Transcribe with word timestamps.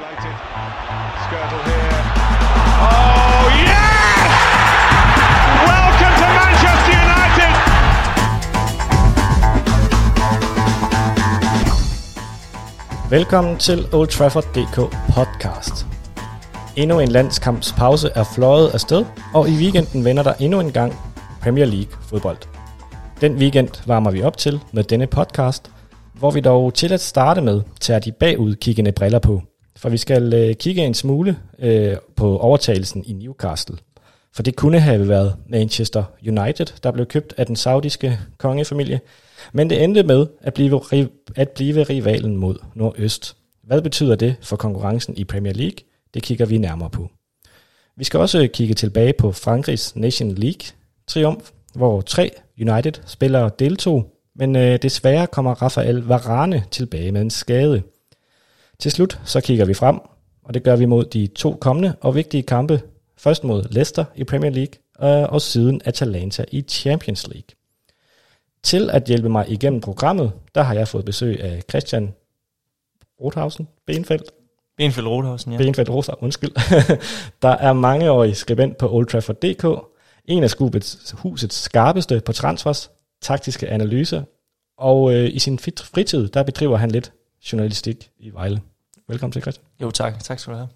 Delighted. 0.00 0.36
Skirtle 1.24 1.60
here. 1.68 1.98
Oh, 2.88 3.44
yes! 3.68 4.30
Welcome 5.70 6.14
to 6.20 6.26
Manchester 6.40 6.94
United! 7.06 7.52
Velkommen 13.10 13.58
til 13.58 13.94
Old 13.94 14.08
Trafford 14.08 14.44
DK 14.44 14.76
podcast. 15.14 15.86
Endnu 16.76 16.98
en 16.98 17.08
landskampspause 17.08 18.10
er 18.14 18.24
fløjet 18.34 18.70
afsted, 18.70 19.04
og 19.34 19.48
i 19.48 19.52
weekenden 19.52 20.04
vender 20.04 20.22
der 20.22 20.32
endnu 20.32 20.60
en 20.60 20.72
gang 20.72 20.94
Premier 21.42 21.66
League 21.66 21.92
fodbold. 22.02 22.38
Den 23.20 23.36
weekend 23.36 23.86
varmer 23.86 24.10
vi 24.10 24.22
op 24.22 24.36
til 24.36 24.60
med 24.72 24.84
denne 24.84 25.06
podcast, 25.06 25.70
hvor 26.14 26.30
vi 26.30 26.40
dog 26.40 26.74
til 26.74 26.92
at 26.92 27.00
starte 27.00 27.40
med 27.40 27.62
tager 27.80 28.00
de 28.00 28.12
bagudkiggende 28.12 28.92
briller 28.92 29.18
på. 29.18 29.42
For 29.80 29.88
vi 29.88 29.96
skal 29.96 30.34
øh, 30.34 30.54
kigge 30.54 30.82
en 30.82 30.94
smule 30.94 31.36
øh, 31.58 31.96
på 32.16 32.38
overtagelsen 32.38 33.04
i 33.06 33.12
Newcastle. 33.12 33.76
For 34.32 34.42
det 34.42 34.56
kunne 34.56 34.80
have 34.80 35.08
været 35.08 35.36
Manchester 35.48 36.04
United, 36.26 36.66
der 36.82 36.90
blev 36.90 37.06
købt 37.06 37.34
af 37.36 37.46
den 37.46 37.56
saudiske 37.56 38.18
kongefamilie, 38.38 39.00
men 39.52 39.70
det 39.70 39.84
endte 39.84 40.02
med 40.02 40.26
at 40.40 40.54
blive, 40.54 40.80
at 41.36 41.48
blive 41.48 41.82
rivalen 41.82 42.36
mod 42.36 42.56
Nordøst. 42.74 43.36
Hvad 43.64 43.82
betyder 43.82 44.16
det 44.16 44.36
for 44.42 44.56
konkurrencen 44.56 45.16
i 45.16 45.24
Premier 45.24 45.52
League? 45.52 45.76
Det 46.14 46.22
kigger 46.22 46.46
vi 46.46 46.58
nærmere 46.58 46.90
på. 46.90 47.10
Vi 47.96 48.04
skal 48.04 48.20
også 48.20 48.48
kigge 48.52 48.74
tilbage 48.74 49.12
på 49.12 49.32
Frankrigs 49.32 49.96
Nation 49.96 50.30
League 50.30 50.66
triumf, 51.06 51.50
hvor 51.74 52.00
tre 52.00 52.30
United-spillere 52.60 53.50
deltog, 53.58 54.12
men 54.36 54.56
øh, 54.56 54.78
desværre 54.82 55.26
kommer 55.26 55.54
Rafael 55.54 55.96
Varane 55.96 56.64
tilbage 56.70 57.12
med 57.12 57.20
en 57.20 57.30
skade. 57.30 57.82
Til 58.80 58.90
slut 58.90 59.20
så 59.24 59.40
kigger 59.40 59.64
vi 59.64 59.74
frem, 59.74 59.98
og 60.44 60.54
det 60.54 60.62
gør 60.62 60.76
vi 60.76 60.84
mod 60.84 61.04
de 61.04 61.26
to 61.26 61.56
kommende 61.60 61.96
og 62.00 62.14
vigtige 62.14 62.42
kampe. 62.42 62.82
Først 63.18 63.44
mod 63.44 63.64
Leicester 63.70 64.04
i 64.14 64.24
Premier 64.24 64.50
League, 64.50 65.22
øh, 65.22 65.32
og 65.32 65.40
siden 65.40 65.80
Atalanta 65.84 66.44
i 66.52 66.62
Champions 66.62 67.28
League. 67.28 67.56
Til 68.62 68.90
at 68.90 69.04
hjælpe 69.04 69.28
mig 69.28 69.44
igennem 69.48 69.80
programmet, 69.80 70.32
der 70.54 70.62
har 70.62 70.74
jeg 70.74 70.88
fået 70.88 71.04
besøg 71.04 71.40
af 71.40 71.62
Christian 71.68 72.14
Rothausen, 73.20 73.68
Benfeldt. 73.86 74.30
Benfeldt 74.76 75.08
Rothausen, 75.08 75.52
ja. 75.52 75.58
Benfeldt 75.58 75.90
Rosa, 75.90 76.12
undskyld. 76.20 76.50
der 77.42 77.48
er 77.48 77.72
mangeårig 77.72 78.36
skribent 78.36 78.76
på 78.76 78.92
Old 78.92 79.06
Trafford.dk, 79.06 79.64
en 80.24 80.42
af 80.42 80.50
Skubets 80.50 81.14
husets 81.18 81.56
skarpeste 81.56 82.20
på 82.20 82.32
transfers, 82.32 82.90
taktiske 83.22 83.68
analyser, 83.68 84.22
og 84.78 85.14
øh, 85.14 85.30
i 85.32 85.38
sin 85.38 85.58
fritid, 85.58 86.28
der 86.28 86.42
bedriver 86.42 86.76
han 86.76 86.90
lidt 86.90 87.12
journalistik 87.52 88.10
i 88.18 88.30
Vejle. 88.30 88.60
Velkommen 89.10 89.32
til, 89.32 89.42
Christian. 89.42 89.66
Jo, 89.82 89.90
tak. 89.90 90.24
Tak 90.24 90.38
skal 90.38 90.52
du 90.52 90.58
have. 90.58 90.68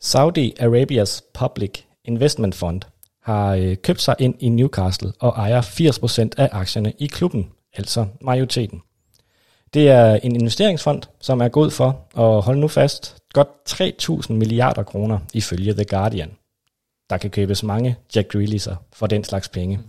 Saudi 0.00 0.54
Arabias 0.60 1.22
Public 1.34 1.70
Investment 2.04 2.54
Fund 2.54 2.80
har 3.22 3.54
øh, 3.54 3.76
købt 3.76 4.02
sig 4.02 4.16
ind 4.18 4.34
i 4.38 4.48
Newcastle 4.48 5.12
og 5.20 5.32
ejer 5.36 5.62
80% 5.62 6.28
af 6.36 6.48
aktierne 6.52 6.92
i 6.98 7.06
klubben, 7.06 7.50
altså 7.74 8.06
majoriteten. 8.20 8.82
Det 9.74 9.88
er 9.88 10.14
en 10.14 10.36
investeringsfond, 10.36 11.02
som 11.20 11.40
er 11.40 11.48
god 11.48 11.70
for, 11.70 12.06
og 12.14 12.42
hold 12.42 12.58
nu 12.58 12.68
fast, 12.68 13.16
godt 13.32 13.48
3.000 14.28 14.32
milliarder 14.32 14.82
kroner 14.82 15.18
ifølge 15.34 15.74
The 15.74 15.84
Guardian. 15.84 16.30
Der 17.12 17.18
kan 17.18 17.30
købes 17.30 17.62
mange 17.62 17.96
Jack 18.16 18.34
Grealish'er 18.34 18.74
for 18.92 19.06
den 19.06 19.24
slags 19.24 19.48
penge. 19.48 19.80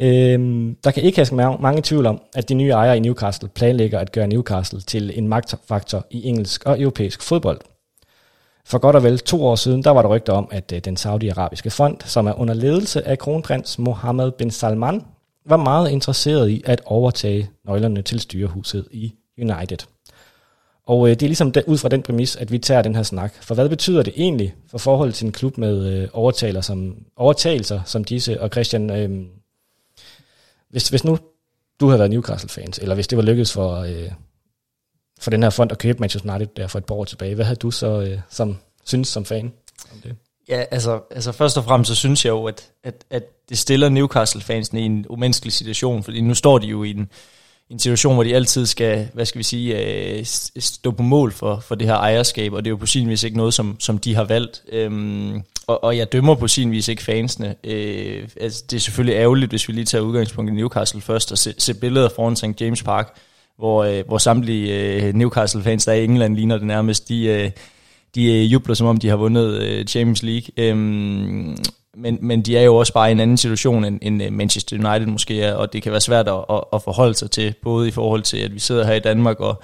Øhm, 0.00 0.76
der 0.84 0.90
kan 0.90 1.02
ikke 1.02 1.26
have 1.30 1.58
mange 1.60 1.82
tvivl 1.82 2.06
om, 2.06 2.22
at 2.34 2.48
de 2.48 2.54
nye 2.54 2.70
ejere 2.70 2.96
i 2.96 3.00
Newcastle 3.00 3.48
planlægger 3.48 3.98
at 3.98 4.12
gøre 4.12 4.26
Newcastle 4.26 4.80
til 4.80 5.18
en 5.18 5.28
magtfaktor 5.28 6.06
i 6.10 6.28
engelsk 6.28 6.64
og 6.64 6.80
europæisk 6.80 7.22
fodbold. 7.22 7.60
For 8.64 8.78
godt 8.78 8.96
og 8.96 9.02
vel 9.02 9.18
to 9.18 9.46
år 9.46 9.54
siden, 9.54 9.84
der 9.84 9.90
var 9.90 10.02
der 10.02 10.08
rygter 10.08 10.32
om, 10.32 10.48
at 10.50 10.72
øh, 10.72 10.80
den 10.84 10.96
saudiarabiske 10.96 11.70
fond, 11.70 11.96
som 12.04 12.26
er 12.26 12.40
under 12.40 12.54
ledelse 12.54 13.08
af 13.08 13.18
kronprins 13.18 13.78
Mohammed 13.78 14.30
bin 14.30 14.50
Salman, 14.50 15.02
var 15.46 15.56
meget 15.56 15.90
interesseret 15.90 16.48
i 16.48 16.62
at 16.66 16.80
overtage 16.84 17.50
nøglerne 17.64 18.02
til 18.02 18.20
styrehuset 18.20 18.88
i 18.90 19.14
United. 19.38 19.78
Og 20.86 21.08
øh, 21.08 21.10
det 21.10 21.22
er 21.22 21.28
ligesom 21.28 21.52
ud 21.66 21.78
fra 21.78 21.88
den 21.88 22.02
præmis, 22.02 22.36
at 22.36 22.52
vi 22.52 22.58
tager 22.58 22.82
den 22.82 22.94
her 22.94 23.02
snak. 23.02 23.34
For 23.42 23.54
hvad 23.54 23.68
betyder 23.68 24.02
det 24.02 24.12
egentlig 24.16 24.54
for 24.70 24.78
forholdet 24.78 25.14
til 25.14 25.26
en 25.26 25.32
klub 25.32 25.58
med 25.58 25.86
øh, 25.86 26.08
overtagelser, 26.12 26.60
som, 26.60 26.96
overtagelser 27.16 27.80
som 27.84 28.04
disse? 28.04 28.40
Og 28.40 28.48
Christian, 28.48 28.90
øh, 28.90 29.26
hvis, 30.72 30.88
hvis 30.88 31.04
nu 31.04 31.18
du 31.80 31.86
havde 31.86 31.98
været 31.98 32.10
Newcastle-fans, 32.10 32.78
eller 32.78 32.94
hvis 32.94 33.06
det 33.06 33.18
var 33.18 33.24
lykkedes 33.24 33.52
for, 33.52 33.76
øh, 33.76 34.10
for 35.20 35.30
den 35.30 35.42
her 35.42 35.50
fond 35.50 35.72
at 35.72 35.78
købe 35.78 35.98
Manchester 35.98 36.34
United 36.34 36.54
der 36.56 36.66
for 36.66 36.78
et 36.78 36.84
par 36.84 36.94
år 36.94 37.04
tilbage, 37.04 37.34
hvad 37.34 37.44
havde 37.44 37.56
du 37.56 37.70
så 37.70 38.00
øh, 38.00 38.18
som, 38.30 38.56
synes 38.84 39.08
som 39.08 39.24
fan 39.24 39.52
om 39.92 40.00
det? 40.02 40.16
Ja, 40.48 40.64
altså, 40.70 41.00
altså 41.10 41.32
først 41.32 41.58
og 41.58 41.64
fremmest 41.64 41.88
så 41.88 41.94
synes 41.94 42.24
jeg 42.24 42.30
jo, 42.30 42.44
at, 42.44 42.70
at, 42.84 43.04
at 43.10 43.22
det 43.48 43.58
stiller 43.58 43.88
Newcastle-fansene 43.88 44.80
i 44.80 44.84
en 44.84 45.06
umenneskelig 45.08 45.52
situation, 45.52 46.02
fordi 46.02 46.20
nu 46.20 46.34
står 46.34 46.58
de 46.58 46.66
jo 46.66 46.82
i 46.82 46.90
en, 46.90 47.10
en 47.70 47.78
situation, 47.78 48.14
hvor 48.14 48.22
de 48.22 48.34
altid 48.34 48.66
skal, 48.66 49.08
hvad 49.14 49.26
skal 49.26 49.38
vi 49.38 49.42
sige, 49.42 49.78
øh, 49.78 50.24
stå 50.58 50.90
på 50.90 51.02
mål 51.02 51.32
for, 51.32 51.60
for 51.60 51.74
det 51.74 51.86
her 51.86 51.94
ejerskab, 51.94 52.52
og 52.52 52.64
det 52.64 52.68
er 52.68 52.72
jo 52.72 52.76
på 52.76 52.86
sin 52.86 53.08
vis 53.08 53.22
ikke 53.22 53.36
noget, 53.36 53.54
som, 53.54 53.76
som 53.80 53.98
de 53.98 54.14
har 54.14 54.24
valgt. 54.24 54.62
Øhm, 54.72 55.42
og, 55.66 55.84
og 55.84 55.96
jeg 55.96 56.12
dømmer 56.12 56.34
på 56.34 56.48
sin 56.48 56.70
vis 56.70 56.88
ikke 56.88 57.02
fansene. 57.02 57.54
Øh, 57.64 58.28
altså, 58.40 58.64
det 58.70 58.76
er 58.76 58.80
selvfølgelig 58.80 59.16
ærgerligt, 59.16 59.52
hvis 59.52 59.68
vi 59.68 59.72
lige 59.72 59.84
tager 59.84 60.02
udgangspunkt 60.02 60.50
i 60.50 60.54
Newcastle 60.54 61.00
først, 61.00 61.32
og 61.32 61.38
se, 61.38 61.54
se 61.58 61.74
billeder 61.74 62.08
foran 62.16 62.36
St. 62.36 62.60
James 62.60 62.82
Park, 62.82 63.16
hvor, 63.58 63.84
øh, 63.84 64.04
hvor 64.06 64.18
samtlige 64.18 65.02
øh, 65.02 65.14
Newcastle-fans, 65.14 65.84
der 65.84 65.92
er 65.92 65.96
i 65.96 66.04
England, 66.04 66.36
ligner 66.36 66.56
det 66.58 66.66
nærmest, 66.66 67.08
de... 67.08 67.24
Øh, 67.24 67.50
de 68.14 68.24
øh, 68.24 68.52
jubler 68.52 68.74
som 68.74 68.86
om 68.86 68.96
de 68.96 69.08
har 69.08 69.16
vundet 69.16 69.62
øh, 69.62 69.84
Champions 69.84 70.22
League. 70.22 70.48
Øh, 70.56 70.76
men, 71.96 72.18
men 72.20 72.42
de 72.42 72.56
er 72.56 72.62
jo 72.62 72.76
også 72.76 72.92
bare 72.92 73.08
i 73.08 73.12
en 73.12 73.20
anden 73.20 73.36
situation 73.36 73.84
end, 73.84 73.98
end 74.02 74.22
øh, 74.22 74.32
Manchester 74.32 74.76
United 74.76 75.06
måske 75.06 75.42
er, 75.42 75.54
og 75.54 75.72
det 75.72 75.82
kan 75.82 75.92
være 75.92 76.00
svært 76.00 76.28
at, 76.28 76.44
at, 76.50 76.60
at 76.72 76.82
forholde 76.82 77.14
sig 77.14 77.30
til, 77.30 77.54
både 77.62 77.88
i 77.88 77.90
forhold 77.90 78.22
til, 78.22 78.36
at 78.36 78.54
vi 78.54 78.58
sidder 78.58 78.86
her 78.86 78.94
i 78.94 79.00
Danmark, 79.00 79.40
og 79.40 79.62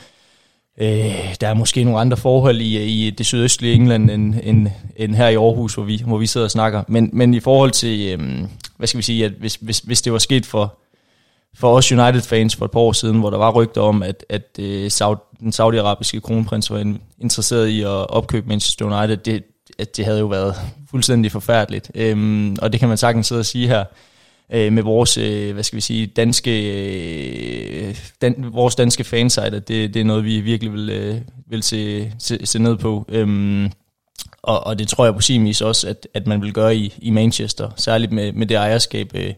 øh, 0.81 1.35
der 1.41 1.49
er 1.49 1.55
måske 1.55 1.85
nogle 1.85 2.01
andre 2.01 2.17
forhold 2.17 2.61
i, 2.61 3.07
i 3.07 3.11
det 3.11 3.27
sydøstlige 3.27 3.75
England, 3.75 4.11
end, 4.11 4.35
end, 4.43 4.69
end 4.97 5.15
her 5.15 5.29
i 5.29 5.35
Aarhus, 5.35 5.75
hvor 5.75 5.85
vi, 5.85 6.03
hvor 6.07 6.19
vi 6.19 6.27
sidder 6.27 6.45
og 6.45 6.51
snakker. 6.51 6.83
Men, 6.89 7.11
men 7.13 7.35
i 7.35 7.41
forhold 7.41 7.71
til, 7.71 8.19
øh, 8.21 8.49
hvad 8.77 8.87
skal 8.89 8.99
vi 8.99 9.03
sige, 9.03 9.25
at 9.25 9.33
hvis, 9.33 9.55
hvis, 9.55 9.79
hvis 9.79 10.03
det 10.03 10.13
var 10.13 10.19
sket 10.19 10.47
for, 10.47 10.79
for 11.55 11.77
os 11.77 11.93
United-fans 11.93 12.57
for 12.57 12.65
et 12.65 12.71
par 12.71 12.81
år 12.81 12.93
siden, 12.93 13.19
hvor 13.19 13.31
der 13.31 13.39
var 13.39 13.53
rygter 13.53 13.81
om, 13.81 14.03
at, 14.03 14.25
at 14.29 14.59
øh, 14.59 14.91
Saudi, 14.91 15.21
den 15.41 15.53
saudiarabiske 15.53 16.21
kronprins 16.21 16.71
var 16.71 16.95
interesseret 17.19 17.69
i 17.69 17.83
at 17.83 18.11
opkøbe 18.11 18.49
Manchester 18.49 18.85
United, 18.85 19.17
det, 19.17 19.45
at 19.79 19.97
det 19.97 20.05
havde 20.05 20.19
jo 20.19 20.27
været 20.27 20.55
fuldstændig 20.91 21.33
forfærdeligt. 21.33 21.91
Øhm, 21.95 22.57
og 22.63 22.73
det 22.73 22.81
kan 22.81 22.89
man 22.89 22.99
sagtens 22.99 23.27
sidde 23.27 23.39
og 23.39 23.47
sige 23.47 23.69
her 23.69 23.85
øh, 24.53 24.73
med 24.73 24.83
vores, 24.83 25.19
øh, 25.19 25.53
hvad 25.53 25.63
skal 25.63 25.77
vi 25.77 25.81
sige, 25.81 26.07
danske, 26.07 26.73
øh, 27.89 27.97
dan, 28.21 28.35
vores 28.53 28.75
danske 28.75 29.05
fansite, 29.05 29.61
det, 29.61 29.95
det 29.95 29.97
er 29.97 30.05
noget, 30.05 30.25
vi 30.25 30.41
virkelig 30.41 30.73
vil, 30.73 30.91
øh, 30.91 31.17
vil 31.47 31.63
se, 31.63 32.13
se, 32.19 32.47
se 32.47 32.59
ned 32.59 32.77
på. 32.77 33.05
Øhm, 33.09 33.71
og, 34.43 34.67
og 34.67 34.79
det 34.79 34.89
tror 34.89 35.05
jeg 35.05 35.15
på 35.15 35.21
sin 35.21 35.45
vis 35.45 35.61
også, 35.61 35.89
at, 35.89 36.09
at 36.15 36.27
man 36.27 36.43
vil 36.43 36.53
gøre 36.53 36.77
i, 36.77 36.95
i 36.99 37.11
Manchester, 37.11 37.71
særligt 37.77 38.13
med, 38.13 38.33
med 38.33 38.47
det 38.47 38.55
ejerskab, 38.55 39.11
øh, 39.15 39.35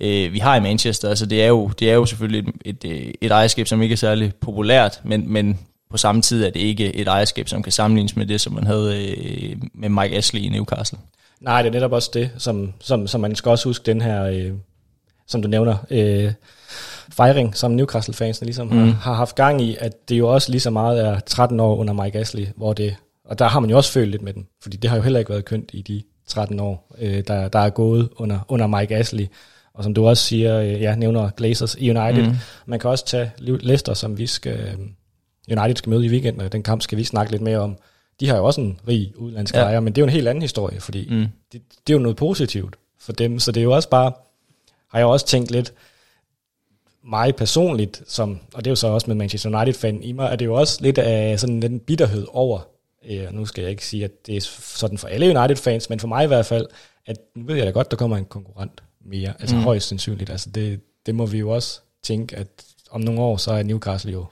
øh, 0.00 0.32
vi 0.32 0.38
har 0.38 0.56
i 0.56 0.60
Manchester. 0.60 1.08
Altså 1.08 1.26
det 1.26 1.42
er 1.42 1.48
jo, 1.48 1.68
det 1.78 1.90
er 1.90 1.94
jo 1.94 2.06
selvfølgelig 2.06 2.52
et, 2.64 2.84
et, 2.84 2.90
øh, 2.90 3.12
et 3.20 3.30
ejerskab, 3.30 3.66
som 3.66 3.82
ikke 3.82 3.92
er 3.92 3.96
særlig 3.96 4.34
populært, 4.34 5.00
men, 5.04 5.32
men 5.32 5.58
på 5.90 5.96
samme 5.96 6.22
tid 6.22 6.44
er 6.44 6.50
det 6.50 6.60
ikke 6.60 6.96
et 6.96 7.08
ejerskab, 7.08 7.48
som 7.48 7.62
kan 7.62 7.72
sammenlignes 7.72 8.16
med 8.16 8.26
det, 8.26 8.40
som 8.40 8.52
man 8.52 8.66
havde 8.66 9.08
øh, 9.08 9.56
med 9.74 9.88
Mike 9.88 10.16
Ashley 10.16 10.40
i 10.40 10.48
Newcastle. 10.48 10.98
Nej, 11.40 11.62
det 11.62 11.68
er 11.68 11.72
netop 11.72 11.92
også 11.92 12.10
det, 12.14 12.30
som, 12.38 12.72
som, 12.80 13.06
som 13.06 13.20
man 13.20 13.34
skal 13.34 13.50
også 13.50 13.68
huske 13.68 13.86
den 13.86 14.00
her, 14.00 14.24
øh, 14.24 14.52
som 15.26 15.42
du 15.42 15.48
nævner, 15.48 15.76
øh, 15.90 16.32
fejring, 17.12 17.56
som 17.56 17.70
Newcastle-fansene 17.70 18.46
ligesom 18.46 18.66
mm. 18.66 18.78
har, 18.78 18.92
har 18.92 19.14
haft 19.14 19.36
gang 19.36 19.62
i, 19.62 19.76
at 19.80 20.08
det 20.08 20.18
jo 20.18 20.28
også 20.28 20.50
lige 20.50 20.60
så 20.60 20.70
meget 20.70 21.06
er 21.06 21.20
13 21.20 21.60
år 21.60 21.76
under 21.76 21.92
Mike 21.92 22.18
Ashley, 22.18 22.46
hvor 22.56 22.72
det, 22.72 22.96
og 23.24 23.38
der 23.38 23.48
har 23.48 23.60
man 23.60 23.70
jo 23.70 23.76
også 23.76 23.92
følt 23.92 24.10
lidt 24.10 24.22
med 24.22 24.32
dem, 24.32 24.46
fordi 24.62 24.76
det 24.76 24.90
har 24.90 24.96
jo 24.96 25.02
heller 25.02 25.18
ikke 25.18 25.30
været 25.30 25.44
kønt 25.44 25.70
i 25.72 25.82
de 25.82 26.02
13 26.28 26.60
år, 26.60 26.94
øh, 26.98 27.24
der, 27.26 27.48
der 27.48 27.58
er 27.58 27.70
gået 27.70 28.08
under, 28.16 28.38
under 28.48 28.66
Mike 28.66 28.96
Ashley. 28.96 29.26
Og 29.74 29.84
som 29.84 29.94
du 29.94 30.08
også 30.08 30.24
siger, 30.24 30.60
øh, 30.60 30.80
ja, 30.80 30.94
nævner 30.94 31.30
Glazers 31.30 31.74
i 31.74 31.90
United. 31.90 32.26
Mm. 32.26 32.36
Man 32.66 32.78
kan 32.78 32.90
også 32.90 33.06
tage 33.06 33.32
Leicester, 33.38 33.94
som 33.94 34.18
vi 34.18 34.26
skal, 34.26 34.58
øh, 34.58 35.58
United 35.58 35.76
skal 35.76 35.90
møde 35.90 36.06
i 36.06 36.08
weekenden, 36.08 36.42
og 36.42 36.52
den 36.52 36.62
kamp 36.62 36.82
skal 36.82 36.98
vi 36.98 37.04
snakke 37.04 37.32
lidt 37.32 37.42
mere 37.42 37.58
om. 37.58 37.76
De 38.20 38.28
har 38.28 38.36
jo 38.36 38.44
også 38.44 38.60
en 38.60 38.80
rig 38.88 39.12
udlandsk 39.16 39.54
ja. 39.54 39.60
ejer, 39.60 39.80
men 39.80 39.92
det 39.92 40.00
er 40.00 40.02
jo 40.02 40.06
en 40.06 40.12
helt 40.12 40.28
anden 40.28 40.42
historie, 40.42 40.80
fordi 40.80 41.08
mm. 41.10 41.26
det, 41.52 41.62
det 41.86 41.92
er 41.92 41.96
jo 41.96 42.02
noget 42.02 42.16
positivt 42.16 42.76
for 42.98 43.12
dem. 43.12 43.38
Så 43.38 43.52
det 43.52 43.60
er 43.60 43.64
jo 43.64 43.72
også 43.72 43.88
bare, 43.88 44.12
har 44.88 44.98
jeg 44.98 45.06
også 45.06 45.26
tænkt 45.26 45.50
lidt, 45.50 45.72
mig 47.04 47.36
personligt, 47.36 48.02
som, 48.06 48.38
og 48.54 48.64
det 48.64 48.66
er 48.66 48.70
jo 48.70 48.76
så 48.76 48.86
også 48.86 49.06
med 49.06 49.14
Manchester 49.14 49.60
United-fan 49.60 50.02
i 50.02 50.12
mig, 50.12 50.32
er 50.32 50.36
det 50.36 50.44
jo 50.44 50.54
også 50.54 50.82
lidt 50.82 50.98
af 50.98 51.40
sådan 51.40 51.62
en 51.62 51.80
bitterhed 51.80 52.26
over, 52.32 52.60
øh, 53.08 53.32
nu 53.32 53.46
skal 53.46 53.62
jeg 53.62 53.70
ikke 53.70 53.86
sige, 53.86 54.04
at 54.04 54.26
det 54.26 54.36
er 54.36 54.40
sådan 54.60 54.98
for 54.98 55.08
alle 55.08 55.38
United-fans, 55.38 55.90
men 55.90 56.00
for 56.00 56.08
mig 56.08 56.24
i 56.24 56.26
hvert 56.26 56.46
fald, 56.46 56.66
at 57.06 57.16
nu 57.36 57.44
ved 57.46 57.56
jeg 57.56 57.66
da 57.66 57.70
godt, 57.70 57.90
der 57.90 57.96
kommer 57.96 58.16
en 58.16 58.24
konkurrent 58.24 58.82
mere, 59.04 59.34
altså 59.40 59.56
mm. 59.56 59.62
højst 59.62 59.88
sandsynligt. 59.88 60.30
Altså 60.30 60.50
det, 60.50 60.80
det 61.06 61.14
må 61.14 61.26
vi 61.26 61.38
jo 61.38 61.50
også 61.50 61.80
tænke, 62.02 62.36
at 62.36 62.48
om 62.90 63.00
nogle 63.00 63.20
år, 63.20 63.36
så 63.36 63.52
er 63.52 63.62
Newcastle 63.62 64.12
jo 64.12 64.26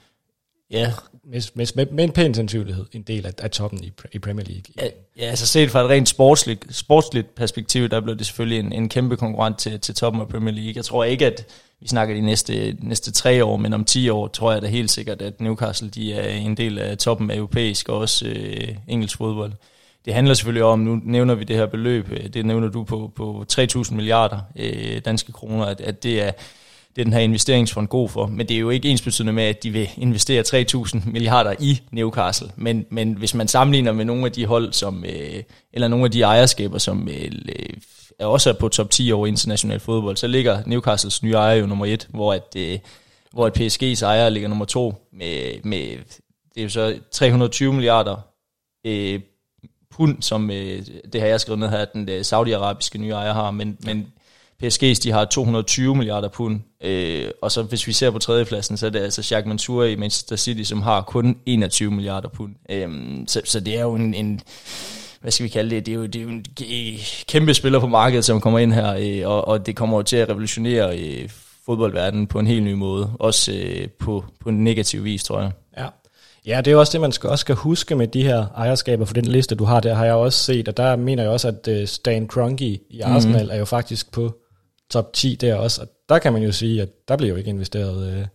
Ja, 0.71 0.93
med, 1.31 1.41
med, 1.75 1.85
med, 1.91 2.03
en 2.03 2.11
pæn 2.11 2.33
sandsynlighed 2.33 2.85
en 2.91 3.01
del 3.01 3.25
af, 3.25 3.31
af 3.37 3.51
toppen 3.51 3.83
i, 3.83 3.91
i 4.11 4.19
Premier 4.19 4.45
League. 4.45 4.63
Ja, 4.81 4.87
ja, 5.17 5.29
altså 5.29 5.47
set 5.47 5.71
fra 5.71 5.83
et 5.83 5.89
rent 5.89 6.09
sportsligt, 6.09 6.75
sportsligt 6.75 7.35
perspektiv, 7.35 7.89
der 7.89 7.99
blev 7.99 8.17
det 8.17 8.25
selvfølgelig 8.25 8.59
en, 8.59 8.73
en 8.73 8.89
kæmpe 8.89 9.17
konkurrent 9.17 9.57
til, 9.57 9.79
til 9.79 9.95
toppen 9.95 10.21
af 10.21 10.27
Premier 10.27 10.53
League. 10.53 10.73
Jeg 10.75 10.85
tror 10.85 11.03
ikke, 11.03 11.25
at 11.25 11.45
vi 11.81 11.87
snakker 11.87 12.15
de 12.15 12.21
næste, 12.21 12.77
næste 12.79 13.11
tre 13.11 13.45
år, 13.45 13.57
men 13.57 13.73
om 13.73 13.85
10 13.85 14.09
år 14.09 14.27
tror 14.27 14.51
jeg 14.51 14.61
da 14.61 14.67
helt 14.67 14.91
sikkert, 14.91 15.21
at 15.21 15.41
Newcastle 15.41 15.89
de 15.89 16.13
er 16.13 16.29
en 16.29 16.57
del 16.57 16.79
af 16.79 16.97
toppen 16.97 17.31
af 17.31 17.35
europæisk 17.35 17.89
og 17.89 17.97
også 17.97 18.27
øh, 18.27 18.67
engelsk 18.87 19.17
fodbold. 19.17 19.51
Det 20.05 20.13
handler 20.13 20.33
selvfølgelig 20.33 20.63
om, 20.63 20.79
nu 20.79 20.99
nævner 21.03 21.35
vi 21.35 21.43
det 21.43 21.55
her 21.55 21.65
beløb, 21.65 22.11
øh, 22.11 22.27
det 22.27 22.45
nævner 22.45 22.67
du 22.67 22.83
på, 22.83 23.11
på 23.15 23.45
3.000 23.53 23.93
milliarder 23.93 24.39
øh, 24.55 25.01
danske 25.05 25.31
kroner, 25.31 25.65
at, 25.65 25.81
at 25.81 26.03
det 26.03 26.21
er 26.21 26.31
det 26.99 27.03
er 27.03 27.09
den 27.09 27.13
her 27.13 27.19
investeringsfond 27.19 27.87
god 27.87 28.09
for. 28.09 28.25
Men 28.25 28.47
det 28.47 28.55
er 28.55 28.59
jo 28.59 28.69
ikke 28.69 28.89
ensbetydende 28.89 29.33
med, 29.33 29.43
at 29.43 29.63
de 29.63 29.69
vil 29.69 29.89
investere 29.97 30.43
3.000 30.95 31.11
milliarder 31.11 31.55
i 31.59 31.81
Newcastle. 31.91 32.51
Men, 32.55 32.85
men 32.89 33.13
hvis 33.13 33.33
man 33.33 33.47
sammenligner 33.47 33.91
med 33.91 34.05
nogle 34.05 34.25
af 34.25 34.31
de 34.31 34.45
hold, 34.45 34.73
som, 34.73 35.05
øh, 35.05 35.43
eller 35.73 35.87
nogle 35.87 36.05
af 36.05 36.11
de 36.11 36.21
ejerskaber, 36.21 36.77
som 36.77 37.07
øh, 37.07 37.31
er 38.19 38.25
også 38.25 38.49
er 38.49 38.53
på 38.53 38.69
top 38.69 38.89
10 38.89 39.11
over 39.11 39.27
international 39.27 39.79
fodbold, 39.79 40.17
så 40.17 40.27
ligger 40.27 40.63
Newcastles 40.65 41.23
nye 41.23 41.33
ejer 41.33 41.55
jo 41.55 41.65
nummer 41.65 41.85
et, 41.85 42.07
hvor 42.09 42.33
at, 42.33 42.55
øh, 42.57 42.79
hvor 43.31 43.45
at 43.45 43.57
PSG's 43.57 44.05
ejer 44.05 44.29
ligger 44.29 44.49
nummer 44.49 44.65
to 44.65 44.93
med, 45.13 45.63
med 45.63 45.97
det 46.55 46.61
er 46.61 46.63
jo 46.63 46.69
så 46.69 46.99
320 47.11 47.73
milliarder 47.73 48.15
øh, 48.85 49.19
pund, 49.91 50.21
som 50.21 50.51
øh, 50.51 50.85
det 51.13 51.21
har 51.21 51.27
jeg 51.27 51.41
skrevet 51.41 51.59
ned 51.59 51.69
her, 51.69 51.77
at 51.77 51.93
den 51.93 52.09
øh, 52.09 52.25
saudiarabiske 52.25 52.97
nye 52.97 53.11
ejer 53.11 53.33
har, 53.33 53.51
men, 53.51 53.77
men 53.85 54.07
PSG's, 54.63 55.03
de 55.03 55.11
har 55.11 55.25
220 55.25 55.95
milliarder 55.95 56.29
pund, 56.29 56.59
øh, 56.83 57.31
og 57.41 57.51
så 57.51 57.63
hvis 57.63 57.87
vi 57.87 57.93
ser 57.93 58.11
på 58.11 58.19
tredjepladsen, 58.19 58.77
så 58.77 58.85
er 58.85 58.89
det 58.89 58.99
altså 58.99 59.21
Jacques 59.31 59.47
Mansour 59.47 59.83
i 59.83 59.95
Manchester 59.95 60.35
City, 60.35 60.63
som 60.63 60.81
har 60.81 61.01
kun 61.01 61.37
21 61.45 61.91
milliarder 61.91 62.29
pund. 62.29 62.55
Øh, 62.69 62.89
så, 63.27 63.41
så 63.45 63.59
det 63.59 63.77
er 63.77 63.81
jo 63.81 63.95
en, 63.95 64.13
en 64.13 64.41
hvad 65.21 65.31
skal 65.31 65.43
vi 65.43 65.49
kalde 65.49 65.75
det, 65.75 65.85
det 65.85 65.91
er 65.91 65.95
jo, 65.95 66.05
det 66.05 66.15
er 66.15 66.23
jo 66.23 66.29
en 66.29 66.45
kæmpe 67.27 67.53
spiller 67.53 67.79
på 67.79 67.87
markedet, 67.87 68.25
som 68.25 68.41
kommer 68.41 68.59
ind 68.59 68.73
her, 68.73 68.95
øh, 68.99 69.31
og, 69.31 69.47
og 69.47 69.65
det 69.65 69.75
kommer 69.75 69.97
jo 69.97 70.03
til 70.03 70.17
at 70.17 70.29
revolutionere 70.29 70.99
øh, 70.99 71.29
fodboldverdenen 71.65 72.27
på 72.27 72.39
en 72.39 72.47
helt 72.47 72.63
ny 72.63 72.73
måde, 72.73 73.11
også 73.19 73.51
øh, 73.51 73.87
på, 73.89 74.25
på 74.39 74.49
en 74.49 74.63
negativ 74.63 75.03
vis, 75.03 75.23
tror 75.23 75.41
jeg. 75.41 75.51
Ja. 75.77 75.87
Ja, 76.45 76.57
det 76.57 76.67
er 76.67 76.71
jo 76.71 76.79
også 76.79 76.91
det, 76.91 77.01
man 77.01 77.11
skal, 77.11 77.29
også 77.29 77.41
skal 77.41 77.55
huske 77.55 77.95
med 77.95 78.07
de 78.07 78.23
her 78.23 78.45
ejerskaber, 78.55 79.05
for 79.05 79.13
den 79.13 79.25
liste, 79.25 79.55
du 79.55 79.63
har 79.63 79.79
der, 79.79 79.95
har 79.95 80.05
jeg 80.05 80.13
også 80.13 80.39
set, 80.39 80.67
og 80.67 80.77
der 80.77 80.95
mener 80.95 81.23
jeg 81.23 81.31
også, 81.31 81.47
at 81.47 81.81
uh, 81.81 81.87
Stan 81.87 82.27
Kroenke 82.27 82.65
i 82.89 83.01
Arsenal 83.03 83.45
mm. 83.45 83.51
er 83.51 83.55
jo 83.55 83.65
faktisk 83.65 84.11
på 84.11 84.35
top 84.89 85.13
10 85.13 85.35
der 85.35 85.55
også, 85.55 85.81
og 85.81 85.87
der 86.09 86.19
kan 86.19 86.33
man 86.33 86.43
jo 86.43 86.51
sige, 86.51 86.81
at 86.81 86.89
der 87.07 87.17
bliver 87.17 87.29
jo 87.29 87.35
ikke 87.35 87.49
investeret 87.49 88.13
øh, 88.13 88.25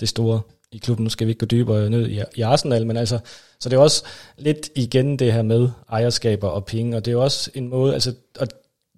det 0.00 0.08
store 0.08 0.40
i 0.72 0.78
klubben. 0.78 1.04
Nu 1.04 1.10
skal 1.10 1.26
vi 1.26 1.30
ikke 1.30 1.38
gå 1.40 1.46
dybere 1.46 1.90
ned 1.90 2.08
i, 2.08 2.20
i 2.34 2.40
Arsenal, 2.40 2.86
men 2.86 2.96
altså, 2.96 3.18
så 3.60 3.68
det 3.68 3.76
er 3.76 3.80
også 3.80 4.04
lidt 4.38 4.70
igen 4.76 5.18
det 5.18 5.32
her 5.32 5.42
med 5.42 5.68
ejerskaber 5.90 6.48
og 6.48 6.64
penge, 6.64 6.96
og 6.96 7.04
det 7.04 7.10
er 7.10 7.12
jo 7.12 7.22
også 7.22 7.50
en 7.54 7.68
måde, 7.68 7.94
altså, 7.94 8.14
og 8.38 8.46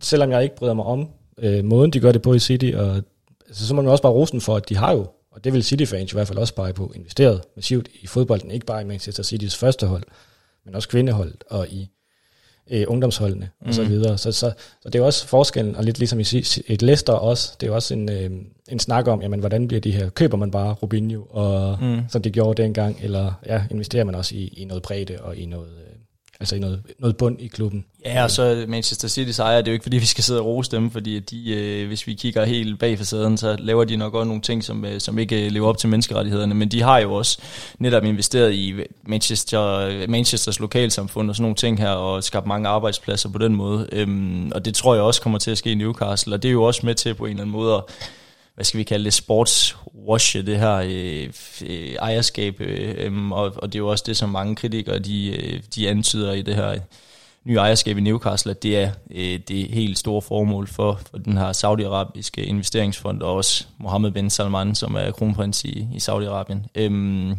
selvom 0.00 0.30
jeg 0.30 0.42
ikke 0.42 0.56
bryder 0.56 0.74
mig 0.74 0.84
om 0.84 1.08
øh, 1.38 1.64
måden, 1.64 1.90
de 1.90 2.00
gør 2.00 2.12
det 2.12 2.22
på 2.22 2.34
i 2.34 2.38
City, 2.38 2.70
og 2.74 3.02
altså, 3.46 3.66
så 3.66 3.74
må 3.74 3.82
man 3.82 3.90
også 3.90 4.02
bare 4.02 4.12
rosen 4.12 4.40
for, 4.40 4.56
at 4.56 4.68
de 4.68 4.76
har 4.76 4.92
jo, 4.92 5.06
og 5.30 5.44
det 5.44 5.52
vil 5.52 5.64
City-fans 5.64 6.12
i 6.12 6.14
hvert 6.14 6.28
fald 6.28 6.38
også 6.38 6.54
pege 6.54 6.72
på, 6.72 6.92
investeret 6.94 7.42
massivt 7.56 7.88
i 8.00 8.06
fodbolden, 8.06 8.50
ikke 8.50 8.66
bare 8.66 8.82
i 8.82 8.84
Manchester 8.84 9.22
Citys 9.22 9.56
første 9.56 9.86
hold, 9.86 10.02
men 10.64 10.74
også 10.74 10.88
kvindeholdet 10.88 11.44
og 11.50 11.68
i 11.68 11.90
øh, 12.70 12.84
ungdomsholdene 12.88 13.48
mm. 13.60 13.68
og 13.68 13.74
så 13.74 13.82
mm. 13.82 13.88
videre. 13.88 14.18
Så, 14.18 14.32
så, 14.32 14.52
så 14.82 14.88
det 14.88 15.00
er 15.00 15.04
også 15.04 15.26
forskellen, 15.26 15.76
og 15.76 15.84
lidt 15.84 15.98
ligesom 15.98 16.20
i 16.20 16.22
et 16.66 16.82
Leicester 16.82 17.12
også, 17.12 17.56
det 17.60 17.68
er 17.68 17.72
også 17.72 17.94
en, 17.94 18.10
øh, 18.10 18.30
en 18.68 18.78
snak 18.78 19.08
om, 19.08 19.22
jamen, 19.22 19.40
hvordan 19.40 19.68
bliver 19.68 19.80
de 19.80 19.92
her, 19.92 20.08
køber 20.08 20.36
man 20.36 20.50
bare 20.50 20.72
Robinho, 20.72 21.22
og, 21.30 21.78
mm. 21.80 22.00
som 22.08 22.22
de 22.22 22.30
gjorde 22.30 22.62
dengang, 22.62 22.98
eller 23.02 23.32
ja, 23.46 23.62
investerer 23.70 24.04
man 24.04 24.14
også 24.14 24.34
i, 24.34 24.54
i 24.56 24.64
noget 24.64 24.82
bredde 24.82 25.18
og 25.20 25.36
i 25.36 25.46
noget, 25.46 25.68
øh, 25.68 25.93
altså 26.40 26.56
i 26.56 26.58
noget, 26.58 26.82
noget 26.98 27.16
bund 27.16 27.40
i 27.40 27.46
klubben. 27.46 27.84
Ja, 28.04 28.24
og 28.24 28.30
så 28.30 28.64
Manchester 28.68 29.08
City 29.08 29.30
sejrer, 29.30 29.56
det 29.56 29.68
er 29.68 29.72
jo 29.72 29.74
ikke 29.74 29.82
fordi, 29.82 29.96
vi 29.96 30.06
skal 30.06 30.24
sidde 30.24 30.40
og 30.40 30.46
rose 30.46 30.70
dem, 30.70 30.90
fordi 30.90 31.18
de, 31.18 31.54
øh, 31.54 31.86
hvis 31.86 32.06
vi 32.06 32.14
kigger 32.14 32.44
helt 32.44 32.78
bag 32.78 32.98
facaden, 32.98 33.36
så 33.36 33.56
laver 33.58 33.84
de 33.84 33.96
nok 33.96 34.14
også 34.14 34.24
nogle 34.24 34.42
ting, 34.42 34.64
som, 34.64 34.84
øh, 34.84 35.00
som 35.00 35.18
ikke 35.18 35.44
øh, 35.44 35.52
lever 35.52 35.68
op 35.68 35.78
til 35.78 35.88
menneskerettighederne, 35.88 36.54
men 36.54 36.68
de 36.68 36.82
har 36.82 36.98
jo 36.98 37.14
også 37.14 37.38
netop 37.78 38.04
investeret 38.04 38.52
i 38.52 38.74
Manchester, 39.06 40.06
Manchesters 40.08 40.60
lokalsamfund 40.60 41.30
og 41.30 41.36
sådan 41.36 41.42
nogle 41.42 41.56
ting 41.56 41.78
her, 41.78 41.90
og 41.90 42.24
skabt 42.24 42.46
mange 42.46 42.68
arbejdspladser 42.68 43.28
på 43.28 43.38
den 43.38 43.54
måde. 43.54 43.88
Øhm, 43.92 44.52
og 44.54 44.64
det 44.64 44.74
tror 44.74 44.94
jeg 44.94 45.02
også 45.02 45.20
kommer 45.20 45.38
til 45.38 45.50
at 45.50 45.58
ske 45.58 45.70
i 45.70 45.74
Newcastle, 45.74 46.34
og 46.34 46.42
det 46.42 46.48
er 46.48 46.52
jo 46.52 46.62
også 46.62 46.80
med 46.86 46.94
til 46.94 47.14
på 47.14 47.24
en 47.24 47.30
eller 47.30 47.42
anden 47.42 47.52
måde 47.52 47.74
at 47.74 47.82
hvad 48.54 48.64
skal 48.64 48.78
vi 48.78 48.84
kalde 48.84 49.04
det, 49.04 49.14
sportswashe, 49.14 50.42
det 50.42 50.58
her 50.58 50.74
øh, 50.74 51.32
øh, 51.66 51.94
ejerskab, 51.94 52.60
øh, 52.60 52.94
øhm, 52.98 53.32
og, 53.32 53.52
og 53.56 53.72
det 53.72 53.78
er 53.78 53.82
jo 53.82 53.88
også 53.88 54.04
det, 54.06 54.16
som 54.16 54.28
mange 54.28 54.56
kritikere, 54.56 54.98
de, 54.98 55.36
øh, 55.36 55.62
de 55.74 55.88
antyder 55.88 56.32
i 56.32 56.42
det 56.42 56.54
her 56.54 56.70
øh, 56.70 56.80
nye 57.44 57.56
ejerskab 57.56 57.98
i 57.98 58.00
Newcastle, 58.00 58.50
at 58.50 58.62
det 58.62 58.78
er 58.78 58.90
øh, 59.10 59.38
det 59.48 59.70
helt 59.70 59.98
store 59.98 60.22
formål 60.22 60.66
for, 60.66 61.00
for 61.10 61.18
den 61.18 61.36
her 61.36 61.52
saudiarabiske 61.52 62.44
investeringsfond, 62.44 63.22
og 63.22 63.34
også 63.34 63.66
Mohammed 63.78 64.10
bin 64.10 64.30
Salman, 64.30 64.74
som 64.74 64.94
er 64.94 65.10
kronprins 65.10 65.64
i, 65.64 65.88
i 65.94 65.98
Saudi-Arabien. 65.98 66.66
Øhm, 66.74 67.34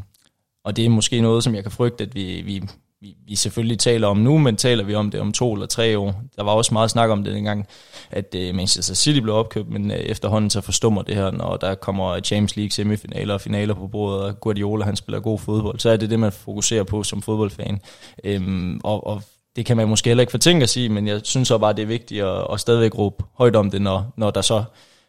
og 0.65 0.75
det 0.75 0.85
er 0.85 0.89
måske 0.89 1.21
noget, 1.21 1.43
som 1.43 1.55
jeg 1.55 1.63
kan 1.63 1.71
frygte, 1.71 2.03
at 2.03 2.15
vi, 2.15 2.41
vi, 2.41 2.63
vi, 3.01 3.15
vi 3.27 3.35
selvfølgelig 3.35 3.79
taler 3.79 4.07
om 4.07 4.17
nu, 4.17 4.37
men 4.37 4.55
taler 4.55 4.83
vi 4.83 4.95
om 4.95 5.11
det 5.11 5.19
om 5.19 5.31
to 5.31 5.53
eller 5.53 5.65
tre 5.65 5.97
år. 5.97 6.21
Der 6.35 6.43
var 6.43 6.51
også 6.51 6.73
meget 6.73 6.91
snak 6.91 7.09
om 7.09 7.23
det 7.23 7.33
dengang, 7.33 7.67
at 8.11 8.35
øh, 8.35 8.55
Manchester 8.55 8.95
City 8.95 9.19
blev 9.19 9.35
opkøbt, 9.35 9.69
men 9.69 9.91
øh, 9.91 9.97
efterhånden 9.97 10.49
så 10.49 10.61
forstummer 10.61 11.01
det 11.01 11.15
her, 11.15 11.31
når 11.31 11.57
der 11.57 11.75
kommer 11.75 12.19
James 12.31 12.55
League 12.55 12.71
semifinaler 12.71 13.33
og 13.33 13.41
finaler 13.41 13.73
på 13.73 13.87
bordet, 13.87 14.21
og 14.21 14.39
Guardiola 14.39 14.85
han 14.85 14.95
spiller 14.95 15.19
god 15.19 15.39
fodbold, 15.39 15.79
så 15.79 15.89
er 15.89 15.97
det 15.97 16.09
det, 16.09 16.19
man 16.19 16.31
fokuserer 16.31 16.83
på 16.83 17.03
som 17.03 17.21
fodboldfan. 17.21 17.81
Øhm, 18.23 18.79
og, 18.83 19.07
og 19.07 19.21
det 19.55 19.65
kan 19.65 19.77
man 19.77 19.87
måske 19.87 20.09
heller 20.09 20.21
ikke 20.21 20.31
fortænke 20.31 20.63
at 20.63 20.69
sige, 20.69 20.89
men 20.89 21.07
jeg 21.07 21.21
synes 21.23 21.47
så 21.47 21.57
bare, 21.57 21.73
det 21.73 21.81
er 21.81 21.87
vigtigt 21.87 22.23
at, 22.23 22.47
at 22.53 22.59
stadigvæk 22.59 22.97
råbe 22.97 23.23
højt 23.33 23.55
om 23.55 23.71
det, 23.71 23.81
når, 23.81 24.13
når 24.17 24.31
der 24.31 24.41
så 24.41 24.63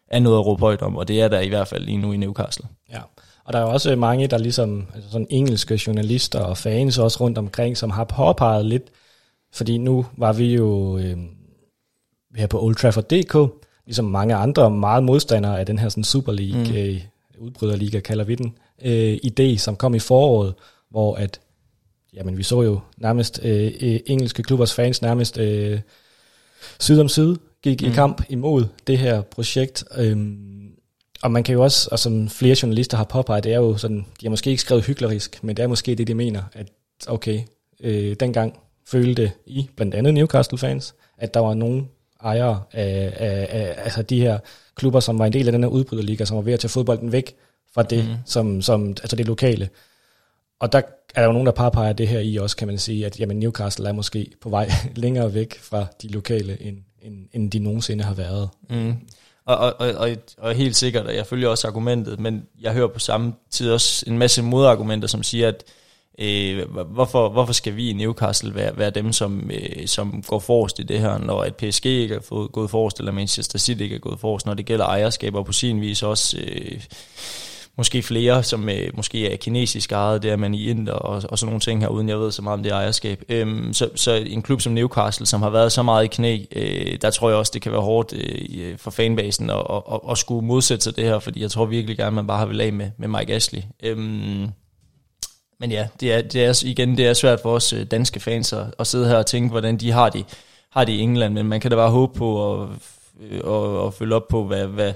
er 0.09 0.21
noget 0.21 0.39
at 0.39 0.47
råbe 0.47 0.61
højt 0.61 0.83
om, 0.83 0.97
og 0.97 1.09
det 1.09 1.21
er 1.21 1.29
der 1.29 1.41
i 1.41 1.49
hvert 1.49 1.69
fald 1.69 1.85
lige 1.85 1.99
nu 1.99 2.13
i 2.13 2.17
Newcastle. 2.17 2.67
Ja, 2.93 3.01
og 3.47 3.53
der 3.53 3.59
er 3.59 3.65
også 3.65 3.97
mange, 3.97 4.27
der 4.27 4.39
ligesom, 4.39 4.87
altså 4.95 5.11
sådan 5.11 5.27
engelske 5.31 5.81
journalister 5.87 6.41
og 6.41 6.57
fans 6.57 6.99
også 6.99 7.21
rundt 7.21 7.39
omkring, 7.39 7.77
som 7.77 7.91
har 7.91 8.05
påpeget 8.05 8.67
lidt, 8.67 8.83
fordi 9.53 9.79
nu 9.79 10.07
var 10.17 10.33
vi 10.33 10.55
jo 10.55 10.99
øh, 10.99 11.17
her 12.37 12.47
på 12.47 12.63
Old 12.63 12.75
Trafford.dk, 12.75 13.65
ligesom 13.87 14.05
mange 14.05 14.35
andre 14.35 14.71
meget 14.71 15.05
modstandere 15.05 15.61
af 15.61 15.67
den 15.67 15.79
her 15.79 15.89
sådan 15.89 16.05
Super 16.05 16.33
League, 16.33 16.71
mm. 16.71 16.77
øh, 16.77 17.01
udbryderliga 17.39 18.01
kalder 18.01 18.25
vi 18.25 18.35
den, 18.35 18.55
øh, 18.83 19.19
idé, 19.25 19.57
som 19.57 19.77
kom 19.77 19.95
i 19.95 19.99
foråret, 19.99 20.55
hvor 20.91 21.15
at 21.15 21.41
jamen 22.15 22.39
vi 22.39 22.43
så 22.43 22.63
jo 22.63 22.81
nærmest 22.97 23.41
øh, 23.43 23.73
øh, 23.81 24.01
engelske 24.07 24.43
klubbers 24.43 24.75
fans 24.75 25.03
nærmest 25.03 25.39
øh, 25.39 25.81
syd 26.81 27.01
om 27.01 27.09
syd 27.09 27.37
gik 27.63 27.83
mm. 27.83 27.89
i 27.89 27.91
kamp 27.91 28.23
imod 28.29 28.65
det 28.87 28.99
her 28.99 29.23
projekt. 29.23 29.85
Øhm, 29.97 30.46
og 31.27 31.33
man 31.33 31.43
kan 31.43 31.53
jo 31.53 31.63
også, 31.63 31.89
og 31.93 31.99
som 31.99 32.29
flere 32.29 32.57
journalister 32.63 32.97
har 32.97 33.05
påpeget, 33.05 33.45
det 33.45 33.53
er 33.53 33.57
jo 33.57 33.77
sådan, 33.77 34.07
de 34.21 34.27
har 34.27 34.31
måske 34.31 34.51
ikke 34.51 34.63
skrevet 34.63 34.85
hyklerisk, 34.85 35.45
men 35.45 35.57
det 35.57 35.63
er 35.63 35.67
måske 35.67 35.95
det, 35.95 36.07
de 36.07 36.15
mener, 36.15 36.43
at 36.53 36.67
okay, 37.09 37.41
øh, 37.81 38.17
dengang 38.21 38.59
følte 38.89 39.33
I, 39.47 39.69
blandt 39.77 39.95
andet 39.95 40.15
Newcastle-fans, 40.15 40.95
at 41.19 41.35
der 41.35 41.41
var 41.41 41.55
nogle 41.55 41.85
ejere 42.23 42.63
af, 42.73 43.13
af, 43.17 43.49
af 43.51 43.75
altså 43.77 44.03
de 44.03 44.21
her 44.21 44.39
klubber, 44.75 45.01
som 45.01 45.19
var 45.19 45.27
en 45.27 45.33
del 45.33 45.49
af 45.49 45.53
den 45.53 45.63
her 45.63 45.71
udbryderliga, 45.71 46.25
som 46.25 46.37
var 46.37 46.43
ved 46.43 46.53
at 46.53 46.61
tage 46.61 46.69
fodbolden 46.69 47.13
væk 47.13 47.35
fra 47.75 47.83
det, 47.83 48.05
mm. 48.05 48.15
som, 48.25 48.63
som, 48.63 48.89
altså 48.89 49.17
det 49.17 49.27
lokale. 49.27 49.69
Og 50.61 50.73
der 50.73 50.79
er 51.15 51.21
der 51.21 51.27
jo 51.27 51.33
nogen, 51.33 51.47
der 51.47 51.53
parpeger 51.53 51.93
det 51.93 52.09
her 52.09 52.21
i 52.21 52.37
også, 52.37 52.57
kan 52.57 52.69
man 52.69 52.79
sige, 52.79 53.07
at 53.07 53.21
jamen, 53.21 53.39
Newcastle 53.41 53.89
er 53.89 53.93
måske 53.93 54.31
på 54.41 54.49
vej 54.49 54.71
længere 54.95 55.35
væk 55.35 55.59
fra 55.59 55.87
de 56.03 56.09
lokale, 56.09 56.63
end, 56.63 56.79
end, 57.03 57.29
end 57.33 57.51
de 57.51 57.59
nogensinde 57.59 58.05
har 58.05 58.15
været. 58.15 58.49
Mm. 58.71 58.95
Og, 59.47 59.57
og, 59.57 59.95
og, 59.95 60.11
og 60.39 60.55
helt 60.55 60.77
sikkert, 60.77 61.07
og 61.07 61.15
jeg 61.15 61.27
følger 61.27 61.49
også 61.49 61.69
argumentet, 61.69 62.21
men 62.21 62.47
jeg 62.61 62.73
hører 62.73 62.89
på 62.89 62.99
samme 62.99 63.35
tid 63.51 63.73
også 63.73 64.05
en 64.07 64.19
masse 64.19 64.43
modargumenter, 64.43 65.09
som 65.09 65.23
siger, 65.23 65.49
at 65.49 65.65
øh, 66.19 66.71
hvorfor, 66.71 67.29
hvorfor 67.29 67.53
skal 67.53 67.77
vi 67.77 67.91
i 67.91 67.93
Newcastle 67.93 68.55
være, 68.55 68.79
være 68.79 68.91
dem, 68.91 69.13
som, 69.13 69.51
øh, 69.51 69.87
som 69.87 70.23
går 70.27 70.39
forrest 70.39 70.79
i 70.79 70.83
det 70.83 71.01
her, 71.01 71.19
når 71.19 71.43
at 71.43 71.57
PSG 71.57 71.87
ikke 71.87 72.15
er 72.15 72.21
fået, 72.21 72.53
gået 72.53 72.71
forrest, 72.71 72.99
eller 72.99 73.13
Manchester 73.13 73.59
City 73.59 73.83
ikke 73.83 73.97
er 73.97 74.01
gået 74.01 74.21
forrest, 74.21 74.47
når 74.47 74.55
det 74.55 74.67
gælder 74.67 74.85
ejerskaber 74.85 75.43
på 75.43 75.53
sin 75.53 75.81
vis 75.81 76.03
også... 76.03 76.39
Øh, 76.41 76.81
måske 77.77 78.03
flere, 78.03 78.43
som 78.43 78.69
øh, 78.69 78.91
måske 78.95 79.33
er 79.33 79.37
kinesisk 79.37 79.93
ejet, 79.93 80.23
det 80.23 80.31
er 80.31 80.37
man 80.37 80.55
i 80.55 80.71
Inter 80.71 80.93
og, 80.93 81.23
og 81.29 81.39
sådan 81.39 81.51
nogle 81.51 81.61
ting 81.61 81.81
her, 81.81 81.89
uden 81.89 82.09
jeg 82.09 82.19
ved 82.19 82.33
så 82.33 82.43
meget 82.43 82.59
om 82.59 82.63
det 82.63 82.73
ejerskab. 82.73 83.23
Øhm, 83.29 83.73
så, 83.73 83.91
så 83.95 84.13
en 84.13 84.43
klub 84.43 84.61
som 84.61 84.73
Newcastle, 84.73 85.27
som 85.27 85.43
har 85.43 85.51
været 85.51 85.73
så 85.73 85.83
meget 85.83 86.05
i 86.05 86.09
knæ, 86.09 86.39
øh, 86.53 86.99
der 87.03 87.11
tror 87.11 87.29
jeg 87.29 87.39
også, 87.39 87.51
det 87.55 87.63
kan 87.63 87.73
være 87.73 87.81
hårdt 87.81 88.13
øh, 88.13 88.69
øh 88.69 88.79
for 88.79 88.91
fanbasen 88.91 89.51
at, 89.51 89.57
at, 89.71 89.83
at, 89.93 90.01
at 90.11 90.19
skulle 90.19 90.47
modsætte 90.47 90.85
sig 90.85 90.97
det 90.97 91.05
her, 91.05 91.19
fordi 91.19 91.43
jeg 91.43 91.51
tror 91.51 91.65
virkelig 91.65 91.97
gerne, 91.97 92.17
man 92.17 92.27
bare 92.27 92.39
har 92.39 92.47
vel 92.47 92.61
af 92.61 92.73
med, 92.73 92.91
med 92.99 93.09
Mike 93.09 93.35
Ashley. 93.35 93.63
Øhm, 93.83 94.49
men 95.61 95.71
ja, 95.71 95.89
det 96.01 96.13
er, 96.13 96.23
det 96.23 96.45
er, 96.45 96.63
igen, 96.65 96.97
det 96.97 97.07
er 97.07 97.15
svært 97.15 97.41
for 97.41 97.55
os 97.55 97.73
øh, 97.73 97.87
danske 97.91 98.21
fans 98.21 98.53
at, 98.53 98.67
at 98.79 98.87
sidde 98.87 99.09
her 99.09 99.17
og 99.17 99.27
tænke, 99.27 99.51
hvordan 99.51 99.77
de 99.77 99.91
har 99.91 100.09
det, 100.09 100.25
har 100.71 100.85
det 100.85 100.93
i 100.93 101.01
England, 101.01 101.35
men 101.35 101.47
man 101.47 101.61
kan 101.61 101.71
da 101.71 101.77
bare 101.77 101.91
håbe 101.91 102.19
på, 102.19 102.63
at 102.63 102.69
at, 103.33 103.43
og, 103.43 103.85
og 103.85 103.95
følge 103.95 104.15
op 104.15 104.29
på, 104.29 104.45
hvad, 104.45 104.67
hvad 104.67 104.93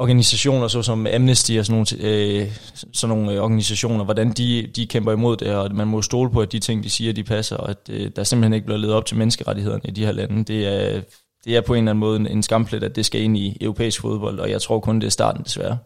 organisationer, 0.00 0.68
såsom 0.68 1.06
Amnesty 1.14 1.52
og 1.58 1.66
sådan 1.66 1.84
nogle, 2.00 2.10
øh, 2.10 2.48
sådan 2.92 3.16
nogle 3.16 3.32
øh, 3.32 3.42
organisationer, 3.42 4.04
hvordan 4.04 4.30
de, 4.30 4.66
de 4.76 4.86
kæmper 4.86 5.12
imod 5.12 5.36
det, 5.36 5.54
og 5.54 5.74
man 5.74 5.86
må 5.86 6.02
stole 6.02 6.30
på, 6.30 6.40
at 6.40 6.52
de 6.52 6.58
ting, 6.58 6.84
de 6.84 6.90
siger, 6.90 7.12
de 7.12 7.24
passer, 7.24 7.56
og 7.56 7.70
at 7.70 7.76
øh, 7.90 8.10
der 8.16 8.24
simpelthen 8.24 8.52
ikke 8.52 8.66
bliver 8.66 8.78
levet 8.78 8.94
op 8.94 9.06
til 9.06 9.16
menneskerettighederne 9.16 9.82
i 9.84 9.90
de 9.90 10.04
her 10.04 10.12
lande. 10.12 10.44
Det 10.44 10.66
er, 10.66 11.00
det 11.44 11.56
er 11.56 11.60
på 11.60 11.74
en 11.74 11.78
eller 11.78 11.90
anden 11.90 12.00
måde 12.00 12.20
en, 12.20 12.26
en 12.26 12.42
skamplet, 12.42 12.84
at 12.84 12.96
det 12.96 13.06
skal 13.06 13.22
ind 13.22 13.36
i 13.36 13.56
europæisk 13.60 14.00
fodbold, 14.00 14.38
og 14.38 14.50
jeg 14.50 14.62
tror 14.62 14.80
kun, 14.80 15.00
det 15.00 15.06
er 15.06 15.10
starten, 15.10 15.44
desværre. 15.44 15.78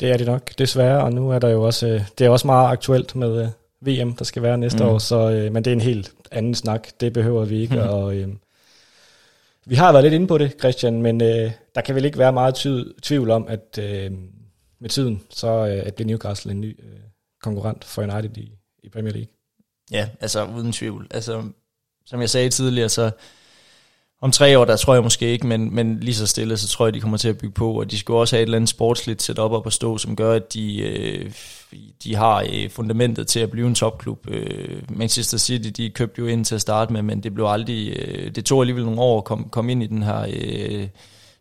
Det 0.00 0.10
er 0.10 0.16
det 0.16 0.26
nok, 0.26 0.58
desværre, 0.58 1.04
og 1.04 1.12
nu 1.12 1.30
er 1.30 1.38
der 1.38 1.48
jo 1.48 1.62
også, 1.62 1.86
øh, 1.86 2.00
det 2.18 2.24
er 2.24 2.30
også 2.30 2.46
meget 2.46 2.68
aktuelt 2.68 3.16
med 3.16 3.42
øh, 3.42 3.48
VM, 3.86 4.12
der 4.12 4.24
skal 4.24 4.42
være 4.42 4.58
næste 4.58 4.84
mm. 4.84 4.90
år, 4.90 4.98
så, 4.98 5.48
men 5.52 5.64
det 5.64 5.66
er 5.66 5.74
en 5.74 5.80
helt 5.80 6.12
anden 6.32 6.54
snak, 6.54 6.88
det 7.00 7.12
behøver 7.12 7.44
vi 7.44 7.60
ikke, 7.60 7.74
mm. 7.74 7.88
og 7.88 8.14
øh, 8.14 8.28
vi 9.66 9.74
har 9.74 9.92
været 9.92 10.02
lidt 10.04 10.14
inde 10.14 10.26
på 10.26 10.38
det, 10.38 10.54
Christian, 10.58 11.02
men 11.02 11.22
øh, 11.22 11.52
der 11.74 11.80
kan 11.80 11.94
vel 11.94 12.04
ikke 12.04 12.18
være 12.18 12.32
meget 12.32 12.54
ty- 12.54 12.92
tvivl 13.02 13.30
om, 13.30 13.48
at 13.48 13.78
øh, 13.78 14.12
med 14.80 14.88
tiden, 14.88 15.22
så 15.30 15.48
øh, 15.48 15.86
at 15.86 15.94
bliver 15.94 16.06
Newcastle 16.06 16.52
en 16.52 16.60
ny 16.60 16.84
øh, 16.84 16.98
konkurrent 17.42 17.84
for 17.84 18.02
United 18.02 18.36
i, 18.36 18.52
i 18.82 18.88
Premier 18.88 19.12
League. 19.12 19.28
Ja, 19.90 20.08
altså 20.20 20.46
uden 20.46 20.72
tvivl. 20.72 21.06
Altså, 21.10 21.42
som 22.06 22.20
jeg 22.20 22.30
sagde 22.30 22.50
tidligere, 22.50 22.88
så 22.88 23.10
om 24.22 24.30
tre 24.30 24.58
år, 24.58 24.64
der 24.64 24.76
tror 24.76 24.94
jeg 24.94 25.02
måske 25.02 25.26
ikke, 25.32 25.46
men, 25.46 25.74
men 25.74 26.00
lige 26.00 26.14
så 26.14 26.26
stille, 26.26 26.56
så 26.56 26.68
tror 26.68 26.86
jeg, 26.86 26.94
de 26.94 27.00
kommer 27.00 27.16
til 27.16 27.28
at 27.28 27.38
bygge 27.38 27.54
på, 27.54 27.72
og 27.72 27.90
de 27.90 27.98
skal 27.98 28.14
også 28.14 28.36
have 28.36 28.42
et 28.42 28.46
eller 28.46 28.56
andet 28.56 28.68
sportsligt 28.68 29.22
setup 29.22 29.52
op 29.52 29.66
at 29.66 29.72
stå, 29.72 29.98
som 29.98 30.16
gør, 30.16 30.32
at 30.32 30.54
de, 30.54 30.80
øh, 30.80 31.32
de 32.04 32.14
har 32.14 32.46
øh, 32.52 32.70
fundamentet 32.70 33.26
til 33.26 33.40
at 33.40 33.50
blive 33.50 33.66
en 33.66 33.74
topklub. 33.74 34.30
Øh, 34.30 34.82
Manchester 34.88 35.38
City, 35.38 35.82
de 35.82 35.90
købte 35.90 36.18
jo 36.18 36.26
ind 36.26 36.44
til 36.44 36.54
at 36.54 36.60
starte 36.60 36.92
med, 36.92 37.02
men 37.02 37.22
det 37.22 37.34
blev 37.34 37.46
aldrig, 37.46 37.96
øh, 37.98 38.34
det 38.34 38.44
tog 38.44 38.62
alligevel 38.62 38.84
nogle 38.84 39.00
år 39.00 39.18
at 39.18 39.24
komme 39.24 39.44
kom 39.48 39.68
ind 39.68 39.82
i 39.82 39.86
den 39.86 40.02
her 40.02 40.26
øh, 40.32 40.88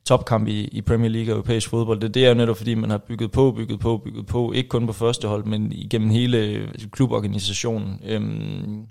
topkamp 0.05 0.47
i, 0.47 0.63
i 0.65 0.81
Premier 0.81 1.09
League 1.09 1.33
og 1.33 1.37
europæisk 1.37 1.69
fodbold. 1.69 1.99
Det, 1.99 2.13
det 2.13 2.25
er 2.25 2.29
jo 2.29 2.35
netop, 2.35 2.57
fordi 2.57 2.75
man 2.75 2.89
har 2.89 2.97
bygget 2.97 3.31
på, 3.31 3.51
bygget 3.51 3.79
på, 3.79 3.97
bygget 3.97 4.25
på, 4.25 4.51
ikke 4.51 4.69
kun 4.69 4.87
på 4.87 4.93
første 4.93 5.27
hold, 5.27 5.45
men 5.45 5.71
igennem 5.71 6.09
hele 6.09 6.37
øh, 6.37 6.67
kluborganisationen. 6.91 7.99
Øhm, 8.05 8.85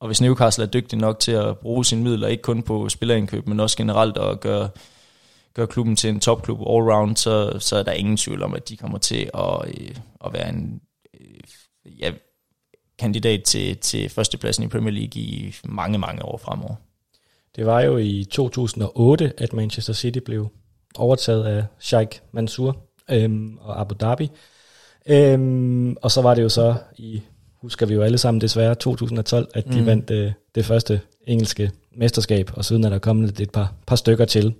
og 0.00 0.06
hvis 0.06 0.20
Newcastle 0.20 0.64
er 0.64 0.68
dygtig 0.68 0.98
nok 0.98 1.18
til 1.18 1.32
at 1.32 1.58
bruge 1.58 1.84
sine 1.84 2.02
midler, 2.02 2.28
ikke 2.28 2.42
kun 2.42 2.62
på 2.62 2.88
spillerindkøb, 2.88 3.46
men 3.46 3.60
også 3.60 3.76
generelt 3.76 4.16
at 4.16 4.40
gøre, 4.40 4.68
gøre 5.54 5.66
klubben 5.66 5.96
til 5.96 6.10
en 6.10 6.20
topklub 6.20 6.60
all-round, 6.60 7.16
så, 7.16 7.58
så 7.58 7.76
er 7.76 7.82
der 7.82 7.92
ingen 7.92 8.16
tvivl 8.16 8.42
om, 8.42 8.54
at 8.54 8.68
de 8.68 8.76
kommer 8.76 8.98
til 8.98 9.30
at, 9.34 9.68
øh, 9.68 9.96
at 10.24 10.32
være 10.32 10.48
en 10.48 10.80
øh, 11.20 12.00
ja, 12.00 12.12
kandidat 12.98 13.42
til, 13.42 13.76
til 13.76 14.08
førstepladsen 14.08 14.64
i 14.64 14.68
Premier 14.68 14.92
League 14.94 15.22
i 15.22 15.54
mange, 15.64 15.98
mange 15.98 16.24
år 16.24 16.36
fremover. 16.36 16.74
Det 17.56 17.66
var 17.66 17.80
jo 17.80 17.96
i 17.96 18.24
2008, 18.30 19.32
at 19.38 19.52
Manchester 19.52 19.92
City 19.92 20.18
blev 20.18 20.48
overtaget 20.96 21.44
af 21.44 21.64
Sheikh 21.78 22.18
Mansour 22.32 22.76
øhm, 23.10 23.58
og 23.60 23.80
Abu 23.80 23.94
Dhabi. 24.00 24.30
Øhm, 25.06 25.96
og 26.02 26.10
så 26.10 26.22
var 26.22 26.34
det 26.34 26.42
jo 26.42 26.48
så 26.48 26.74
i 26.96 27.22
husker 27.62 27.86
vi 27.86 27.94
jo 27.94 28.02
alle 28.02 28.18
sammen 28.18 28.40
desværre 28.40 28.74
2012, 28.74 29.48
at 29.54 29.64
de 29.72 29.80
mm. 29.80 29.86
vandt 29.86 30.10
øh, 30.10 30.32
det 30.54 30.64
første 30.64 31.00
engelske 31.26 31.70
mesterskab, 31.96 32.50
og 32.54 32.64
siden 32.64 32.84
er 32.84 32.88
der 32.88 32.98
kommet 32.98 33.40
et 33.40 33.50
par, 33.50 33.72
par 33.86 33.96
stykker 33.96 34.24
til. 34.24 34.54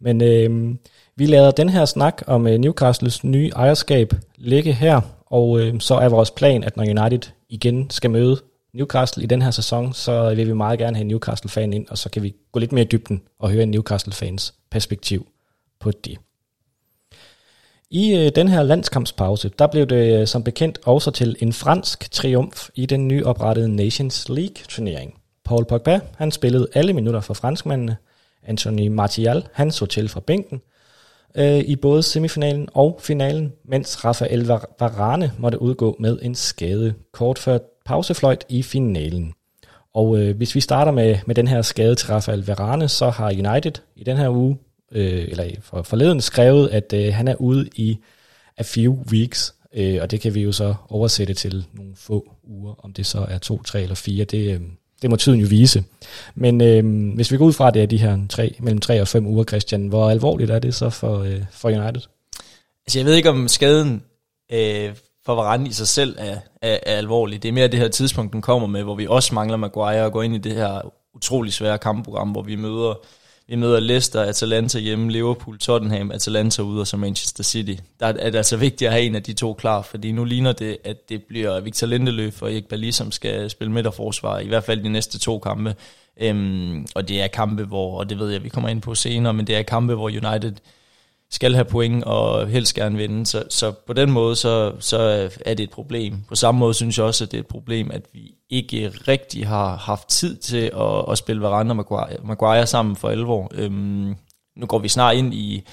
Men 0.00 0.22
øh, 0.22 0.74
vi 1.16 1.26
lader 1.26 1.50
den 1.50 1.68
her 1.68 1.84
snak 1.84 2.22
om 2.26 2.46
øh, 2.46 2.58
Newcastles 2.58 3.24
nye 3.24 3.50
ejerskab 3.56 4.14
ligge 4.36 4.72
her, 4.72 5.00
og 5.26 5.60
øh, 5.60 5.80
så 5.80 5.94
er 5.94 6.08
vores 6.08 6.30
plan, 6.30 6.64
at 6.64 6.76
når 6.76 6.84
United 6.84 7.30
igen 7.48 7.90
skal 7.90 8.10
møde 8.10 8.40
Newcastle 8.74 9.22
i 9.22 9.26
den 9.26 9.42
her 9.42 9.50
sæson, 9.50 9.92
så 9.92 10.34
vil 10.34 10.48
vi 10.48 10.52
meget 10.52 10.78
gerne 10.78 10.96
have 10.96 11.02
en 11.02 11.08
Newcastle-fan 11.08 11.72
ind, 11.72 11.86
og 11.88 11.98
så 11.98 12.10
kan 12.10 12.22
vi 12.22 12.34
gå 12.52 12.60
lidt 12.60 12.72
mere 12.72 12.84
i 12.84 12.88
dybden 12.88 13.22
og 13.38 13.50
høre 13.50 13.62
en 13.62 13.70
Newcastle-fans 13.70 14.54
perspektiv 14.70 15.26
på 15.80 15.90
det. 15.90 16.18
I 17.90 18.16
øh, 18.16 18.30
den 18.34 18.48
her 18.48 18.62
landskampspause, 18.62 19.50
der 19.58 19.66
blev 19.66 19.86
det 19.86 20.20
øh, 20.20 20.26
som 20.26 20.42
bekendt 20.42 20.78
også 20.84 21.10
til 21.10 21.36
en 21.40 21.52
fransk 21.52 22.10
triumf 22.10 22.68
i 22.74 22.86
den 22.86 23.08
nyoprettede 23.08 23.76
Nations 23.76 24.28
League-turnering. 24.28 25.20
Paul 25.44 25.64
Pogba, 25.64 26.00
han 26.16 26.30
spillede 26.30 26.68
alle 26.74 26.92
minutter 26.92 27.20
for 27.20 27.34
franskmændene. 27.34 27.96
Anthony 28.46 28.88
Martial, 28.88 29.46
han 29.52 29.70
så 29.70 29.86
til 29.86 30.08
fra 30.08 30.20
bænken 30.20 30.60
øh, 31.36 31.58
i 31.58 31.76
både 31.76 32.02
semifinalen 32.02 32.68
og 32.74 32.98
finalen, 33.00 33.52
mens 33.64 34.04
Rafael 34.04 34.46
Varane 34.80 35.32
måtte 35.38 35.62
udgå 35.62 35.96
med 36.00 36.18
en 36.22 36.34
skade 36.34 36.94
kort 37.12 37.38
før 37.38 37.58
pausefløjt 37.84 38.44
i 38.48 38.62
finalen. 38.62 39.32
Og 39.94 40.18
øh, 40.18 40.36
hvis 40.36 40.54
vi 40.54 40.60
starter 40.60 40.92
med, 40.92 41.18
med 41.26 41.34
den 41.34 41.48
her 41.48 41.62
skade 41.62 41.94
til 41.94 42.08
Rafael 42.08 42.46
Varane, 42.46 42.88
så 42.88 43.10
har 43.10 43.26
United 43.26 43.72
i 43.96 44.04
den 44.04 44.16
her 44.16 44.28
uge 44.28 44.58
øh, 44.92 45.24
eller 45.28 45.50
for, 45.60 45.82
forleden 45.82 46.20
skrevet, 46.20 46.68
at 46.68 46.92
øh, 46.92 47.14
han 47.14 47.28
er 47.28 47.34
ude 47.34 47.68
i 47.76 47.98
a 48.56 48.62
few 48.62 49.04
weeks, 49.12 49.54
øh, 49.74 49.98
og 50.02 50.10
det 50.10 50.20
kan 50.20 50.34
vi 50.34 50.42
jo 50.42 50.52
så 50.52 50.74
oversætte 50.88 51.34
til 51.34 51.66
nogle 51.72 51.92
få 51.96 52.32
uger, 52.44 52.84
om 52.84 52.92
det 52.92 53.06
så 53.06 53.26
er 53.28 53.38
to, 53.38 53.62
tre 53.62 53.82
eller 53.82 53.94
fire, 53.94 54.24
det, 54.24 54.54
øh, 54.54 54.60
det 55.02 55.10
må 55.10 55.16
tiden 55.16 55.40
jo 55.40 55.46
vise. 55.50 55.84
Men 56.34 56.60
øh, 56.60 57.14
hvis 57.14 57.32
vi 57.32 57.36
går 57.36 57.44
ud 57.44 57.52
fra, 57.52 57.68
at 57.68 57.74
det 57.74 57.82
er 57.82 57.86
de 57.86 57.98
her 57.98 58.18
tre, 58.28 58.56
mellem 58.58 58.80
tre 58.80 59.00
og 59.00 59.08
fem 59.08 59.26
uger, 59.26 59.44
Christian, 59.44 59.86
hvor 59.86 60.10
alvorligt 60.10 60.50
er 60.50 60.58
det 60.58 60.74
så 60.74 60.90
for, 60.90 61.18
øh, 61.18 61.42
for 61.50 61.68
United? 61.68 62.02
Altså 62.86 62.98
jeg 62.98 63.06
ved 63.06 63.14
ikke, 63.14 63.30
om 63.30 63.48
skaden 63.48 64.02
øh, 64.52 64.94
for 65.26 65.34
Varane 65.34 65.68
i 65.68 65.72
sig 65.72 65.88
selv 65.88 66.16
er, 66.18 66.36
er, 66.62 66.78
er 66.86 66.96
alvorlig. 66.96 67.42
Det 67.42 67.48
er 67.48 67.52
mere 67.52 67.68
det 67.68 67.78
her 67.78 67.88
tidspunkt, 67.88 68.32
den 68.32 68.42
kommer 68.42 68.68
med, 68.68 68.82
hvor 68.82 68.94
vi 68.94 69.06
også 69.06 69.34
mangler 69.34 69.56
Maguire 69.56 70.04
og 70.04 70.12
går 70.12 70.22
ind 70.22 70.34
i 70.34 70.38
det 70.38 70.54
her 70.54 70.92
utrolig 71.14 71.52
svære 71.52 71.78
kampprogram, 71.78 72.30
hvor 72.30 72.42
vi 72.42 72.56
møder 72.56 73.00
vi 73.48 73.56
møder 73.56 73.80
Leicester, 73.80 74.22
Atalanta 74.22 74.78
hjemme, 74.78 75.12
Liverpool, 75.12 75.58
Tottenham, 75.58 76.10
Atalanta 76.10 76.62
ude 76.62 76.80
og 76.80 76.86
så 76.86 76.96
Manchester 76.96 77.42
City. 77.42 77.74
Der 78.00 78.06
er 78.06 78.12
det 78.12 78.36
altså 78.36 78.56
vigtigt 78.56 78.88
at 78.88 78.92
have 78.92 79.04
en 79.04 79.14
af 79.14 79.22
de 79.22 79.32
to 79.32 79.54
klar, 79.54 79.82
fordi 79.82 80.12
nu 80.12 80.24
ligner 80.24 80.52
det, 80.52 80.78
at 80.84 81.08
det 81.08 81.22
bliver 81.22 81.60
Victor 81.60 81.86
Lindeløf 81.86 82.42
og 82.42 82.52
Erik 82.52 82.68
Bali, 82.68 82.92
som 82.92 83.12
skal 83.12 83.50
spille 83.50 83.72
midterforsvar, 83.72 84.38
i 84.38 84.46
hvert 84.46 84.64
fald 84.64 84.82
de 84.82 84.88
næste 84.88 85.18
to 85.18 85.38
kampe. 85.38 85.74
Øhm, 86.20 86.86
og 86.94 87.08
det 87.08 87.22
er 87.22 87.26
kampe, 87.26 87.64
hvor, 87.64 87.98
og 87.98 88.10
det 88.10 88.18
ved 88.18 88.30
jeg, 88.30 88.44
vi 88.44 88.48
kommer 88.48 88.68
ind 88.68 88.82
på 88.82 88.94
senere, 88.94 89.34
men 89.34 89.46
det 89.46 89.56
er 89.56 89.62
kampe, 89.62 89.94
hvor 89.94 90.08
United 90.08 90.52
skal 91.30 91.54
have 91.54 91.64
point 91.64 92.04
og 92.04 92.48
helst 92.48 92.74
gerne 92.74 92.96
vinde. 92.96 93.26
Så, 93.26 93.44
så 93.50 93.72
på 93.86 93.92
den 93.92 94.10
måde, 94.10 94.36
så, 94.36 94.72
så 94.80 95.30
er 95.46 95.54
det 95.54 95.64
et 95.64 95.70
problem. 95.70 96.14
På 96.28 96.34
samme 96.34 96.58
måde 96.58 96.74
synes 96.74 96.98
jeg 96.98 97.06
også, 97.06 97.24
at 97.24 97.30
det 97.30 97.36
er 97.36 97.42
et 97.42 97.46
problem, 97.46 97.90
at 97.90 98.02
vi 98.12 98.34
ikke 98.50 98.88
rigtig 98.88 99.46
har 99.46 99.76
haft 99.76 100.08
tid 100.08 100.36
til 100.36 100.70
at, 100.80 101.10
at 101.10 101.18
spille 101.18 101.42
Varane 101.42 101.70
og 101.70 101.76
Maguire, 101.76 102.16
Maguire 102.24 102.66
sammen 102.66 102.96
for 102.96 103.08
alvor. 103.08 103.50
Øhm, 103.54 104.14
nu 104.56 104.66
går 104.66 104.78
vi 104.78 104.88
snart 104.88 105.16
ind 105.16 105.34
i, 105.34 105.64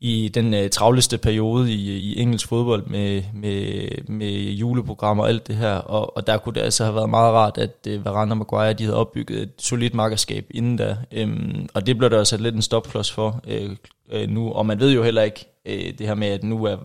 i 0.00 0.28
den 0.34 0.54
øh, 0.54 0.70
travleste 0.70 1.18
periode 1.18 1.72
i, 1.72 1.96
i 1.98 2.20
engelsk 2.20 2.48
fodbold 2.48 2.86
med, 2.86 3.22
med, 3.34 3.88
med 4.08 4.32
juleprogrammer 4.32 5.22
og 5.22 5.28
alt 5.28 5.46
det 5.46 5.56
her, 5.56 5.74
og, 5.74 6.16
og 6.16 6.26
der 6.26 6.38
kunne 6.38 6.54
det 6.54 6.60
altså 6.60 6.84
have 6.84 6.94
været 6.94 7.10
meget 7.10 7.32
rart, 7.34 7.58
at 7.58 7.86
øh, 7.88 8.04
Varane 8.04 8.32
og 8.32 8.38
Maguire 8.38 8.72
de 8.72 8.84
havde 8.84 8.96
opbygget 8.96 9.42
et 9.42 9.52
solidt 9.58 9.94
markerskab 9.94 10.46
inden 10.50 10.76
da, 10.76 10.96
øhm, 11.12 11.68
og 11.74 11.86
det 11.86 11.98
blev 11.98 12.10
der 12.10 12.18
også 12.18 12.36
lidt 12.36 12.54
en 12.54 12.62
stopklods 12.62 13.12
for 13.12 13.40
øh, 13.48 13.76
øh, 14.12 14.28
nu, 14.28 14.52
og 14.52 14.66
man 14.66 14.80
ved 14.80 14.92
jo 14.92 15.02
heller 15.02 15.22
ikke 15.22 15.46
øh, 15.66 15.98
det 15.98 16.06
her 16.06 16.14
med, 16.14 16.28
at 16.28 16.44
nu 16.44 16.64
er 16.64 16.76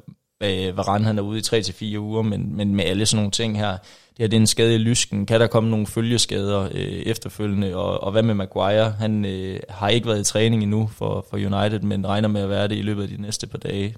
uh, 0.41 0.77
Varane 0.77 1.05
han 1.05 1.17
er 1.17 1.21
ude 1.21 1.39
i 1.39 1.95
3-4 1.95 1.97
uger, 1.97 2.21
men, 2.21 2.55
men 2.55 2.75
med 2.75 2.85
alle 2.85 3.05
sådan 3.05 3.17
nogle 3.17 3.31
ting 3.31 3.57
her, 3.57 3.71
det 3.71 4.19
her 4.19 4.27
det 4.27 4.37
er 4.37 4.41
en 4.41 4.47
skade 4.47 4.75
i 4.75 4.77
lysken, 4.77 5.25
kan 5.25 5.39
der 5.39 5.47
komme 5.47 5.69
nogle 5.69 5.87
følgeskader 5.87 6.61
øh, 6.71 6.71
efterfølgende, 6.81 7.75
og, 7.75 8.03
og 8.03 8.11
hvad 8.11 8.23
med 8.23 8.33
Maguire? 8.33 8.91
Han 8.91 9.25
øh, 9.25 9.59
har 9.69 9.89
ikke 9.89 10.07
været 10.07 10.19
i 10.19 10.23
træning 10.23 10.63
endnu 10.63 10.87
for, 10.87 11.25
for 11.29 11.37
United, 11.37 11.79
men 11.79 12.07
regner 12.07 12.27
med 12.27 12.41
at 12.41 12.49
være 12.49 12.67
det 12.67 12.75
i 12.75 12.81
løbet 12.81 13.03
af 13.03 13.09
de 13.09 13.21
næste 13.21 13.47
par 13.47 13.57
dage. 13.57 13.95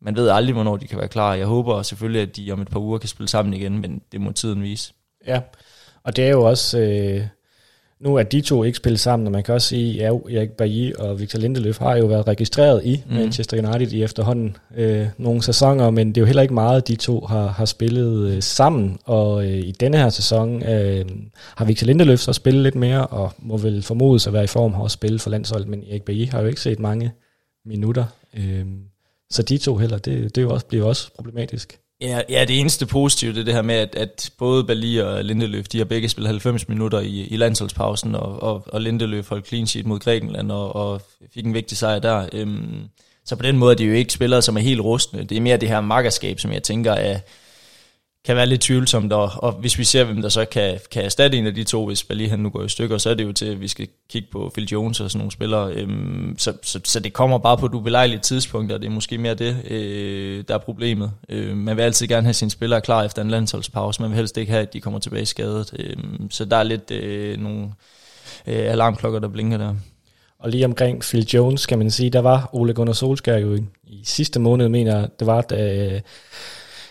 Man 0.00 0.16
ved 0.16 0.28
aldrig, 0.28 0.54
hvornår 0.54 0.76
de 0.76 0.86
kan 0.86 0.98
være 0.98 1.08
klar. 1.08 1.34
Jeg 1.34 1.46
håber 1.46 1.82
selvfølgelig, 1.82 2.22
at 2.22 2.36
de 2.36 2.52
om 2.52 2.60
et 2.60 2.68
par 2.68 2.80
uger 2.80 2.98
kan 2.98 3.08
spille 3.08 3.28
sammen 3.28 3.54
igen, 3.54 3.78
men 3.78 4.02
det 4.12 4.20
må 4.20 4.32
tiden 4.32 4.62
vise. 4.62 4.92
Ja, 5.26 5.40
og 6.02 6.16
det 6.16 6.24
er 6.24 6.30
jo 6.30 6.42
også... 6.42 6.78
Øh 6.78 7.26
nu 8.00 8.16
er 8.16 8.22
de 8.22 8.40
to 8.40 8.64
ikke 8.64 8.76
spillet 8.76 9.00
sammen, 9.00 9.26
og 9.26 9.32
man 9.32 9.42
kan 9.42 9.54
også 9.54 9.68
sige, 9.68 10.06
at 10.06 10.20
ja, 10.30 10.36
Erik 10.38 10.50
Bailly 10.50 10.92
og 10.92 11.20
Victor 11.20 11.38
Lindeløf 11.38 11.78
har 11.78 11.96
jo 11.96 12.06
været 12.06 12.26
registreret 12.26 12.84
i 12.84 13.02
mm. 13.06 13.14
Manchester 13.14 13.68
United 13.68 13.92
i 13.92 14.02
efterhånden 14.02 14.56
øh, 14.76 15.06
nogle 15.18 15.42
sæsoner, 15.42 15.90
men 15.90 16.08
det 16.08 16.16
er 16.16 16.20
jo 16.20 16.26
heller 16.26 16.42
ikke 16.42 16.54
meget, 16.54 16.88
de 16.88 16.96
to 16.96 17.20
har, 17.20 17.46
har 17.46 17.64
spillet 17.64 18.30
øh, 18.30 18.42
sammen, 18.42 18.98
og 19.04 19.44
øh, 19.44 19.58
i 19.58 19.72
denne 19.72 19.96
her 19.96 20.08
sæson 20.08 20.62
øh, 20.62 21.04
har 21.56 21.64
Victor 21.64 21.86
Lindeløf 21.86 22.18
så 22.18 22.32
spillet 22.32 22.62
lidt 22.62 22.74
mere, 22.74 23.06
og 23.06 23.32
må 23.38 23.56
vel 23.56 23.82
formodes 23.82 24.26
at 24.26 24.32
være 24.32 24.44
i 24.44 24.46
form 24.46 24.82
at 24.84 24.90
spille 24.90 25.18
for 25.18 25.30
landsholdet, 25.30 25.68
men 25.68 25.84
Erik 25.90 26.02
Bailly 26.02 26.26
har 26.26 26.40
jo 26.40 26.46
ikke 26.46 26.60
set 26.60 26.78
mange 26.78 27.12
minutter, 27.66 28.04
øh, 28.36 28.66
så 29.30 29.42
de 29.42 29.58
to 29.58 29.76
heller, 29.76 29.98
det, 29.98 30.34
det 30.36 30.42
jo 30.42 30.50
også, 30.50 30.66
bliver 30.66 30.84
også 30.84 31.14
problematisk. 31.14 31.78
Ja, 32.00 32.20
ja, 32.28 32.44
det 32.44 32.60
eneste 32.60 32.86
positive, 32.86 33.32
det 33.32 33.40
er 33.40 33.44
det 33.44 33.54
her 33.54 33.62
med, 33.62 33.74
at, 33.74 33.94
at 33.94 34.30
både 34.38 34.64
Bali 34.64 34.96
og 34.96 35.24
Lindeløf, 35.24 35.64
de 35.64 35.78
har 35.78 35.84
begge 35.84 36.08
spillet 36.08 36.28
90 36.28 36.68
minutter 36.68 37.00
i, 37.00 37.26
i 37.26 37.36
landsholdspausen, 37.36 38.14
og, 38.14 38.42
og, 38.42 38.64
og 38.66 38.80
Lindeløf 38.80 39.28
holdt 39.28 39.46
clean 39.46 39.66
sheet 39.66 39.86
mod 39.86 39.98
Grækenland, 39.98 40.52
og, 40.52 40.76
og 40.76 41.02
fik 41.34 41.46
en 41.46 41.54
vigtig 41.54 41.76
sejr 41.76 41.98
der. 41.98 42.28
Øhm, 42.32 42.88
så 43.24 43.36
på 43.36 43.42
den 43.42 43.58
måde 43.58 43.72
er 43.72 43.76
de 43.76 43.84
jo 43.84 43.92
ikke 43.92 44.12
spillere, 44.12 44.42
som 44.42 44.56
er 44.56 44.60
helt 44.60 44.80
rustne. 44.80 45.24
Det 45.24 45.36
er 45.36 45.40
mere 45.40 45.56
det 45.56 45.68
her 45.68 45.80
makkerskab, 45.80 46.40
som 46.40 46.52
jeg 46.52 46.62
tænker 46.62 46.92
er, 46.92 47.18
kan 48.24 48.36
være 48.36 48.46
lidt 48.46 48.60
tvivlsomt, 48.60 49.12
og, 49.12 49.30
og 49.36 49.52
hvis 49.52 49.78
vi 49.78 49.84
ser, 49.84 50.04
hvem 50.04 50.22
der 50.22 50.28
så 50.28 50.44
kan, 50.44 50.78
kan 50.90 51.04
erstatte 51.04 51.38
en 51.38 51.46
af 51.46 51.54
de 51.54 51.64
to, 51.64 51.86
hvis 51.86 52.06
lige 52.10 52.30
han 52.30 52.38
nu 52.38 52.50
går 52.50 52.62
i 52.62 52.68
stykker, 52.68 52.98
så 52.98 53.10
er 53.10 53.14
det 53.14 53.24
jo 53.24 53.32
til, 53.32 53.46
at 53.46 53.60
vi 53.60 53.68
skal 53.68 53.88
kigge 54.10 54.28
på 54.32 54.50
Phil 54.54 54.68
Jones 54.68 55.00
og 55.00 55.10
sådan 55.10 55.18
nogle 55.18 55.32
spillere. 55.32 55.72
Øhm, 55.72 56.34
så, 56.38 56.52
så, 56.62 56.80
så 56.84 57.00
det 57.00 57.12
kommer 57.12 57.38
bare 57.38 57.56
på 57.56 57.66
et 57.66 57.74
ubelejligt 57.74 58.22
tidspunkt, 58.22 58.72
og 58.72 58.80
det 58.80 58.86
er 58.86 58.90
måske 58.90 59.18
mere 59.18 59.34
det, 59.34 59.70
øh, 59.70 60.44
der 60.48 60.54
er 60.54 60.58
problemet. 60.58 61.10
Øh, 61.28 61.56
man 61.56 61.76
vil 61.76 61.82
altid 61.82 62.06
gerne 62.06 62.26
have 62.26 62.34
sine 62.34 62.50
spillere 62.50 62.80
klar 62.80 63.02
efter 63.04 63.22
en 63.22 63.30
landsholdspause, 63.30 64.02
man 64.02 64.10
vil 64.10 64.16
helst 64.16 64.36
ikke 64.36 64.52
have, 64.52 64.62
at 64.62 64.72
de 64.72 64.80
kommer 64.80 64.98
tilbage 64.98 65.26
skadet. 65.26 65.74
Øh, 65.78 65.96
så 66.30 66.44
der 66.44 66.56
er 66.56 66.62
lidt 66.62 66.90
øh, 66.90 67.40
nogle 67.40 67.62
øh, 68.46 68.72
alarmklokker, 68.72 69.18
der 69.18 69.28
blinker 69.28 69.58
der. 69.58 69.74
Og 70.38 70.50
lige 70.50 70.64
omkring 70.64 71.00
Phil 71.00 71.26
Jones, 71.34 71.66
kan 71.66 71.78
man 71.78 71.90
sige, 71.90 72.10
der 72.10 72.20
var 72.20 72.50
Ole 72.52 72.74
Gunnar 72.74 72.92
Solskjaer 72.92 73.38
jo 73.38 73.54
i 73.86 74.02
sidste 74.04 74.40
måned, 74.40 74.68
mener 74.68 75.06
det 75.18 75.26
var, 75.26 75.40
da, 75.40 76.00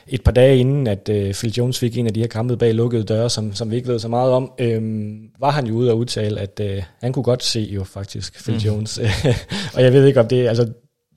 et 0.08 0.24
par 0.24 0.32
dage 0.32 0.58
inden, 0.58 0.88
at 0.88 1.10
øh, 1.10 1.34
Phil 1.34 1.54
Jones 1.54 1.80
fik 1.80 1.98
en 1.98 2.08
af 2.08 2.14
de 2.14 2.20
her 2.20 2.28
kampe 2.28 2.58
bag 2.58 2.74
lukkede 2.74 3.04
døre, 3.04 3.30
som, 3.30 3.56
som 3.56 3.72
vi 3.72 3.76
ikke 3.76 3.88
ved 3.88 4.00
så 4.00 4.08
meget 4.08 4.32
om, 4.32 4.52
øh, 4.60 5.14
var 5.40 5.52
han 5.52 5.68
jo 5.68 5.74
ude 5.74 5.92
og 5.92 5.98
udtale, 5.98 6.40
at 6.40 6.60
øh, 6.64 6.84
han 7.02 7.14
kunne 7.14 7.24
godt 7.24 7.44
se 7.44 7.60
jo 7.60 7.84
faktisk 7.84 8.44
Phil 8.44 8.56
mm. 8.56 8.60
Jones. 8.60 8.98
og 9.76 9.84
jeg 9.84 9.94
ved 9.94 10.06
ikke 10.06 10.20
om 10.20 10.28
det, 10.28 10.48
altså, 10.48 10.70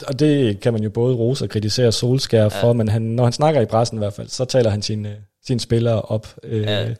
og 0.07 0.19
det 0.19 0.61
kan 0.61 0.73
man 0.73 0.83
jo 0.83 0.90
både 0.90 1.14
rose 1.14 1.45
og 1.45 1.49
kritisere 1.49 1.93
Solskjaer 1.93 2.43
ja. 2.43 2.62
for, 2.62 2.73
men 2.73 2.88
han, 2.88 3.02
når 3.02 3.25
han 3.25 3.33
snakker 3.33 3.61
i 3.61 3.66
pressen 3.66 3.97
i 3.97 3.99
hvert 3.99 4.12
fald, 4.12 4.28
så 4.28 4.45
taler 4.45 4.71
han 4.71 4.83
sine, 4.83 5.16
sine 5.47 5.61
spillere 5.61 6.02
op. 6.02 6.35
Øh, 6.43 6.62
ja. 6.62 6.95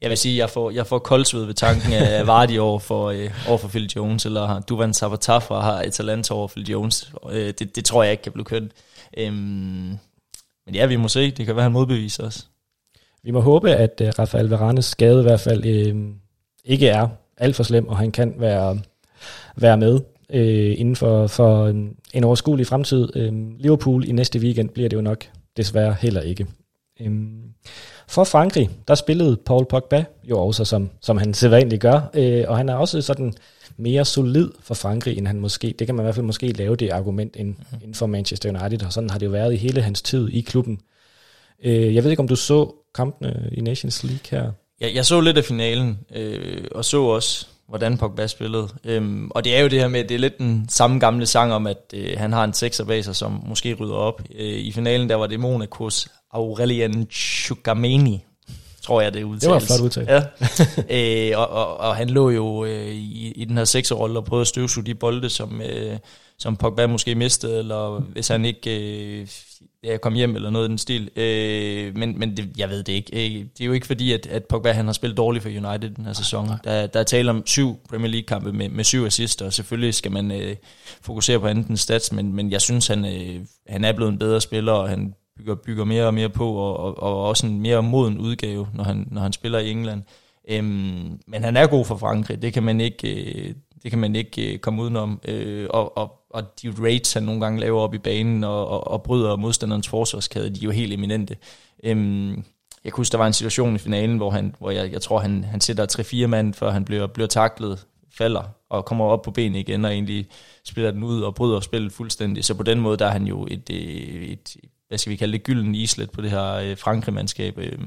Jeg 0.00 0.10
vil 0.10 0.18
sige, 0.18 0.38
jeg 0.38 0.50
får, 0.50 0.70
jeg 0.70 0.86
får 0.86 0.98
koldsved 0.98 1.44
ved 1.44 1.54
tanken 1.54 1.92
af 1.92 2.26
Vardy 2.26 2.58
over 2.58 2.78
for, 2.78 3.10
øh, 3.10 3.30
over 3.48 3.58
for 3.58 3.68
Phil 3.68 3.90
Jones, 3.96 4.26
eller 4.26 4.60
Duvan 4.60 4.94
Zapata 4.94 5.38
har 5.38 5.82
et 5.82 5.92
talent 5.92 6.30
over 6.30 6.48
Phil 6.48 6.70
Jones. 6.70 7.12
Øh, 7.30 7.52
det, 7.58 7.76
det 7.76 7.84
tror 7.84 8.02
jeg 8.02 8.12
ikke 8.12 8.22
kan 8.22 8.32
blive 8.32 8.44
kønt. 8.44 8.72
Øhm, 9.18 9.98
men 10.66 10.74
ja, 10.74 10.86
vi 10.86 10.96
må 10.96 11.08
se. 11.08 11.30
Det 11.30 11.46
kan 11.46 11.56
være, 11.56 11.62
han 11.62 11.72
modbeviser 11.72 12.24
os. 12.24 12.48
Vi 13.22 13.30
må 13.30 13.40
håbe, 13.40 13.70
at 13.70 14.00
uh, 14.00 14.08
Rafael 14.18 14.48
Varanes 14.48 14.84
skade 14.84 15.20
i 15.20 15.22
hvert 15.22 15.40
fald 15.40 15.66
øh, 15.66 15.96
ikke 16.64 16.88
er 16.88 17.08
alt 17.38 17.56
for 17.56 17.62
slem, 17.62 17.88
og 17.88 17.98
han 17.98 18.12
kan 18.12 18.34
være, 18.38 18.78
være 19.56 19.76
med 19.76 20.00
øh, 20.30 20.74
inden 20.78 20.96
for, 20.96 21.26
for 21.26 21.66
en, 21.66 21.96
en 22.14 22.24
overskuelig 22.24 22.66
fremtid. 22.66 23.16
Øh, 23.16 23.32
Liverpool 23.58 24.08
i 24.08 24.12
næste 24.12 24.38
weekend 24.38 24.68
bliver 24.68 24.88
det 24.88 24.96
jo 24.96 25.02
nok 25.02 25.24
desværre 25.56 25.96
heller 26.00 26.20
ikke. 26.20 26.46
Øh, 27.00 27.10
for 28.08 28.24
Frankrig, 28.24 28.70
der 28.88 28.94
spillede 28.94 29.36
Paul 29.36 29.64
Pogba 29.64 30.04
jo 30.24 30.38
også, 30.38 30.64
som, 30.64 30.90
som 31.00 31.18
han 31.18 31.34
sædvanligt 31.34 31.80
gør, 31.80 32.10
øh, 32.14 32.44
og 32.48 32.56
han 32.56 32.68
er 32.68 32.74
også 32.74 33.00
sådan 33.00 33.34
mere 33.78 34.04
solid 34.04 34.50
for 34.60 34.74
Frankrig, 34.74 35.18
end 35.18 35.26
han 35.26 35.40
måske, 35.40 35.74
det 35.78 35.86
kan 35.86 35.94
man 35.94 36.02
i 36.02 36.04
hvert 36.04 36.14
fald 36.14 36.26
måske 36.26 36.52
lave 36.52 36.76
det 36.76 36.90
argument 36.90 37.36
ind, 37.36 37.48
mm. 37.48 37.78
inden 37.80 37.94
for 37.94 38.06
Manchester 38.06 38.60
United, 38.60 38.86
og 38.86 38.92
sådan 38.92 39.10
har 39.10 39.18
det 39.18 39.26
jo 39.26 39.30
været 39.30 39.54
i 39.54 39.56
hele 39.56 39.82
hans 39.82 40.02
tid 40.02 40.28
i 40.28 40.40
klubben. 40.40 40.80
Øh, 41.64 41.94
jeg 41.94 42.04
ved 42.04 42.10
ikke, 42.10 42.20
om 42.20 42.28
du 42.28 42.36
så 42.36 42.74
kampene 42.94 43.50
i 43.52 43.60
Nations 43.60 44.04
League 44.04 44.20
her? 44.30 44.52
Ja, 44.80 44.88
jeg 44.94 45.06
så 45.06 45.20
lidt 45.20 45.38
af 45.38 45.44
finalen, 45.44 45.98
øh, 46.14 46.64
og 46.70 46.84
så 46.84 47.02
også, 47.02 47.46
hvordan 47.68 47.98
Pogba 47.98 48.26
spillede. 48.26 48.68
Øhm, 48.84 49.30
og 49.30 49.44
det 49.44 49.56
er 49.56 49.60
jo 49.60 49.68
det 49.68 49.80
her 49.80 49.88
med, 49.88 50.04
det 50.04 50.14
er 50.14 50.18
lidt 50.18 50.38
den 50.38 50.66
samme 50.68 50.98
gamle 50.98 51.26
sang 51.26 51.52
om, 51.52 51.66
at 51.66 51.94
øh, 51.94 52.14
han 52.16 52.32
har 52.32 52.44
en 52.44 52.52
sekser 52.52 52.84
bag 52.84 53.04
sig, 53.04 53.16
som 53.16 53.42
måske 53.46 53.74
rydder 53.74 53.94
op. 53.94 54.22
Øh, 54.34 54.58
I 54.58 54.72
finalen, 54.72 55.08
der 55.08 55.14
var 55.14 55.26
det 55.26 55.40
Monacos 55.40 56.08
Aurelian 56.30 57.06
Choukameni, 57.10 58.24
tror 58.86 59.00
jeg, 59.00 59.14
det 59.14 59.22
udtales. 59.22 59.42
Det 59.42 59.50
var 59.50 59.58
flot 59.58 59.80
udtalt. 59.80 60.08
Ja. 60.08 60.22
øh, 61.30 61.38
og, 61.38 61.48
og, 61.48 61.76
og 61.76 61.96
han 61.96 62.10
lå 62.10 62.30
jo 62.30 62.64
øh, 62.64 62.86
i, 62.86 63.32
i 63.36 63.44
den 63.44 63.56
her 63.56 63.64
sekserrolle 63.64 64.18
og 64.18 64.24
prøvede 64.24 64.40
at 64.40 64.46
støvsuge 64.46 64.86
de 64.86 64.94
bolde, 64.94 65.30
som, 65.30 65.60
øh, 65.60 65.96
som 66.38 66.56
Pogba 66.56 66.86
måske 66.86 67.14
mistede, 67.14 67.58
eller 67.58 68.00
hvis 68.00 68.28
han 68.28 68.44
ikke 68.44 68.80
øh, 69.20 69.28
ja, 69.84 69.96
kom 69.96 70.14
hjem 70.14 70.36
eller 70.36 70.50
noget 70.50 70.68
i 70.68 70.70
den 70.70 70.78
stil. 70.78 71.10
Øh, 71.16 71.96
men 71.96 72.18
men 72.18 72.36
det, 72.36 72.50
jeg 72.58 72.68
ved 72.68 72.82
det 72.82 72.92
ikke. 72.92 73.26
Øh, 73.26 73.40
det 73.40 73.60
er 73.60 73.64
jo 73.64 73.72
ikke 73.72 73.86
fordi, 73.86 74.12
at, 74.12 74.26
at 74.26 74.44
Pogba 74.44 74.72
han 74.72 74.86
har 74.86 74.92
spillet 74.92 75.16
dårligt 75.16 75.42
for 75.42 75.50
United 75.50 75.90
den 75.90 76.06
her 76.06 76.12
sæson. 76.12 76.48
Der, 76.64 76.86
der 76.86 77.00
er 77.00 77.04
tale 77.04 77.30
om 77.30 77.46
syv 77.46 77.78
Premier 77.88 78.10
League-kampe 78.10 78.52
med, 78.52 78.68
med 78.68 78.84
syv 78.84 79.04
assister, 79.04 79.46
og 79.46 79.52
selvfølgelig 79.52 79.94
skal 79.94 80.12
man 80.12 80.30
øh, 80.30 80.56
fokusere 81.02 81.40
på 81.40 81.46
andet 81.46 81.66
end 81.66 81.76
stats, 81.76 82.12
men, 82.12 82.32
men 82.32 82.50
jeg 82.50 82.60
synes, 82.60 82.86
han, 82.86 83.04
øh, 83.04 83.40
han 83.68 83.84
er 83.84 83.92
blevet 83.92 84.12
en 84.12 84.18
bedre 84.18 84.40
spiller, 84.40 84.72
og 84.72 84.88
han 84.88 85.14
bygger, 85.38 85.54
bygger 85.54 85.84
mere 85.84 86.06
og 86.06 86.14
mere 86.14 86.28
på, 86.28 86.54
og, 86.54 86.76
og, 86.76 87.02
og 87.02 87.28
også 87.28 87.46
en 87.46 87.60
mere 87.60 87.82
moden 87.82 88.18
udgave, 88.18 88.68
når 88.74 88.84
han, 88.84 89.08
når 89.10 89.20
han 89.20 89.32
spiller 89.32 89.58
i 89.58 89.70
England. 89.70 90.02
Øhm, 90.48 91.20
men 91.26 91.44
han 91.44 91.56
er 91.56 91.66
god 91.66 91.84
for 91.84 91.96
Frankrig, 91.96 92.42
det 92.42 92.52
kan 92.52 92.62
man 92.62 92.80
ikke, 92.80 93.24
øh, 93.48 93.54
det 93.82 93.90
kan 93.90 93.98
man 93.98 94.16
ikke 94.16 94.52
øh, 94.52 94.58
komme 94.58 94.82
udenom. 94.82 95.20
Øh, 95.28 95.66
og, 95.70 95.98
og, 95.98 96.12
og 96.30 96.42
de 96.62 96.72
rates, 96.80 97.12
han 97.12 97.22
nogle 97.22 97.40
gange 97.40 97.60
laver 97.60 97.80
op 97.80 97.94
i 97.94 97.98
banen, 97.98 98.44
og, 98.44 98.68
og, 98.68 98.88
og 98.88 99.02
bryder 99.02 99.36
modstanderens 99.36 99.88
forsvarskæde, 99.88 100.50
de 100.50 100.60
er 100.60 100.64
jo 100.64 100.70
helt 100.70 100.92
eminente. 100.92 101.36
Øhm, 101.84 102.30
jeg 102.84 102.92
kan 102.92 102.96
huske, 102.96 103.12
der 103.12 103.18
var 103.18 103.26
en 103.26 103.32
situation 103.32 103.74
i 103.74 103.78
finalen, 103.78 104.16
hvor, 104.16 104.30
han, 104.30 104.54
hvor 104.58 104.70
jeg, 104.70 104.92
jeg 104.92 105.02
tror, 105.02 105.18
han, 105.18 105.44
han 105.44 105.60
sætter 105.60 106.22
3-4 106.24 106.26
mand, 106.26 106.54
før 106.54 106.70
han 106.70 106.84
bliver, 106.84 107.06
bliver 107.06 107.26
taklet, 107.26 107.86
falder 108.18 108.42
og 108.68 108.84
kommer 108.84 109.04
op 109.04 109.22
på 109.22 109.30
benene 109.30 109.60
igen, 109.60 109.84
og 109.84 109.92
egentlig 109.92 110.26
spiller 110.64 110.90
den 110.90 111.02
ud 111.02 111.22
og 111.22 111.34
bryder 111.34 111.60
spillet 111.60 111.92
fuldstændig. 111.92 112.44
Så 112.44 112.54
på 112.54 112.62
den 112.62 112.80
måde, 112.80 112.96
der 112.96 113.06
er 113.06 113.10
han 113.10 113.26
jo 113.26 113.46
et, 113.50 113.70
øh, 113.70 113.76
et, 113.76 114.56
et 114.62 114.70
hvad 114.88 114.98
skal 114.98 115.10
vi 115.10 115.16
kalde 115.16 115.32
det, 115.32 115.42
gylden 115.42 115.74
islet 115.74 116.10
på 116.10 116.20
det 116.20 116.30
her 116.30 116.52
øh, 116.52 116.76
Frankrig-mandskab, 116.76 117.58
øh, 117.58 117.78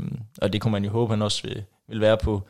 og 0.41 0.53
det 0.53 0.61
kunne 0.61 0.71
man 0.71 0.83
jo 0.83 0.89
håbe, 0.89 1.13
han 1.13 1.21
også 1.21 1.43
vil, 1.43 1.63
vil 1.89 2.01
være 2.01 2.17
på, 2.17 2.41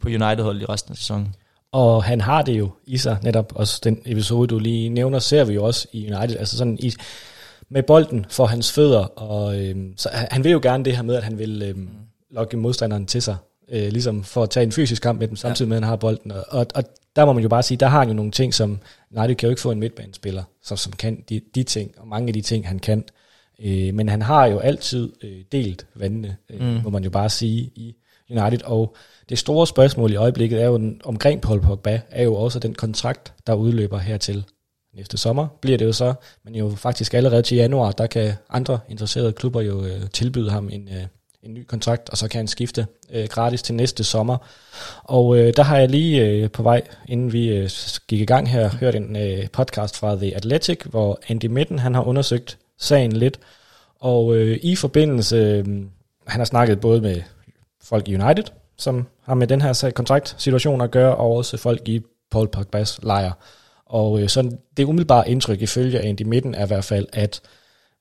på 0.00 0.08
United-holdet 0.08 0.62
i 0.62 0.64
resten 0.64 0.92
af 0.92 0.96
sæsonen. 0.96 1.34
Og 1.72 2.04
han 2.04 2.20
har 2.20 2.42
det 2.42 2.58
jo 2.58 2.70
i 2.86 2.98
sig, 2.98 3.18
netop 3.22 3.52
også 3.54 3.80
den 3.84 4.02
episode, 4.06 4.48
du 4.48 4.58
lige 4.58 4.88
nævner, 4.88 5.18
ser 5.18 5.44
vi 5.44 5.54
jo 5.54 5.64
også 5.64 5.88
i 5.92 6.12
United, 6.12 6.36
altså 6.36 6.58
sådan 6.58 6.78
i, 6.80 6.94
med 7.68 7.82
bolden 7.82 8.26
for 8.30 8.46
hans 8.46 8.72
fødder, 8.72 9.04
og 9.04 9.60
øh, 9.60 9.76
så 9.96 10.08
han 10.12 10.44
vil 10.44 10.52
jo 10.52 10.60
gerne 10.62 10.84
det 10.84 10.96
her 10.96 11.02
med, 11.02 11.14
at 11.14 11.22
han 11.22 11.38
vil 11.38 11.62
øh, 11.62 11.88
lokke 12.30 12.56
modstanderen 12.56 13.06
til 13.06 13.22
sig, 13.22 13.36
øh, 13.68 13.88
ligesom 13.88 14.24
for 14.24 14.42
at 14.42 14.50
tage 14.50 14.64
en 14.64 14.72
fysisk 14.72 15.02
kamp 15.02 15.20
med 15.20 15.28
dem, 15.28 15.36
samtidig 15.36 15.68
med, 15.68 15.76
at 15.76 15.82
han 15.82 15.88
har 15.88 15.96
bolden, 15.96 16.30
og, 16.30 16.44
og, 16.48 16.66
og 16.74 16.84
der 17.16 17.24
må 17.24 17.32
man 17.32 17.42
jo 17.42 17.48
bare 17.48 17.62
sige, 17.62 17.78
der 17.78 17.86
har 17.86 17.98
han 17.98 18.08
jo 18.08 18.14
nogle 18.14 18.30
ting, 18.30 18.54
som, 18.54 18.78
nej, 19.10 19.26
det 19.26 19.36
kan 19.36 19.46
jo 19.46 19.50
ikke 19.50 19.62
få 19.62 19.70
en 19.70 19.80
midtbanespiller, 19.80 20.42
som, 20.62 20.76
som 20.76 20.92
kan 20.92 21.24
de, 21.28 21.40
de 21.54 21.62
ting, 21.62 21.90
og 21.98 22.08
mange 22.08 22.28
af 22.28 22.34
de 22.34 22.40
ting, 22.40 22.68
han 22.68 22.78
kan, 22.78 22.98
Øh, 22.98 23.25
men 23.94 24.08
han 24.08 24.22
har 24.22 24.46
jo 24.46 24.58
altid 24.58 25.12
øh, 25.22 25.44
delt 25.52 25.86
vandene, 25.94 26.36
øh, 26.50 26.60
mm. 26.60 26.80
må 26.82 26.90
man 26.90 27.04
jo 27.04 27.10
bare 27.10 27.30
sige, 27.30 27.60
i 27.74 27.96
United. 28.30 28.62
Og 28.64 28.96
det 29.28 29.38
store 29.38 29.66
spørgsmål 29.66 30.12
i 30.12 30.16
øjeblikket 30.16 30.62
er 30.62 30.66
jo 30.66 30.76
den, 30.76 31.00
omkring 31.04 31.40
Paul 31.40 31.60
Pogba, 31.60 32.00
er 32.10 32.22
jo 32.22 32.34
også 32.34 32.58
den 32.58 32.74
kontrakt, 32.74 33.32
der 33.46 33.54
udløber 33.54 33.98
hertil 33.98 34.44
næste 34.96 35.18
sommer, 35.18 35.46
bliver 35.60 35.78
det 35.78 35.84
jo 35.84 35.92
så. 35.92 36.14
Men 36.44 36.54
jo 36.54 36.70
faktisk 36.70 37.14
allerede 37.14 37.42
til 37.42 37.56
januar, 37.56 37.92
der 37.92 38.06
kan 38.06 38.32
andre 38.50 38.78
interesserede 38.88 39.32
klubber 39.32 39.60
jo 39.60 39.84
øh, 39.84 40.10
tilbyde 40.12 40.50
ham 40.50 40.68
en, 40.72 40.88
øh, 40.88 41.02
en 41.42 41.54
ny 41.54 41.64
kontrakt, 41.64 42.10
og 42.10 42.16
så 42.16 42.28
kan 42.28 42.38
han 42.38 42.48
skifte 42.48 42.86
øh, 43.12 43.26
gratis 43.28 43.62
til 43.62 43.74
næste 43.74 44.04
sommer. 44.04 44.38
Og 45.04 45.38
øh, 45.38 45.52
der 45.56 45.62
har 45.62 45.78
jeg 45.78 45.88
lige 45.88 46.26
øh, 46.26 46.50
på 46.50 46.62
vej, 46.62 46.82
inden 47.08 47.32
vi 47.32 47.48
øh, 47.48 47.70
gik 48.08 48.20
i 48.20 48.24
gang 48.24 48.50
her, 48.50 48.70
hørt 48.80 48.94
en 48.94 49.16
øh, 49.16 49.48
podcast 49.52 49.96
fra 49.96 50.16
The 50.16 50.36
Athletic, 50.36 50.78
hvor 50.84 51.20
Andy 51.28 51.46
Mitten 51.46 51.78
han 51.78 51.94
har 51.94 52.02
undersøgt 52.02 52.58
sagen 52.78 53.12
lidt. 53.12 53.40
Og 54.00 54.36
øh, 54.36 54.58
i 54.62 54.76
forbindelse, 54.76 55.36
øh, 55.36 55.66
han 56.26 56.40
har 56.40 56.44
snakket 56.44 56.80
både 56.80 57.00
med 57.00 57.22
folk 57.82 58.08
i 58.08 58.14
United, 58.14 58.44
som 58.76 59.06
har 59.22 59.34
med 59.34 59.46
den 59.46 59.60
her 59.60 59.90
kontraktsituation 59.94 60.80
at 60.80 60.90
gøre, 60.90 61.16
og 61.16 61.36
også 61.36 61.56
folk 61.56 61.88
i 61.88 62.00
Paul 62.30 62.48
Pogba's 62.56 62.98
lejr. 63.02 63.32
Og 63.86 64.22
øh, 64.22 64.28
så 64.28 64.56
det 64.76 64.84
umiddelbare 64.84 65.30
indtryk 65.30 65.62
ifølge 65.62 66.00
Andy 66.00 66.22
Midten 66.22 66.54
er 66.54 66.64
i 66.64 66.66
hvert 66.66 66.84
fald, 66.84 67.06
at 67.12 67.40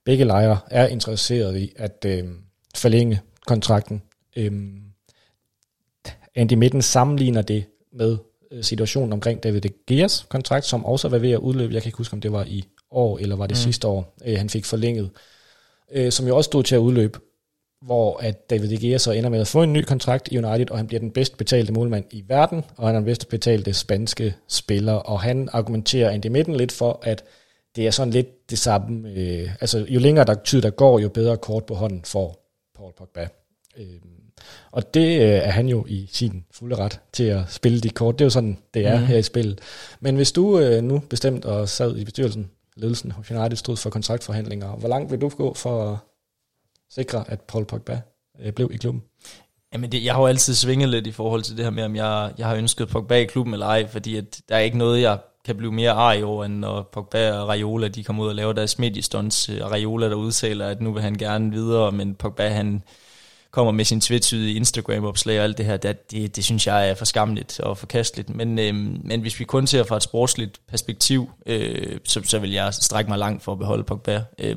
begge 0.05 0.25
lejre 0.25 0.59
er 0.71 0.87
interesseret 0.87 1.57
i 1.57 1.73
at 1.75 2.05
øh, 2.07 2.23
forlænge 2.75 3.21
kontrakten. 3.47 4.01
Øh, 4.35 4.51
Andy 6.35 6.53
Midten 6.53 6.81
sammenligner 6.81 7.41
det 7.41 7.65
med 7.93 8.17
øh, 8.51 8.63
situationen 8.63 9.13
omkring 9.13 9.43
David 9.43 9.61
de 9.61 9.69
Geas 9.87 10.25
kontrakt, 10.29 10.65
som 10.65 10.85
også 10.85 11.09
var 11.09 11.17
ved 11.17 11.31
at 11.31 11.39
udløbe. 11.39 11.73
Jeg 11.73 11.81
kan 11.81 11.89
ikke 11.89 11.97
huske, 11.97 12.13
om 12.13 12.21
det 12.21 12.31
var 12.31 12.43
i 12.43 12.65
år, 12.95 13.17
eller 13.17 13.35
var 13.35 13.47
det 13.47 13.57
mm. 13.57 13.61
sidste 13.61 13.87
år, 13.87 14.15
øh, 14.25 14.37
han 14.37 14.49
fik 14.49 14.65
forlænget, 14.65 15.09
øh, 15.91 16.11
som 16.11 16.27
jo 16.27 16.37
også 16.37 16.47
stod 16.47 16.63
til 16.63 16.75
at 16.75 16.79
udløbe, 16.79 17.19
hvor 17.81 18.17
at 18.17 18.49
David 18.49 18.69
De 18.69 18.77
Gea 18.77 18.97
så 18.97 19.11
ender 19.11 19.29
med 19.29 19.39
at 19.39 19.47
få 19.47 19.63
en 19.63 19.73
ny 19.73 19.81
kontrakt 19.81 20.29
i 20.31 20.37
United, 20.37 20.71
og 20.71 20.77
han 20.77 20.87
bliver 20.87 20.99
den 20.99 21.11
bedst 21.11 21.37
betalte 21.37 21.73
målmand 21.73 22.05
i 22.11 22.23
verden, 22.27 22.63
og 22.77 22.87
han 22.87 22.95
er 22.95 22.99
den 22.99 23.05
bedst 23.05 23.29
betalte 23.29 23.73
spanske 23.73 24.35
spiller, 24.47 24.93
og 24.93 25.21
han 25.21 25.49
argumenterer 25.51 26.11
ind 26.11 26.25
i 26.25 26.29
midten 26.29 26.55
lidt 26.55 26.71
for, 26.71 26.99
at 27.03 27.23
det 27.75 27.87
er 27.87 27.91
sådan 27.91 28.13
lidt 28.13 28.49
det 28.49 28.59
samme, 28.59 29.09
øh, 29.09 29.49
altså 29.61 29.85
jo 29.89 29.99
længere 29.99 30.25
der 30.25 30.33
tid 30.33 30.61
der 30.61 30.69
går, 30.69 30.99
jo 30.99 31.09
bedre 31.09 31.37
kort 31.37 31.65
på 31.65 31.73
hånden 31.73 32.01
får 32.05 32.45
Paul 32.75 32.93
Pogba. 32.97 33.27
Øh, 33.77 33.85
og 34.71 34.93
det 34.93 35.21
øh, 35.21 35.29
er 35.29 35.51
han 35.51 35.67
jo 35.67 35.85
i 35.87 36.09
sin 36.11 36.45
fulde 36.51 36.75
ret 36.75 36.99
til 37.13 37.23
at 37.23 37.41
spille 37.49 37.79
de 37.79 37.89
kort. 37.89 38.19
Det 38.19 38.21
er 38.21 38.25
jo 38.25 38.29
sådan, 38.29 38.57
det 38.73 38.87
er 38.87 38.99
mm. 38.99 39.05
her 39.05 39.17
i 39.17 39.21
spillet. 39.21 39.59
Men 39.99 40.15
hvis 40.15 40.31
du 40.31 40.59
øh, 40.59 40.83
nu 40.83 40.99
bestemt 41.09 41.45
og 41.45 41.69
sad 41.69 41.97
i 41.97 42.05
bestyrelsen 42.05 42.49
ledelsen 42.77 43.11
hos 43.11 43.31
United 43.31 43.57
stod 43.57 43.77
for 43.77 43.89
kontraktforhandlinger. 43.89 44.75
Hvor 44.75 44.89
langt 44.89 45.11
vil 45.11 45.21
du 45.21 45.29
gå 45.29 45.53
for 45.53 45.91
at 45.91 45.97
sikre, 46.89 47.23
at 47.27 47.41
Paul 47.41 47.65
Pogba 47.65 48.01
øh, 48.39 48.53
blev 48.53 48.69
i 48.73 48.77
klubben? 48.77 49.03
Jamen 49.73 49.91
det, 49.91 50.03
jeg 50.03 50.13
har 50.13 50.21
jo 50.21 50.27
altid 50.27 50.55
svinget 50.55 50.89
lidt 50.89 51.07
i 51.07 51.11
forhold 51.11 51.41
til 51.41 51.57
det 51.57 51.65
her 51.65 51.71
med, 51.71 51.83
om 51.83 51.95
jeg, 51.95 52.33
jeg 52.37 52.47
har 52.47 52.55
ønsket 52.55 52.87
Pogba 52.87 53.15
i 53.15 53.25
klubben 53.25 53.53
eller 53.53 53.65
ej, 53.65 53.87
fordi 53.87 54.15
at 54.17 54.41
der 54.49 54.55
er 54.55 54.59
ikke 54.59 54.77
noget, 54.77 55.01
jeg 55.01 55.19
kan 55.45 55.57
blive 55.57 55.71
mere 55.71 55.91
arg 55.91 56.23
over, 56.23 56.45
end 56.45 56.55
når 56.55 56.89
Pogba 56.91 57.31
og 57.31 57.47
Raiola, 57.47 57.87
de 57.87 58.03
kommer 58.03 58.23
ud 58.23 58.29
og 58.29 58.35
laver 58.35 58.53
deres 58.53 58.79
mediestunts, 58.79 59.49
øh, 59.49 59.59
og 59.61 59.71
Raiola, 59.71 60.09
der 60.09 60.15
udtaler, 60.15 60.67
at 60.67 60.81
nu 60.81 60.93
vil 60.93 61.01
han 61.01 61.13
gerne 61.13 61.51
videre, 61.51 61.91
men 61.91 62.15
Pogba, 62.15 62.47
han 62.47 62.83
kommer 63.55 63.71
med 63.71 63.85
sin 63.85 64.01
tvetydige 64.01 64.55
Instagram-opslag 64.55 65.39
og 65.39 65.43
alt 65.43 65.57
det 65.57 65.65
her, 65.65 65.77
det, 65.77 66.11
det, 66.11 66.35
det 66.35 66.43
synes 66.43 66.67
jeg 66.67 66.89
er 66.89 66.93
for 66.93 67.05
skamligt 67.05 67.59
og 67.59 67.77
forkasteligt. 67.77 68.29
Men, 68.29 68.59
øh, 68.59 68.75
men 69.03 69.21
hvis 69.21 69.39
vi 69.39 69.43
kun 69.43 69.67
ser 69.67 69.83
fra 69.83 69.95
et 69.95 70.03
sportsligt 70.03 70.59
perspektiv, 70.67 71.29
øh, 71.45 71.99
så, 72.03 72.21
så 72.23 72.39
vil 72.39 72.51
jeg 72.51 72.73
strække 72.73 73.09
mig 73.09 73.19
langt 73.19 73.43
for 73.43 73.51
at 73.51 73.59
beholde 73.59 73.83
Pogba. 73.83 74.23
Øh, 74.39 74.55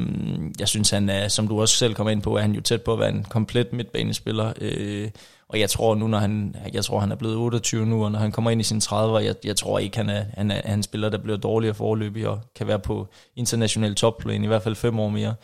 jeg 0.59 0.69
synes, 0.69 0.91
han 0.91 1.09
er, 1.09 1.29
som 1.29 1.49
du 1.49 1.61
også 1.61 1.77
selv 1.77 1.95
kommer 1.95 2.11
ind 2.11 2.23
på, 2.23 2.37
er 2.37 2.41
han 2.41 2.53
jo 2.53 2.61
tæt 2.61 2.83
på 2.83 2.93
at 2.93 2.99
være 2.99 3.09
en 3.09 3.25
komplet 3.25 3.73
midtbanespiller. 3.73 4.53
Øh, 4.61 5.09
og 5.49 5.61
jeg 5.61 5.71
tror 5.71 5.95
nu, 5.95 6.09
når 6.09 6.19
han, 6.19 6.55
jeg 6.73 6.85
tror, 6.85 7.01
han 7.01 7.13
er 7.13 7.17
blevet 7.17 7.37
28 7.37 7.87
nu, 7.87 8.05
og 8.05 8.13
når 8.13 8.19
han 8.19 8.33
kommer 8.33 8.51
ind 8.51 8.61
i 8.61 8.65
sine 8.65 8.81
30'er, 8.85 9.19
jeg, 9.19 9.35
jeg 9.45 9.57
tror 9.57 9.79
ikke, 9.79 9.97
han 9.97 10.11
er, 10.11 10.25
han 10.35 10.51
er, 10.51 10.61
han 10.65 10.83
spiller, 10.83 11.09
der 11.09 11.19
bliver 11.19 11.39
dårligere 11.39 11.75
forløbig 11.75 12.29
og 12.29 12.41
kan 12.55 12.67
være 12.67 12.79
på 12.79 13.07
international 13.37 13.95
topplan 13.95 14.45
i 14.45 14.47
hvert 14.47 14.63
fald 14.63 14.75
fem 14.75 14.99
år 14.99 15.09
mere. 15.09 15.35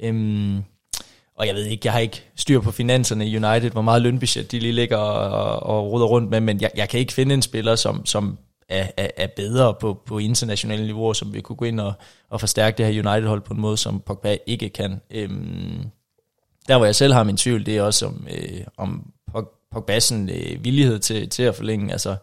Øhm, 0.00 0.62
og 1.38 1.46
jeg 1.46 1.54
ved 1.54 1.64
ikke, 1.64 1.82
jeg 1.84 1.92
har 1.92 2.00
ikke 2.00 2.22
styr 2.36 2.60
på 2.60 2.70
finanserne 2.70 3.26
i 3.26 3.36
United, 3.36 3.70
hvor 3.70 3.82
meget 3.82 4.02
lønbudget 4.02 4.52
de 4.52 4.58
lige 4.58 4.72
ligger 4.72 4.96
og, 4.96 5.62
og 5.62 5.92
ruder 5.92 6.06
rundt 6.06 6.30
med, 6.30 6.40
men 6.40 6.60
jeg, 6.60 6.70
jeg 6.76 6.88
kan 6.88 7.00
ikke 7.00 7.12
finde 7.12 7.34
en 7.34 7.42
spiller, 7.42 7.76
som, 7.76 8.06
som 8.06 8.38
er, 8.68 8.86
er, 8.96 9.08
er 9.16 9.26
bedre 9.36 9.74
på, 9.74 10.02
på 10.06 10.18
internationale 10.18 10.86
niveauer, 10.86 11.12
som 11.12 11.34
vi 11.34 11.40
kunne 11.40 11.56
gå 11.56 11.64
ind 11.64 11.80
og, 11.80 11.92
og 12.30 12.40
forstærke 12.40 12.78
det 12.78 12.86
her 12.86 13.10
United-hold 13.10 13.40
på 13.40 13.54
en 13.54 13.60
måde, 13.60 13.76
som 13.76 14.00
Pogba 14.00 14.36
ikke 14.46 14.68
kan. 14.68 15.00
Øhm, 15.10 15.84
der 16.68 16.76
hvor 16.76 16.84
jeg 16.84 16.94
selv 16.94 17.12
har 17.12 17.24
min 17.24 17.36
tvivl, 17.36 17.66
det 17.66 17.76
er 17.76 17.82
også 17.82 18.06
om, 18.06 18.26
øh, 18.30 18.60
om 18.76 19.12
Pogba's 19.76 20.14
øh, 20.14 20.64
villighed 20.64 20.98
til, 20.98 21.28
til 21.28 21.42
at 21.42 21.54
forlænge. 21.54 21.92
Altså, 21.92 22.16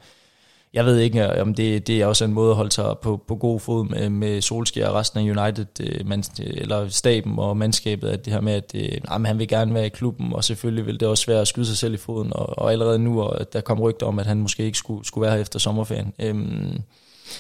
jeg 0.73 0.85
ved 0.85 0.99
ikke, 0.99 1.23
øh, 1.23 1.41
om 1.41 1.53
det, 1.53 1.87
det 1.87 2.01
er 2.01 2.05
også 2.05 2.25
en 2.25 2.33
måde 2.33 2.49
at 2.49 2.55
holde 2.55 2.71
sig 2.71 2.95
på, 3.01 3.23
på 3.27 3.35
god 3.35 3.59
fod 3.59 3.85
med, 3.85 4.09
med 4.09 4.41
Solskjaer 4.41 4.87
og 4.87 4.95
resten 4.95 5.19
af 5.19 5.43
United, 5.43 5.65
øh, 5.81 6.07
man, 6.07 6.23
eller 6.39 6.89
staben 6.89 7.39
og 7.39 7.57
mandskabet, 7.57 8.09
at 8.09 8.25
det 8.25 8.33
her 8.33 8.41
med, 8.41 8.53
at 8.53 8.71
øh, 8.75 8.97
jamen, 9.11 9.25
han 9.25 9.39
vil 9.39 9.47
gerne 9.47 9.73
være 9.73 9.85
i 9.85 9.89
klubben, 9.89 10.33
og 10.33 10.43
selvfølgelig 10.43 10.85
vil 10.85 10.99
det 10.99 11.07
også 11.07 11.25
være 11.27 11.41
at 11.41 11.47
skyde 11.47 11.65
sig 11.65 11.77
selv 11.77 11.93
i 11.93 11.97
foden, 11.97 12.33
og, 12.33 12.59
og 12.59 12.71
allerede 12.71 12.99
nu, 12.99 13.21
og 13.21 13.53
der 13.53 13.61
kom 13.61 13.81
rygter 13.81 14.05
om, 14.05 14.19
at 14.19 14.25
han 14.25 14.39
måske 14.39 14.63
ikke 14.63 14.77
skulle, 14.77 15.05
skulle 15.05 15.25
være 15.25 15.35
her 15.35 15.41
efter 15.41 15.59
sommerferien. 15.59 16.13
Øhm, 16.19 16.81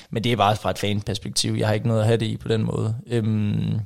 men 0.09 0.23
det 0.23 0.31
er 0.31 0.35
bare 0.35 0.55
fra 0.55 0.69
et 0.69 0.79
fanperspektiv. 0.79 1.53
Jeg 1.53 1.67
har 1.67 1.73
ikke 1.73 1.87
noget 1.87 2.01
at 2.01 2.07
have 2.07 2.17
det 2.17 2.25
i 2.25 2.37
på 2.37 2.47
den 2.47 2.63
måde. 2.63 2.95
Øhm, 3.07 3.79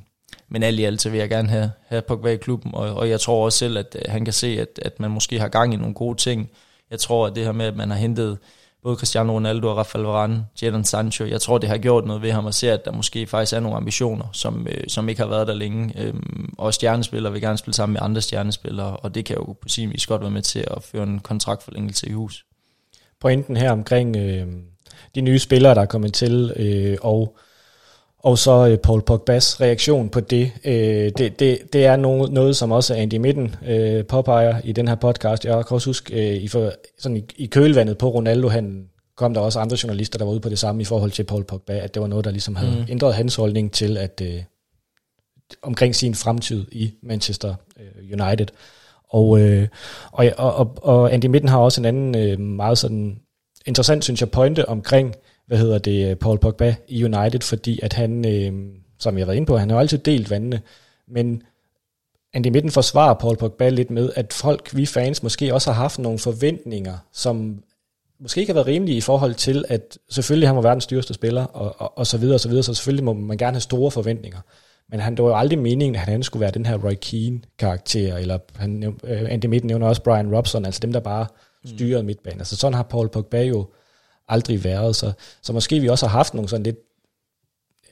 men 0.48 0.62
alt 0.62 0.80
i 0.80 0.84
alt, 0.84 1.02
så 1.02 1.10
vil 1.10 1.18
jeg 1.18 1.28
gerne 1.28 1.48
have, 1.48 1.70
have 1.86 2.02
Pogba 2.02 2.28
i 2.28 2.36
klubben, 2.36 2.74
og, 2.74 2.94
og 2.94 3.08
jeg 3.08 3.20
tror 3.20 3.44
også 3.44 3.58
selv, 3.58 3.78
at 3.78 3.96
han 4.08 4.24
kan 4.24 4.34
se, 4.34 4.60
at, 4.60 4.78
at 4.82 5.00
man 5.00 5.10
måske 5.10 5.40
har 5.40 5.48
gang 5.48 5.74
i 5.74 5.76
nogle 5.76 5.94
gode 5.94 6.16
ting. 6.16 6.50
Jeg 6.90 6.98
tror, 6.98 7.26
at 7.26 7.36
det 7.36 7.44
her 7.44 7.52
med, 7.52 7.66
at 7.66 7.76
man 7.76 7.90
har 7.90 7.96
hentet 7.96 8.38
både 8.88 8.96
Cristiano 8.96 9.32
Ronaldo 9.32 9.70
og 9.70 9.76
Rafael 9.76 10.04
Varane, 10.04 10.46
Jadon 10.62 10.84
Sancho, 10.84 11.24
jeg 11.24 11.40
tror, 11.40 11.58
det 11.58 11.68
har 11.68 11.78
gjort 11.78 12.06
noget 12.06 12.22
ved 12.22 12.32
ham 12.32 12.46
at 12.46 12.54
se, 12.54 12.72
at 12.72 12.84
der 12.84 12.92
måske 12.92 13.26
faktisk 13.26 13.52
er 13.52 13.60
nogle 13.60 13.76
ambitioner, 13.76 14.24
som, 14.32 14.66
øh, 14.70 14.84
som 14.88 15.08
ikke 15.08 15.20
har 15.20 15.28
været 15.28 15.46
der 15.46 15.54
længe. 15.54 16.02
Øhm, 16.02 16.54
og 16.58 16.74
stjernespillere 16.74 17.32
vil 17.32 17.42
gerne 17.42 17.58
spille 17.58 17.74
sammen 17.74 17.92
med 17.92 18.00
andre 18.02 18.20
stjernespillere, 18.20 18.96
og 18.96 19.14
det 19.14 19.24
kan 19.24 19.36
jo 19.36 19.52
på 19.52 19.68
sin 19.68 19.90
vis 19.92 20.06
godt 20.06 20.20
være 20.20 20.30
med 20.30 20.42
til 20.42 20.64
at 20.70 20.82
føre 20.82 21.02
en 21.02 21.18
kontraktforlængelse 21.18 22.08
i 22.08 22.12
hus. 22.12 22.44
Pointen 23.20 23.56
her 23.56 23.72
omkring 23.72 24.16
øh, 24.16 24.46
de 25.14 25.20
nye 25.20 25.38
spillere, 25.38 25.74
der 25.74 25.80
er 25.80 25.86
kommet 25.86 26.14
til, 26.14 26.52
øh, 26.56 26.98
og 27.02 27.38
og 28.28 28.38
så 28.38 28.66
øh, 28.66 28.78
Paul 28.78 29.02
Pogba's 29.10 29.60
reaktion 29.60 30.08
på 30.08 30.20
det, 30.20 30.52
øh, 30.64 31.12
det, 31.18 31.40
det, 31.40 31.72
det 31.72 31.86
er 31.86 31.96
noget, 31.96 32.32
noget, 32.32 32.56
som 32.56 32.72
også 32.72 32.94
Andy 32.94 33.14
Midten 33.14 33.54
øh, 33.66 34.04
påpeger 34.04 34.60
i 34.64 34.72
den 34.72 34.88
her 34.88 34.94
podcast. 34.94 35.44
Jeg 35.44 35.66
kan 35.66 35.74
også 35.74 35.88
huske, 35.88 36.30
øh, 36.30 36.42
i, 36.42 36.48
for, 36.48 36.72
sådan 36.98 37.16
i, 37.16 37.24
i 37.36 37.46
kølvandet 37.46 37.98
på 37.98 38.08
Ronaldo, 38.08 38.48
han 38.48 38.88
kom 39.16 39.34
der 39.34 39.40
også 39.40 39.58
andre 39.58 39.76
journalister, 39.82 40.18
der 40.18 40.24
var 40.24 40.32
ude 40.32 40.40
på 40.40 40.48
det 40.48 40.58
samme 40.58 40.82
i 40.82 40.84
forhold 40.84 41.10
til 41.10 41.24
Paul 41.24 41.44
Pogba, 41.44 41.72
at 41.72 41.94
det 41.94 42.02
var 42.02 42.08
noget, 42.08 42.24
der 42.24 42.30
ligesom 42.30 42.56
havde 42.56 42.72
mm. 42.72 42.86
ændret 42.88 43.14
hans 43.14 43.34
holdning 43.34 43.72
til, 43.72 43.96
at 43.96 44.22
øh, 44.24 44.42
omkring 45.62 45.94
sin 45.94 46.14
fremtid 46.14 46.66
i 46.72 46.94
Manchester 47.02 47.54
øh, 47.80 48.20
United. 48.20 48.46
Og, 49.10 49.40
øh, 49.40 49.68
og, 50.12 50.32
og, 50.36 50.78
og 50.82 51.12
Andy 51.12 51.26
Midten 51.26 51.48
har 51.48 51.58
også 51.58 51.80
en 51.80 51.84
anden 51.84 52.16
øh, 52.16 52.40
meget 52.40 52.78
sådan 52.78 53.18
interessant, 53.66 54.04
synes 54.04 54.20
jeg, 54.20 54.30
pointe 54.30 54.68
omkring, 54.68 55.14
hvad 55.48 55.58
hedder 55.58 55.78
det, 55.78 56.18
Paul 56.18 56.38
Pogba 56.38 56.74
i 56.88 57.04
United, 57.04 57.40
fordi 57.40 57.80
at 57.82 57.92
han, 57.92 58.26
øh, 58.26 58.52
som 58.98 59.18
jeg 59.18 59.22
har 59.22 59.26
været 59.26 59.36
inde 59.36 59.46
på, 59.46 59.56
han 59.56 59.70
har 59.70 59.76
jo 59.76 59.80
altid 59.80 59.98
delt 59.98 60.30
vandene, 60.30 60.60
men 61.08 61.42
Andy 62.34 62.46
Midten 62.46 62.70
forsvarer 62.70 63.14
Paul 63.14 63.36
Pogba 63.36 63.68
lidt 63.68 63.90
med, 63.90 64.10
at 64.14 64.32
folk, 64.32 64.76
vi 64.76 64.86
fans, 64.86 65.22
måske 65.22 65.54
også 65.54 65.72
har 65.72 65.82
haft 65.82 65.98
nogle 65.98 66.18
forventninger, 66.18 66.98
som 67.12 67.62
måske 68.20 68.40
ikke 68.40 68.50
har 68.50 68.54
været 68.54 68.66
rimelige 68.66 68.96
i 68.96 69.00
forhold 69.00 69.34
til, 69.34 69.64
at 69.68 69.98
selvfølgelig 70.10 70.48
han 70.48 70.56
var 70.56 70.62
verdens 70.62 70.86
dyreste 70.86 71.14
spiller, 71.14 71.44
og, 71.44 71.74
og, 71.78 71.98
og 71.98 72.06
så 72.06 72.18
videre, 72.18 72.34
og 72.34 72.40
så 72.40 72.48
videre, 72.48 72.62
så 72.62 72.74
selvfølgelig 72.74 73.04
må 73.04 73.12
man 73.12 73.38
gerne 73.38 73.54
have 73.54 73.60
store 73.60 73.90
forventninger. 73.90 74.38
Men 74.90 75.00
han, 75.00 75.16
det 75.16 75.24
var 75.24 75.30
jo 75.30 75.36
aldrig 75.36 75.58
meningen, 75.58 75.94
at 75.94 76.00
han 76.00 76.22
skulle 76.22 76.40
være 76.40 76.50
den 76.50 76.66
her 76.66 76.76
Roy 76.84 76.94
Keane-karakter, 77.00 78.16
eller 78.16 78.38
han, 78.56 78.96
øh, 79.04 79.26
Andy 79.28 79.46
Midten 79.46 79.68
nævner 79.68 79.86
også 79.86 80.02
Brian 80.02 80.36
Robson, 80.36 80.64
altså 80.64 80.80
dem, 80.80 80.92
der 80.92 81.00
bare 81.00 81.26
styrede 81.64 82.02
mm. 82.02 82.06
midtbanen. 82.06 82.40
Altså 82.40 82.56
sådan 82.56 82.74
har 82.74 82.82
Paul 82.82 83.08
Pogba 83.08 83.42
jo 83.42 83.66
aldrig 84.28 84.64
været. 84.64 84.96
Så, 84.96 85.12
så 85.42 85.52
måske 85.52 85.80
vi 85.80 85.88
også 85.88 86.06
har 86.06 86.18
haft 86.18 86.34
nogle 86.34 86.48
sådan 86.48 86.64
lidt 86.64 86.78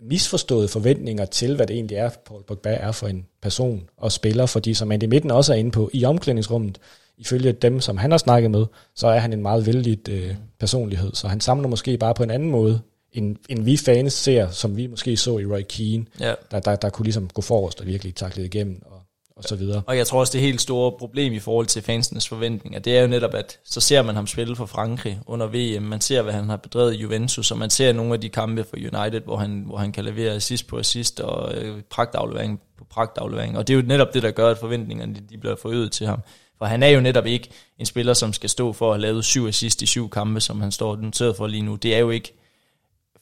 misforståede 0.03 0.69
forventninger 0.69 1.25
til, 1.25 1.57
hvad 1.57 1.67
det 1.67 1.75
egentlig 1.75 1.97
er, 1.97 2.11
Paul 2.27 2.43
Pogba 2.43 2.75
er 2.75 2.93
for 2.93 3.07
en 3.07 3.27
person 3.43 3.89
og 3.97 4.13
spiller, 4.13 4.47
fordi 4.47 4.75
som 4.75 4.93
Andy 4.93 5.05
Midten 5.05 5.31
også 5.31 5.53
er 5.53 5.57
inde 5.57 5.71
på, 5.71 5.91
i 5.93 6.05
omklædningsrummet, 6.05 6.79
ifølge 7.19 7.53
dem, 7.53 7.81
som 7.81 7.97
han 7.97 8.11
har 8.11 8.19
snakket 8.19 8.51
med, 8.51 8.67
så 8.95 9.07
er 9.07 9.19
han 9.19 9.33
en 9.33 9.43
meget 9.43 9.67
vældig 9.67 10.09
øh, 10.09 10.35
personlighed, 10.61 11.15
så 11.15 11.29
han 11.29 11.41
samler 11.41 11.69
måske 11.69 11.99
bare 11.99 12.15
på 12.15 12.23
en 12.23 12.31
anden 12.31 12.51
måde, 12.51 12.81
end, 13.13 13.37
end 13.49 13.65
vi 13.65 13.77
fans 13.77 14.13
ser, 14.13 14.51
som 14.51 14.77
vi 14.77 14.87
måske 14.87 15.17
så 15.17 15.39
i 15.39 15.47
Roy 15.47 15.63
Keane, 15.69 16.07
ja. 16.21 16.35
der, 16.51 16.61
der, 16.61 16.77
der 16.77 16.91
kunne 16.91 17.05
ligesom 17.05 17.29
gå 17.29 17.43
forrest 17.43 17.81
og 17.81 17.87
virkelig 17.87 18.15
takle 18.15 18.43
det 18.43 18.55
igennem 18.55 18.83
og 18.87 19.06
og 19.37 19.45
så 19.45 19.57
videre. 19.57 19.83
Og 19.87 19.97
jeg 19.97 20.07
tror 20.07 20.21
også, 20.21 20.33
det 20.33 20.41
helt 20.41 20.61
store 20.61 20.93
problem 20.99 21.33
i 21.33 21.39
forhold 21.39 21.67
til 21.67 21.83
fansenes 21.83 22.29
forventninger, 22.29 22.79
det 22.79 22.97
er 22.97 23.01
jo 23.01 23.07
netop, 23.07 23.35
at 23.35 23.59
så 23.65 23.81
ser 23.81 24.03
man 24.03 24.15
ham 24.15 24.27
spille 24.27 24.57
for 24.57 24.67
Frankrig 24.67 25.21
under 25.27 25.47
VM, 25.47 25.83
man 25.83 26.01
ser, 26.01 26.23
hvad 26.23 26.33
han 26.33 26.49
har 26.49 26.57
bedrevet 26.57 26.95
i 26.95 26.99
Juventus, 26.99 27.51
og 27.51 27.59
man 27.59 27.71
ser 27.71 27.93
nogle 27.93 28.15
af 28.15 28.21
de 28.21 28.29
kampe 28.29 28.65
for 28.65 28.77
United, 28.77 29.21
hvor 29.21 29.37
han, 29.37 29.63
hvor 29.67 29.77
han 29.77 29.93
kan 29.93 30.05
levere 30.05 30.33
assist 30.33 30.67
på 30.67 30.79
assist 30.79 31.21
og 31.21 31.55
øh, 31.55 31.83
pragtaflevering 31.91 32.61
på 32.79 32.85
pragtaflevering. 32.91 33.59
Og 33.59 33.69
det 33.69 33.75
er 33.75 33.79
jo 33.79 33.87
netop 33.87 34.15
det, 34.15 34.23
der 34.23 34.31
gør, 34.31 34.51
at 34.51 34.59
forventningerne 34.59 35.15
de, 35.31 35.39
bliver 35.39 35.57
forøget 35.57 35.93
til 35.93 36.07
ham. 36.07 36.21
For 36.59 36.65
han 36.65 36.83
er 36.83 36.89
jo 36.89 37.01
netop 37.01 37.27
ikke 37.27 37.51
en 37.79 37.87
spiller, 37.87 38.15
som 38.15 38.33
skal 38.33 38.51
stå 38.51 38.73
for 38.73 38.95
at 38.95 39.01
lavet 39.01 39.25
syv 39.25 39.47
assist 39.47 39.83
i 39.83 39.87
syv 39.87 40.11
kampe, 40.11 40.41
som 40.41 40.61
han 40.61 40.73
står 40.73 40.97
noteret 40.97 41.37
for 41.37 41.47
lige 41.47 41.63
nu. 41.63 41.75
Det 41.75 41.95
er 41.95 41.99
jo 41.99 42.11
ikke 42.11 42.33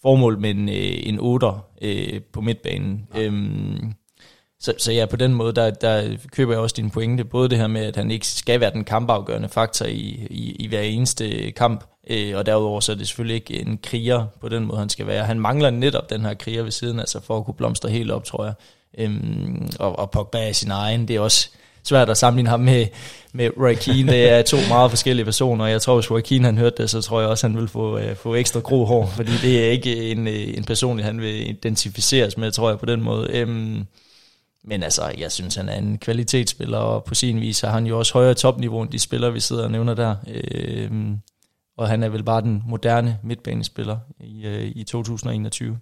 formål 0.03 0.39
med 0.39 0.51
en, 0.51 0.69
øh, 0.69 1.09
en 1.09 1.19
8 1.21 1.47
øh, 1.83 2.21
på 2.33 2.41
midtbanen. 2.41 3.09
Ja. 3.15 3.23
Øhm, 3.23 3.95
så, 4.65 4.75
så 4.79 4.93
ja, 4.93 5.07
på 5.07 5.17
den 5.17 5.35
måde, 5.35 5.53
der, 5.53 5.71
der 5.71 6.17
køber 6.33 6.53
jeg 6.53 6.61
også 6.61 6.75
din 6.77 6.91
pointe. 6.91 7.25
Både 7.25 7.49
det 7.49 7.59
her 7.59 7.67
med, 7.67 7.81
at 7.85 7.97
han 7.97 8.11
ikke 8.11 8.27
skal 8.27 8.61
være 8.61 8.71
den 8.71 8.85
kampafgørende 8.85 9.49
faktor 9.49 9.87
i, 9.87 10.27
i, 10.31 10.57
i 10.59 10.67
hver 10.67 10.81
eneste 10.81 11.51
kamp, 11.51 11.85
øh, 12.11 12.37
og 12.37 12.47
derudover 12.47 12.81
så 12.81 12.93
er 12.93 12.97
det 12.97 13.09
selvfølgelig 13.09 13.35
ikke 13.35 13.61
en 13.61 13.79
kriger 13.83 14.27
på 14.41 14.49
den 14.49 14.65
måde, 14.65 14.79
han 14.79 14.89
skal 14.89 15.07
være. 15.07 15.25
Han 15.25 15.41
mangler 15.41 15.71
netop 15.71 16.11
den 16.11 16.21
her 16.21 16.35
kriger 16.35 16.63
ved 16.63 16.71
siden, 16.71 17.01
altså 17.01 17.21
for 17.21 17.39
at 17.39 17.45
kunne 17.45 17.55
blomstre 17.55 17.89
helt 17.89 18.11
op, 18.11 18.25
tror 18.25 18.45
jeg. 18.45 18.55
Øhm, 18.99 19.71
og, 19.79 19.99
og 19.99 20.11
Pogba 20.11 20.49
er 20.49 20.53
sin 20.53 20.71
egen, 20.71 21.09
det 21.09 21.17
er 21.17 21.21
også 21.21 21.49
svært 21.83 22.11
at 22.11 22.17
sammenligne 22.17 22.51
ham 22.51 22.61
med, 22.61 22.87
med 23.33 23.51
Roy 23.61 23.75
Keane. 23.75 24.13
Det 24.13 24.31
er 24.31 24.43
to 24.43 24.57
meget 24.69 24.91
forskellige 24.91 25.25
personer, 25.25 25.65
og 25.65 25.71
jeg 25.71 25.83
tror, 25.83 25.95
hvis 25.95 26.11
Roy 26.11 26.21
Keane 26.21 26.45
han 26.45 26.59
hørte 26.59 26.83
det, 26.83 26.91
så 26.91 27.01
tror 27.01 27.21
jeg 27.21 27.29
også, 27.29 27.47
han 27.47 27.57
vil 27.57 27.69
få, 27.69 27.99
øh, 27.99 28.17
få 28.17 28.35
ekstra 28.35 28.61
gro 28.61 28.85
hår, 28.85 29.07
fordi 29.17 29.33
det 29.43 29.67
er 29.67 29.71
ikke 29.71 30.11
en, 30.11 30.29
øh, 30.29 30.57
en 30.57 30.65
person, 30.65 30.99
han 30.99 31.21
vil 31.21 31.51
identificeres 31.51 32.37
med, 32.37 32.51
tror 32.51 32.69
jeg, 32.69 32.79
på 32.79 32.87
den 32.87 33.03
måde. 33.03 33.31
Øhm, 33.33 33.87
men 34.65 34.83
altså, 34.83 35.13
jeg 35.19 35.33
synes, 35.33 35.55
han 35.55 35.69
er 35.69 35.75
en 35.75 35.99
kvalitetsspiller, 35.99 36.79
og 36.79 37.05
på 37.05 37.15
sin 37.15 37.41
vis 37.41 37.61
har 37.61 37.71
han 37.71 37.87
jo 37.87 37.99
også 37.99 38.13
højere 38.13 38.35
topniveau 38.35 38.83
end 38.83 38.91
de 38.91 38.99
spillere, 38.99 39.33
vi 39.33 39.41
sidder 39.41 39.65
og 39.65 39.71
nævner 39.71 39.95
der. 39.95 40.17
Øh, 40.29 40.91
og 41.77 41.89
han 41.89 42.03
er 42.03 42.09
vel 42.09 42.23
bare 42.23 42.41
den 42.41 42.63
moderne 42.67 43.19
midtbanespiller 43.23 43.99
i, 44.21 44.47
øh, 44.47 44.73
i 44.75 44.85
2021. 44.85 45.79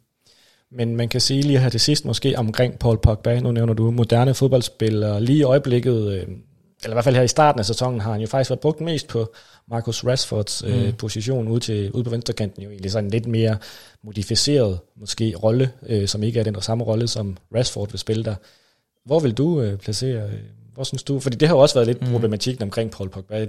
Men 0.71 0.97
man 0.97 1.09
kan 1.09 1.21
sige 1.21 1.43
lige 1.43 1.59
her 1.59 1.69
til 1.69 1.81
sidst 1.81 2.05
måske 2.05 2.39
omkring 2.39 2.79
Paul 2.79 2.99
Pogba, 2.99 3.41
nu 3.41 3.53
nævner 3.53 3.75
du 3.75 3.91
moderne 3.91 4.35
fodboldspiller, 4.35 5.19
lige 5.19 5.39
i 5.39 5.43
øjeblikket, 5.43 6.13
øh, 6.13 6.27
eller 6.85 6.95
i 6.95 6.95
hvert 6.95 7.05
fald 7.05 7.17
her 7.17 7.23
i 7.23 7.29
starten 7.29 7.59
af 7.59 7.67
sæsonen, 7.67 8.01
har 8.01 8.13
han 8.13 8.21
jo 8.21 8.27
faktisk 8.27 8.51
været 8.51 8.61
brugt 8.61 8.81
mest 8.81 9.09
på 9.09 9.33
Marcus 9.71 10.05
Rashfords 10.05 10.63
øh, 10.67 10.87
mm. 10.87 10.93
position 10.93 11.49
ude, 11.49 11.61
til, 11.61 11.93
ude 11.93 12.05
på 12.05 12.11
venstrekanten, 12.11 12.63
jo 12.63 12.71
egentlig 12.71 12.91
sådan 12.91 13.11
lidt 13.11 13.27
mere 13.27 13.57
modificeret 14.05 14.79
måske 14.97 15.35
rolle, 15.43 15.71
øh, 15.87 16.09
som 16.09 16.23
ikke 16.23 16.41
er 16.41 16.45
den 16.45 16.61
samme 16.61 16.85
rolle, 16.85 17.09
som 17.09 17.37
Rashford 17.55 17.91
vil 17.91 17.99
spille 17.99 18.25
der. 18.25 18.35
Hvor 19.05 19.21
vil 19.21 19.33
du 19.33 19.61
øh, 19.61 19.79
placere, 19.79 20.27
øh, 20.27 20.39
hvor 20.75 20.85
synes 20.85 21.03
du, 21.03 21.21
fordi 21.21 21.37
det 21.37 21.49
har 21.49 21.55
jo 21.55 21.61
også 21.61 21.75
været 21.75 21.87
lidt 21.87 22.03
mm. 22.03 22.09
problematikken 22.13 22.63
omkring 22.63 22.91
Paul 22.91 23.09
Pogba 23.09 23.43
i, 23.43 23.47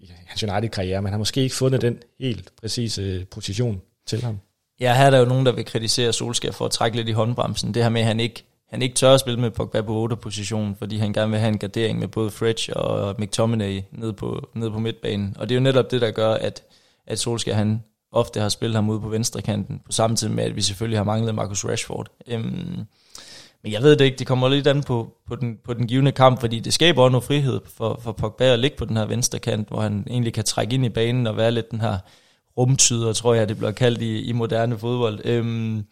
i 0.00 0.12
hans 0.26 0.42
United-karriere, 0.42 1.02
men 1.02 1.06
han 1.06 1.12
har 1.12 1.18
måske 1.18 1.42
ikke 1.42 1.54
fundet 1.54 1.82
den 1.82 1.98
helt 2.20 2.52
præcise 2.60 3.02
øh, 3.02 3.26
position 3.26 3.80
til 4.06 4.22
ham. 4.22 4.38
Ja, 4.80 4.94
her 4.94 5.04
er 5.04 5.10
der 5.10 5.18
jo 5.18 5.24
nogen, 5.24 5.46
der 5.46 5.52
vil 5.52 5.64
kritisere 5.64 6.12
Solskjaer 6.12 6.52
for 6.52 6.64
at 6.64 6.70
trække 6.70 6.96
lidt 6.96 7.08
i 7.08 7.12
håndbremsen. 7.12 7.74
Det 7.74 7.82
her 7.82 7.90
med, 7.90 8.00
at 8.00 8.06
han 8.06 8.20
ikke, 8.20 8.44
han 8.70 8.82
ikke 8.82 8.94
tør 8.94 9.14
at 9.14 9.20
spille 9.20 9.40
med 9.40 9.50
Pogba 9.50 9.80
på 9.80 10.08
8-positionen, 10.12 10.76
fordi 10.78 10.96
han 10.96 11.12
gerne 11.12 11.30
vil 11.30 11.40
have 11.40 11.52
en 11.52 11.58
gardering 11.58 11.98
med 11.98 12.08
både 12.08 12.30
Fredge 12.30 12.76
og 12.76 13.14
McTominay 13.18 13.82
nede 13.92 14.12
på, 14.12 14.48
nede 14.54 14.70
på 14.70 14.78
midtbanen. 14.78 15.36
Og 15.38 15.48
det 15.48 15.54
er 15.54 15.58
jo 15.58 15.62
netop 15.62 15.90
det, 15.90 16.00
der 16.00 16.10
gør, 16.10 16.34
at, 16.34 16.62
at 17.06 17.18
Solskjaer 17.18 17.56
han 17.56 17.82
ofte 18.12 18.40
har 18.40 18.48
spillet 18.48 18.74
ham 18.74 18.90
ude 18.90 19.00
på 19.00 19.08
venstre 19.08 19.42
kanten, 19.42 19.80
på 19.86 19.92
samme 19.92 20.16
tid 20.16 20.28
med, 20.28 20.44
at 20.44 20.56
vi 20.56 20.62
selvfølgelig 20.62 20.98
har 20.98 21.04
manglet 21.04 21.34
Marcus 21.34 21.64
Rashford. 21.64 22.08
Øhm, 22.26 22.84
men 23.62 23.72
jeg 23.72 23.82
ved 23.82 23.96
det 23.96 24.04
ikke, 24.04 24.16
det 24.16 24.26
kommer 24.26 24.48
lidt 24.48 24.66
an 24.66 24.82
på, 24.82 25.14
på, 25.26 25.36
den, 25.36 25.58
på 25.64 25.74
den 25.74 25.86
givende 25.86 26.12
kamp, 26.12 26.40
fordi 26.40 26.60
det 26.60 26.72
skaber 26.72 27.02
også 27.02 27.12
noget 27.12 27.24
frihed 27.24 27.60
for, 27.76 28.00
for 28.02 28.12
Pogba 28.12 28.44
at 28.44 28.58
ligge 28.58 28.76
på 28.76 28.84
den 28.84 28.96
her 28.96 29.06
venstre 29.06 29.38
kant, 29.38 29.68
hvor 29.68 29.80
han 29.80 30.06
egentlig 30.10 30.34
kan 30.34 30.44
trække 30.44 30.74
ind 30.74 30.84
i 30.84 30.88
banen 30.88 31.26
og 31.26 31.36
være 31.36 31.50
lidt 31.50 31.70
den 31.70 31.80
her 31.80 31.98
rumtyder, 32.56 33.12
tror 33.12 33.34
jeg, 33.34 33.48
det 33.48 33.56
bliver 33.56 33.72
kaldt 33.72 34.02
i, 34.02 34.22
i 34.22 34.32
moderne 34.32 34.78
fodbold. 34.78 35.20
Øhm, 35.24 35.84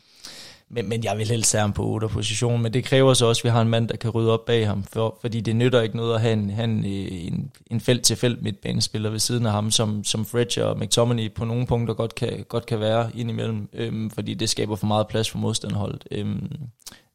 men, 0.68 0.88
men 0.88 1.04
jeg 1.04 1.18
vil 1.18 1.28
helst 1.28 1.52
have 1.52 1.60
ham 1.60 1.72
på 1.72 1.86
8 1.86 2.08
position, 2.08 2.62
men 2.62 2.72
det 2.72 2.84
kræver 2.84 3.14
så 3.14 3.26
også, 3.26 3.40
at 3.40 3.44
vi 3.44 3.50
har 3.50 3.62
en 3.62 3.68
mand, 3.68 3.88
der 3.88 3.96
kan 3.96 4.10
rydde 4.10 4.32
op 4.32 4.44
bag 4.46 4.66
ham, 4.66 4.84
for, 4.84 5.18
fordi 5.20 5.40
det 5.40 5.56
nytter 5.56 5.80
ikke 5.80 5.96
noget 5.96 6.14
at 6.14 6.20
have 6.20 6.32
en, 6.32 6.50
han, 6.50 6.70
en, 6.70 6.84
øh, 6.84 7.26
en, 7.26 7.50
en 7.70 7.80
felt-til-felt 7.80 8.42
midtbanespiller 8.42 9.10
ved 9.10 9.18
siden 9.18 9.46
af 9.46 9.52
ham, 9.52 9.70
som, 9.70 10.04
som 10.04 10.26
Fletcher 10.26 10.64
og 10.64 10.78
McTominay 10.78 11.32
på 11.32 11.44
nogle 11.44 11.66
punkter 11.66 11.94
godt 11.94 12.14
kan, 12.14 12.44
godt 12.48 12.66
kan 12.66 12.80
være 12.80 13.10
indimellem, 13.14 13.68
øhm, 13.72 14.10
fordi 14.10 14.34
det 14.34 14.48
skaber 14.48 14.76
for 14.76 14.86
meget 14.86 15.08
plads 15.08 15.30
for 15.30 15.38
modstanderholdet. 15.38 16.04
Øhm, 16.10 16.52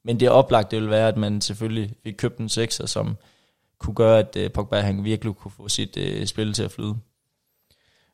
men 0.05 0.19
det 0.19 0.29
oplagt, 0.29 0.71
det 0.71 0.81
vil 0.81 0.89
være, 0.89 1.07
at 1.07 1.17
man 1.17 1.41
selvfølgelig 1.41 1.93
fik 2.03 2.13
købt 2.17 2.37
en 2.37 2.49
sekser, 2.49 2.85
som 2.85 3.17
kunne 3.79 3.95
gøre, 3.95 4.19
at 4.19 4.37
øh, 4.37 4.51
Pogba 4.51 4.79
han 4.79 5.03
virkelig 5.03 5.35
kunne 5.35 5.51
få 5.51 5.69
sit 5.69 5.97
øh, 5.97 6.25
spil 6.25 6.53
til 6.53 6.63
at 6.63 6.71
flyde. 6.71 6.95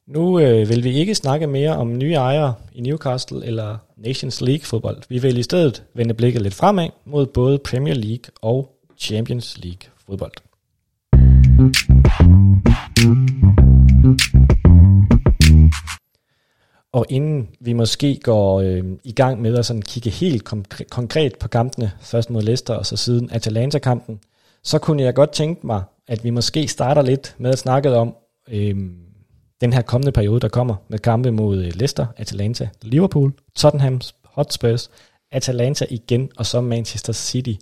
Nu 0.08 0.40
øh, 0.40 0.70
vil 0.70 0.84
vi 0.84 0.90
ikke 0.90 1.16
snakke 1.16 1.48
mere 1.48 1.78
om 1.78 1.98
nye 1.98 2.14
ejere 2.14 2.54
i 2.74 2.82
Newcastle 2.82 3.46
eller 3.46 3.78
Nations 3.98 4.42
League 4.42 4.66
fodbold. 4.66 5.02
Vi 5.10 5.20
vil 5.20 5.38
i 5.38 5.44
stedet 5.44 5.84
vende 5.94 6.14
blikket 6.14 6.42
lidt 6.42 6.54
fremad 6.54 6.90
mod 7.06 7.26
både 7.26 7.60
Premier 7.60 7.96
League 7.96 8.32
og 8.42 8.72
Champions 8.98 9.58
League 9.58 9.90
fodbold. 10.06 10.32
Og 16.98 17.06
inden 17.10 17.50
vi 17.60 17.74
måske 17.74 18.20
går 18.24 18.62
øh, 18.62 18.84
i 19.04 19.12
gang 19.12 19.42
med 19.42 19.58
at 19.58 19.66
sådan 19.66 19.82
kigge 19.82 20.10
helt 20.10 20.50
konkre- 20.50 20.88
konkret 20.90 21.36
på 21.40 21.48
kampene, 21.48 21.92
først 22.02 22.30
mod 22.30 22.42
Leicester 22.42 22.74
og 22.74 22.86
så 22.86 22.98
siden 22.98 23.30
Atalanta-kampen, 23.32 24.20
så 24.64 24.80
kunne 24.80 25.04
jeg 25.04 25.14
godt 25.14 25.32
tænke 25.32 25.68
mig, 25.68 25.84
at 26.08 26.24
vi 26.24 26.30
måske 26.30 26.68
starter 26.68 27.02
lidt 27.02 27.36
med 27.38 27.50
at 27.50 27.60
snakke 27.60 27.96
om 27.96 28.16
øh, 28.52 28.76
den 29.62 29.74
her 29.74 29.82
kommende 29.82 30.12
periode, 30.12 30.40
der 30.40 30.48
kommer 30.48 30.76
med 30.88 31.00
kampe 31.00 31.32
mod 31.32 31.58
øh, 31.58 31.72
Leicester, 31.76 32.06
Atalanta, 32.18 32.70
Liverpool, 32.82 33.34
Tottenham 33.56 34.02
Hotspurs, 34.24 34.90
Atalanta 35.32 35.86
igen, 35.90 36.30
og 36.38 36.46
så 36.46 36.62
Manchester 36.62 37.14
City. 37.14 37.54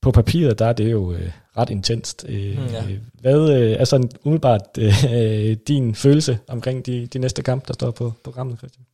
På 0.00 0.10
papiret, 0.10 0.58
der 0.58 0.66
er 0.66 0.72
det 0.72 0.92
jo 0.92 1.12
øh, 1.12 1.30
ret 1.58 1.70
intenst. 1.70 2.24
Øh, 2.28 2.58
mm, 2.58 2.66
ja. 2.66 2.82
Hvad 3.20 3.50
øh, 3.50 3.72
er 3.72 3.84
sådan 3.84 4.10
umiddelbart 4.24 4.78
øh, 5.14 5.56
din 5.68 5.94
følelse 5.94 6.38
omkring 6.48 6.86
de, 6.86 7.06
de 7.06 7.18
næste 7.18 7.42
kampe, 7.42 7.64
der 7.68 7.74
står 7.74 7.90
på 7.90 8.12
programmet, 8.24 8.58
Christian? 8.58 8.84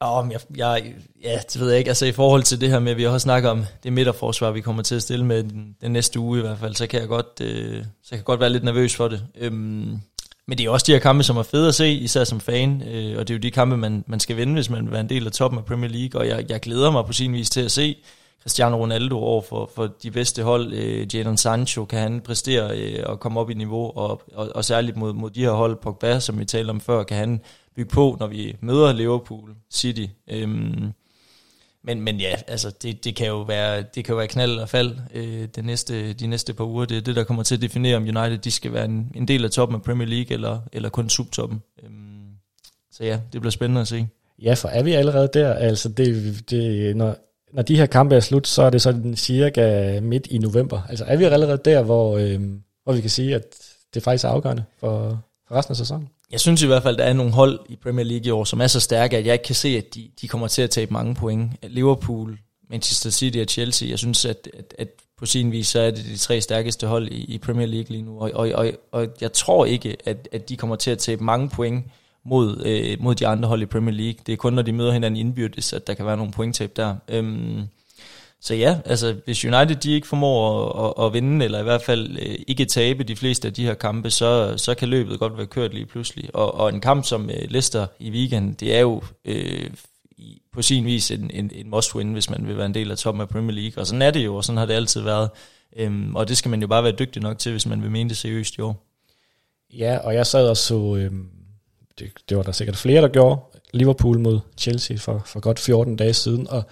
Oh, 0.00 0.26
jeg, 0.32 0.40
jeg, 0.56 0.94
ja, 1.22 1.38
det 1.52 1.60
ved 1.60 1.68
jeg 1.68 1.78
ikke. 1.78 1.90
Altså 1.90 2.06
i 2.06 2.12
forhold 2.12 2.42
til 2.42 2.60
det 2.60 2.70
her 2.70 2.78
med, 2.78 2.92
at 2.92 2.98
vi 2.98 3.06
også 3.06 3.24
snakker 3.24 3.50
om 3.50 3.64
det 3.82 3.92
midterforsvar, 3.92 4.50
vi 4.50 4.60
kommer 4.60 4.82
til 4.82 4.94
at 4.94 5.02
stille 5.02 5.24
med 5.24 5.42
den, 5.42 5.76
den 5.80 5.92
næste 5.92 6.20
uge 6.20 6.38
i 6.38 6.42
hvert 6.42 6.58
fald, 6.58 6.74
så 6.74 6.86
kan 6.86 7.00
jeg 7.00 7.08
godt, 7.08 7.40
øh, 7.40 7.84
så 8.02 8.08
kan 8.08 8.16
jeg 8.16 8.24
godt 8.24 8.40
være 8.40 8.50
lidt 8.50 8.64
nervøs 8.64 8.96
for 8.96 9.08
det. 9.08 9.22
Øhm, 9.38 10.00
men 10.46 10.58
det 10.58 10.66
er 10.66 10.70
også 10.70 10.84
de 10.86 10.92
her 10.92 10.98
kampe, 10.98 11.22
som 11.22 11.36
er 11.36 11.42
fede 11.42 11.68
at 11.68 11.74
se, 11.74 11.92
især 11.92 12.24
som 12.24 12.40
fan, 12.40 12.82
øh, 12.82 13.18
og 13.18 13.28
det 13.28 13.34
er 13.34 13.38
jo 13.38 13.40
de 13.40 13.50
kampe, 13.50 13.76
man, 13.76 14.04
man 14.06 14.20
skal 14.20 14.36
vinde, 14.36 14.52
hvis 14.52 14.70
man 14.70 14.84
vil 14.84 14.92
være 14.92 15.00
en 15.00 15.08
del 15.08 15.26
af 15.26 15.32
toppen 15.32 15.58
af 15.58 15.64
Premier 15.64 15.90
League, 15.90 16.20
og 16.20 16.28
jeg, 16.28 16.50
jeg 16.50 16.60
glæder 16.60 16.90
mig 16.90 17.04
på 17.06 17.12
sin 17.12 17.32
vis 17.32 17.50
til 17.50 17.60
at 17.60 17.70
se 17.70 17.96
Cristiano 18.42 18.76
Ronaldo 18.76 19.18
over 19.18 19.42
for, 19.42 19.70
for 19.74 19.86
de 20.02 20.10
bedste 20.10 20.42
hold. 20.42 20.72
Øh, 20.72 21.14
Jadon 21.14 21.36
Sancho 21.36 21.84
kan 21.84 21.98
han 21.98 22.20
præstere 22.20 22.78
øh, 22.78 23.02
og 23.06 23.20
komme 23.20 23.40
op 23.40 23.50
i 23.50 23.54
niveau, 23.54 23.92
og, 23.96 24.22
og, 24.34 24.48
og 24.54 24.64
særligt 24.64 24.96
mod, 24.96 25.12
mod 25.12 25.30
de 25.30 25.40
her 25.40 25.50
hold, 25.50 25.76
Pogba, 25.76 26.20
som 26.20 26.38
vi 26.38 26.44
talte 26.44 26.70
om 26.70 26.80
før, 26.80 27.02
kan 27.02 27.16
han 27.16 27.40
bygge 27.76 27.90
på, 27.90 28.16
når 28.20 28.26
vi 28.26 28.56
møder 28.60 28.92
Liverpool 28.92 29.54
City. 29.70 30.06
Øhm, 30.30 30.92
men, 31.82 32.00
men 32.00 32.20
ja, 32.20 32.34
altså 32.48 32.70
det, 32.82 33.04
det, 33.04 33.16
kan 33.16 33.26
jo 33.26 33.40
være, 33.42 33.82
det 33.94 34.04
kan 34.04 34.12
jo 34.12 34.16
være 34.16 34.28
knald 34.28 34.58
og 34.58 34.68
fald 34.68 34.96
øh, 35.14 35.48
det 35.54 35.64
næste, 35.64 36.12
de 36.12 36.26
næste 36.26 36.54
par 36.54 36.64
uger. 36.64 36.84
Det 36.84 36.96
er 36.96 37.00
det, 37.00 37.16
der 37.16 37.24
kommer 37.24 37.42
til 37.42 37.54
at 37.54 37.62
definere, 37.62 37.96
om 37.96 38.02
United 38.02 38.38
de 38.38 38.50
skal 38.50 38.72
være 38.72 38.84
en, 38.84 39.12
en 39.14 39.28
del 39.28 39.44
af 39.44 39.50
toppen 39.50 39.76
af 39.76 39.82
Premier 39.82 40.08
League, 40.08 40.32
eller, 40.32 40.60
eller 40.72 40.88
kun 40.88 41.08
subtoppen. 41.08 41.62
Øhm, 41.82 42.28
så 42.92 43.04
ja, 43.04 43.20
det 43.32 43.40
bliver 43.40 43.50
spændende 43.50 43.80
at 43.80 43.88
se. 43.88 44.06
Ja, 44.42 44.54
for 44.54 44.68
er 44.68 44.82
vi 44.82 44.92
allerede 44.92 45.28
der? 45.34 45.54
Altså 45.54 45.88
det, 45.88 46.50
det, 46.50 46.96
når, 46.96 47.16
når 47.52 47.62
de 47.62 47.76
her 47.76 47.86
kampe 47.86 48.14
er 48.14 48.20
slut, 48.20 48.46
så 48.46 48.62
er 48.62 48.70
det 48.70 48.82
sådan 48.82 49.16
cirka 49.16 50.00
midt 50.00 50.26
i 50.26 50.38
november. 50.38 50.82
Altså 50.88 51.04
er 51.04 51.16
vi 51.16 51.24
allerede 51.24 51.60
der, 51.64 51.82
hvor, 51.82 52.16
øh, 52.16 52.40
hvor 52.84 52.92
vi 52.92 53.00
kan 53.00 53.10
sige, 53.10 53.34
at 53.34 53.42
det 53.94 54.02
faktisk 54.02 54.24
er 54.24 54.28
afgørende 54.28 54.64
for, 54.80 55.22
for 55.48 55.54
resten 55.54 55.72
af 55.72 55.76
sæsonen? 55.76 56.08
Jeg 56.30 56.40
synes 56.40 56.62
i 56.62 56.66
hvert 56.66 56.82
fald, 56.82 56.94
at 56.94 56.98
der 56.98 57.04
er 57.04 57.12
nogle 57.12 57.32
hold 57.32 57.60
i 57.68 57.76
Premier 57.76 58.04
League 58.04 58.26
i 58.26 58.30
år, 58.30 58.44
som 58.44 58.60
er 58.60 58.66
så 58.66 58.80
stærke, 58.80 59.16
at 59.16 59.26
jeg 59.26 59.32
ikke 59.32 59.44
kan 59.44 59.54
se, 59.54 59.68
at 59.68 59.94
de, 59.94 60.10
de 60.20 60.28
kommer 60.28 60.48
til 60.48 60.62
at 60.62 60.70
tabe 60.70 60.92
mange 60.92 61.14
point. 61.14 61.52
Liverpool, 61.62 62.38
Manchester 62.70 63.10
City 63.10 63.38
og 63.38 63.46
Chelsea, 63.48 63.88
jeg 63.88 63.98
synes, 63.98 64.24
at, 64.24 64.48
at, 64.58 64.74
at 64.78 64.88
på 65.18 65.26
sin 65.26 65.52
vis, 65.52 65.68
så 65.68 65.80
er 65.80 65.90
det 65.90 66.04
de 66.04 66.16
tre 66.16 66.40
stærkeste 66.40 66.86
hold 66.86 67.08
i, 67.08 67.24
i 67.24 67.38
Premier 67.38 67.66
League 67.66 67.90
lige 67.90 68.02
nu. 68.02 68.20
Og, 68.20 68.30
og, 68.34 68.48
og, 68.54 68.72
og 68.92 69.06
jeg 69.20 69.32
tror 69.32 69.64
ikke, 69.64 69.96
at, 70.04 70.28
at 70.32 70.48
de 70.48 70.56
kommer 70.56 70.76
til 70.76 70.90
at 70.90 70.98
tabe 70.98 71.24
mange 71.24 71.48
point 71.48 71.84
mod, 72.24 72.62
øh, 72.66 72.96
mod 73.02 73.14
de 73.14 73.26
andre 73.26 73.48
hold 73.48 73.62
i 73.62 73.66
Premier 73.66 73.94
League. 73.94 74.20
Det 74.26 74.32
er 74.32 74.36
kun, 74.36 74.52
når 74.52 74.62
de 74.62 74.72
møder 74.72 74.92
hinanden 74.92 75.20
indbyrdes, 75.20 75.72
at 75.72 75.86
der 75.86 75.94
kan 75.94 76.06
være 76.06 76.16
nogle 76.16 76.32
pointtab 76.32 76.76
der. 76.76 76.96
Øhm, 77.08 77.62
så 78.40 78.54
ja, 78.54 78.78
altså 78.84 79.16
hvis 79.24 79.44
United 79.44 79.76
de 79.76 79.92
ikke 79.92 80.06
formår 80.06 80.72
at, 80.72 80.94
at, 80.98 81.06
at 81.06 81.12
vinde, 81.12 81.44
eller 81.44 81.60
i 81.60 81.62
hvert 81.62 81.82
fald 81.82 82.18
øh, 82.18 82.34
ikke 82.46 82.64
tabe 82.64 83.04
de 83.04 83.16
fleste 83.16 83.48
af 83.48 83.54
de 83.54 83.64
her 83.64 83.74
kampe, 83.74 84.10
så, 84.10 84.54
så 84.56 84.74
kan 84.74 84.88
løbet 84.88 85.18
godt 85.18 85.36
være 85.36 85.46
kørt 85.46 85.74
lige 85.74 85.86
pludselig. 85.86 86.34
Og, 86.34 86.54
og 86.54 86.68
en 86.68 86.80
kamp 86.80 87.04
som 87.04 87.30
øh, 87.30 87.50
Leicester 87.50 87.86
i 87.98 88.10
weekenden, 88.10 88.52
det 88.52 88.76
er 88.76 88.80
jo 88.80 89.02
øh, 89.24 89.70
på 90.52 90.62
sin 90.62 90.84
vis 90.84 91.10
en, 91.10 91.30
en, 91.34 91.50
en 91.54 91.74
must-win, 91.74 92.06
hvis 92.06 92.30
man 92.30 92.46
vil 92.46 92.56
være 92.56 92.66
en 92.66 92.74
del 92.74 92.90
af 92.90 92.98
toppen 92.98 93.20
af 93.20 93.28
Premier 93.28 93.56
League. 93.56 93.82
Og 93.82 93.86
sådan 93.86 94.02
er 94.02 94.10
det 94.10 94.24
jo, 94.24 94.36
og 94.36 94.44
sådan 94.44 94.56
har 94.56 94.66
det 94.66 94.74
altid 94.74 95.00
været. 95.00 95.30
Øhm, 95.76 96.16
og 96.16 96.28
det 96.28 96.36
skal 96.36 96.50
man 96.50 96.60
jo 96.60 96.66
bare 96.66 96.84
være 96.84 96.96
dygtig 96.98 97.22
nok 97.22 97.38
til, 97.38 97.52
hvis 97.52 97.66
man 97.66 97.82
vil 97.82 97.90
mene 97.90 98.08
det 98.08 98.16
seriøst 98.16 98.56
i 98.56 98.60
år. 98.60 98.86
Ja, 99.72 99.98
og 99.98 100.14
jeg 100.14 100.26
sad 100.26 100.48
og 100.48 100.56
så, 100.56 100.96
øh, 100.96 101.12
det, 102.00 102.10
det 102.28 102.36
var 102.36 102.42
der 102.42 102.52
sikkert 102.52 102.76
flere, 102.76 103.02
der 103.02 103.08
gjorde, 103.08 103.40
Liverpool 103.72 104.18
mod 104.18 104.40
Chelsea 104.58 104.96
for, 104.96 105.22
for 105.26 105.40
godt 105.40 105.58
14 105.58 105.96
dage 105.96 106.14
siden, 106.14 106.48
og 106.50 106.62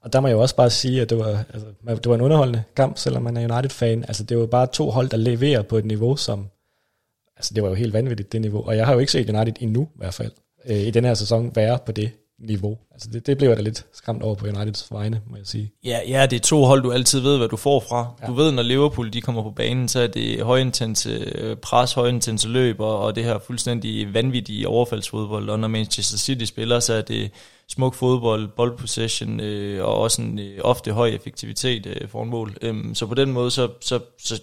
og 0.00 0.12
der 0.12 0.20
må 0.20 0.28
jeg 0.28 0.34
jo 0.34 0.40
også 0.40 0.56
bare 0.56 0.70
sige, 0.70 1.02
at 1.02 1.10
det 1.10 1.18
var, 1.18 1.44
altså, 1.52 1.66
det 1.86 2.08
var 2.08 2.14
en 2.14 2.20
underholdende 2.20 2.62
kamp, 2.76 2.98
selvom 2.98 3.22
man 3.22 3.36
er 3.36 3.54
United-fan. 3.54 4.04
Altså, 4.08 4.24
det 4.24 4.38
var 4.38 4.46
bare 4.46 4.66
to 4.66 4.90
hold, 4.90 5.08
der 5.08 5.16
leverer 5.16 5.62
på 5.62 5.78
et 5.78 5.84
niveau, 5.84 6.16
som... 6.16 6.46
Altså, 7.36 7.54
det 7.54 7.62
var 7.62 7.68
jo 7.68 7.74
helt 7.74 7.92
vanvittigt, 7.92 8.32
det 8.32 8.40
niveau. 8.40 8.66
Og 8.66 8.76
jeg 8.76 8.86
har 8.86 8.92
jo 8.92 8.98
ikke 8.98 9.12
set 9.12 9.30
United 9.30 9.54
endnu, 9.60 9.82
i 9.82 9.98
hvert 9.98 10.14
fald, 10.14 10.32
øh, 10.66 10.76
i 10.76 10.90
den 10.90 11.04
her 11.04 11.14
sæson, 11.14 11.52
være 11.54 11.78
på 11.86 11.92
det 11.92 12.10
niveau. 12.38 12.78
Altså, 12.92 13.08
det, 13.12 13.26
det 13.26 13.38
blev 13.38 13.48
jeg 13.48 13.56
da 13.56 13.62
lidt 13.62 13.86
skræmt 13.92 14.22
over 14.22 14.34
på 14.34 14.46
Uniteds 14.46 14.92
vegne, 14.92 15.20
må 15.26 15.36
jeg 15.36 15.46
sige. 15.46 15.72
Ja, 15.84 15.98
ja, 16.08 16.26
det 16.26 16.36
er 16.36 16.40
to 16.40 16.64
hold, 16.64 16.82
du 16.82 16.92
altid 16.92 17.20
ved, 17.20 17.38
hvad 17.38 17.48
du 17.48 17.56
får 17.56 17.80
fra. 17.80 18.14
Ja. 18.22 18.26
Du 18.26 18.32
ved, 18.32 18.52
når 18.52 18.62
Liverpool 18.62 19.12
de 19.12 19.20
kommer 19.20 19.42
på 19.42 19.50
banen, 19.50 19.88
så 19.88 20.00
er 20.00 20.06
det 20.06 20.42
højintense 20.42 21.10
øh, 21.34 21.56
pres, 21.56 21.92
højintense 21.92 22.48
løb, 22.48 22.80
og, 22.80 22.98
og 22.98 23.16
det 23.16 23.24
her 23.24 23.38
fuldstændig 23.38 24.14
vanvittige 24.14 24.68
overfaldsfodbold. 24.68 25.50
Og 25.50 25.58
når 25.58 25.68
Manchester 25.68 26.18
City 26.18 26.44
spiller, 26.44 26.80
så 26.80 26.94
er 26.94 27.02
det 27.02 27.30
smuk 27.68 27.94
fodbold, 27.94 28.48
boldpossession 28.48 29.40
øh, 29.40 29.84
og 29.84 29.94
også 29.94 30.22
en 30.22 30.38
øh, 30.38 30.58
ofte 30.60 30.92
høj 30.92 31.08
effektivitet 31.08 31.86
øh, 31.86 32.08
foran 32.08 32.28
mål. 32.28 32.56
Øhm, 32.62 32.94
så 32.94 33.06
på 33.06 33.14
den 33.14 33.32
måde, 33.32 33.50
så, 33.50 33.68
så, 33.80 34.00
så 34.18 34.42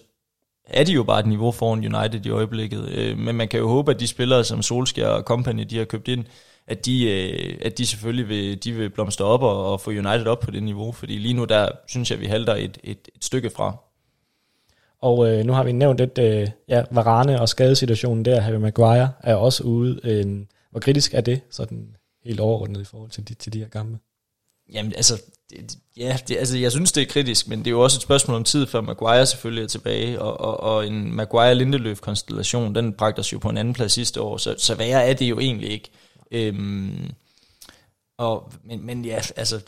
er 0.68 0.84
de 0.84 0.94
jo 0.94 1.04
bare 1.04 1.20
et 1.20 1.26
niveau 1.26 1.52
foran 1.52 1.96
United 1.96 2.26
i 2.26 2.30
øjeblikket. 2.30 2.90
Øh, 2.90 3.18
men 3.18 3.36
man 3.36 3.48
kan 3.48 3.60
jo 3.60 3.68
håbe, 3.68 3.92
at 3.92 4.00
de 4.00 4.08
spillere 4.08 4.44
som 4.44 4.62
Solskjaer 4.62 5.08
og 5.08 5.24
Company, 5.24 5.66
de 5.70 5.78
har 5.78 5.86
købt 5.86 6.08
ind, 6.08 6.26
at 6.68 6.86
de, 6.86 7.12
øh, 7.12 7.58
at 7.62 7.78
de 7.78 7.86
selvfølgelig 7.86 8.30
vil, 8.30 8.64
de 8.64 8.72
vil 8.72 8.90
blomstre 8.90 9.26
op 9.26 9.42
og, 9.42 9.72
og 9.72 9.82
få 9.82 9.90
United 9.90 10.28
op 10.28 10.40
på 10.40 10.52
det 10.52 10.64
niveau, 10.64 10.92
fordi 10.92 11.18
lige 11.18 11.34
nu 11.34 11.46
der 11.46 11.70
synes 11.88 12.12
jeg, 12.12 12.20
vi 12.20 12.26
halter 12.26 12.56
et, 12.56 12.78
et, 12.84 13.08
et 13.16 13.24
stykke 13.24 13.50
fra. 13.50 13.78
Og 15.02 15.30
øh, 15.30 15.46
nu 15.46 15.54
har 15.54 15.64
vi 15.64 15.72
nævnt 15.72 16.00
lidt, 16.00 16.18
øh, 16.18 16.50
ja, 16.68 16.84
Varane 16.92 17.42
og 17.42 17.50
skadesituationen 17.50 18.26
der, 18.26 18.40
Harry 18.40 18.56
Maguire 18.56 19.10
er 19.24 19.36
også 19.36 19.64
ude. 19.64 20.00
Øh, 20.04 20.46
hvor 20.72 20.80
kritisk 20.80 21.14
er 21.14 21.22
det 21.22 21.42
sådan 21.50 21.96
helt 22.26 22.40
overordnet 22.40 22.82
i 22.82 22.86
forhold 22.86 23.10
til 23.10 23.28
de, 23.28 23.34
til 23.34 23.54
de 23.54 23.60
her 23.60 23.68
gamle? 23.68 23.98
Jamen 24.74 24.94
altså, 24.96 25.22
det, 25.50 25.78
ja, 25.98 26.18
det, 26.28 26.38
altså, 26.38 26.58
jeg 26.58 26.72
synes 26.72 26.92
det 26.92 27.02
er 27.02 27.06
kritisk, 27.06 27.48
men 27.48 27.60
det 27.60 27.68
er 27.68 27.72
jo 27.72 27.82
også 27.82 27.98
et 27.98 28.02
spørgsmål 28.02 28.38
om 28.38 28.44
tid, 28.44 28.68
før 28.68 28.82
Maguire 28.82 29.26
selvfølgelig 29.26 29.64
er 29.64 29.68
tilbage, 29.68 30.22
og, 30.22 30.40
og, 30.40 30.60
og 30.60 30.88
en 30.88 31.20
Maguire-Lindeløf-konstellation, 31.20 32.76
den 32.76 32.94
bragte 32.94 33.20
os 33.20 33.34
jo 33.34 33.40
på 33.40 33.50
en 33.50 33.58
anden 33.58 33.74
plads 33.74 33.92
sidste 33.92 34.22
år, 34.22 34.38
så, 34.38 34.56
så 34.58 34.76
værre 34.76 35.06
er 35.06 35.14
det 35.14 35.26
jo 35.26 35.40
egentlig 35.40 35.70
ikke. 35.70 35.90
Øhm, 36.32 37.12
og, 38.18 38.52
men, 38.64 38.86
men 38.86 39.06
ja, 39.06 39.20
altså, 39.36 39.60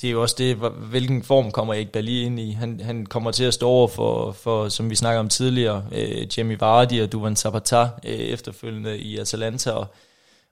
det 0.00 0.08
er 0.08 0.12
jo 0.12 0.22
også 0.22 0.34
det, 0.38 0.56
hvilken 0.90 1.22
form 1.22 1.50
kommer 1.50 1.74
Erik 1.74 1.94
Dali 1.94 2.22
ind 2.22 2.40
i. 2.40 2.50
Han, 2.50 2.80
han 2.80 3.06
kommer 3.06 3.30
til 3.30 3.44
at 3.44 3.54
stå 3.54 3.68
over 3.68 3.88
for, 3.88 4.32
for 4.32 4.68
som 4.68 4.90
vi 4.90 4.94
snakker 4.94 5.20
om 5.20 5.28
tidligere, 5.28 5.84
øh, 5.92 6.38
Jamie 6.38 6.60
Vardy 6.60 7.02
og 7.02 7.12
Duvan 7.12 7.36
Zapata 7.36 7.88
øh, 8.04 8.12
efterfølgende 8.12 8.98
i 8.98 9.18
Atalanta, 9.18 9.70
og 9.70 9.86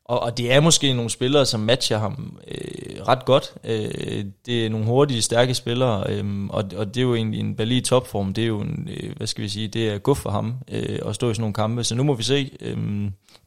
og, 0.05 0.21
og 0.23 0.38
det 0.38 0.53
er 0.53 0.61
måske 0.61 0.93
nogle 0.93 1.11
spillere, 1.11 1.47
som 1.47 1.61
matcher 1.61 1.99
ham 1.99 2.38
øh, 2.49 3.03
ret 3.09 3.25
godt. 3.25 3.55
Øh, 3.64 4.25
det 4.47 4.67
er 4.67 4.71
nogle 4.71 4.87
hurtige, 4.87 5.23
stærke 5.23 5.55
spillere, 5.55 6.05
øh, 6.09 6.45
og, 6.45 6.64
og 6.77 6.87
det 6.87 6.97
er 6.97 7.03
jo 7.03 7.14
egentlig 7.14 7.40
en 7.40 7.57
Bali 7.57 7.81
topform. 7.81 8.35
Det 8.35 8.45
er 8.45 8.49
jo 8.49 8.61
en, 8.61 8.88
øh, 8.90 9.17
hvad 9.17 9.27
skal 9.27 9.45
vi 9.45 9.49
sige, 9.49 9.69
det 9.69 9.88
er 9.88 9.99
guf 9.99 10.19
for 10.19 10.31
ham 10.31 10.55
øh, 10.69 10.99
at 11.07 11.14
stå 11.14 11.31
i 11.31 11.35
sådan 11.35 11.40
nogle 11.40 11.55
kampe. 11.55 11.85
Så 11.85 11.95
nu 11.95 12.03
må 12.03 12.14
vi 12.14 12.23
se. 12.23 12.51
Øh, 12.61 12.77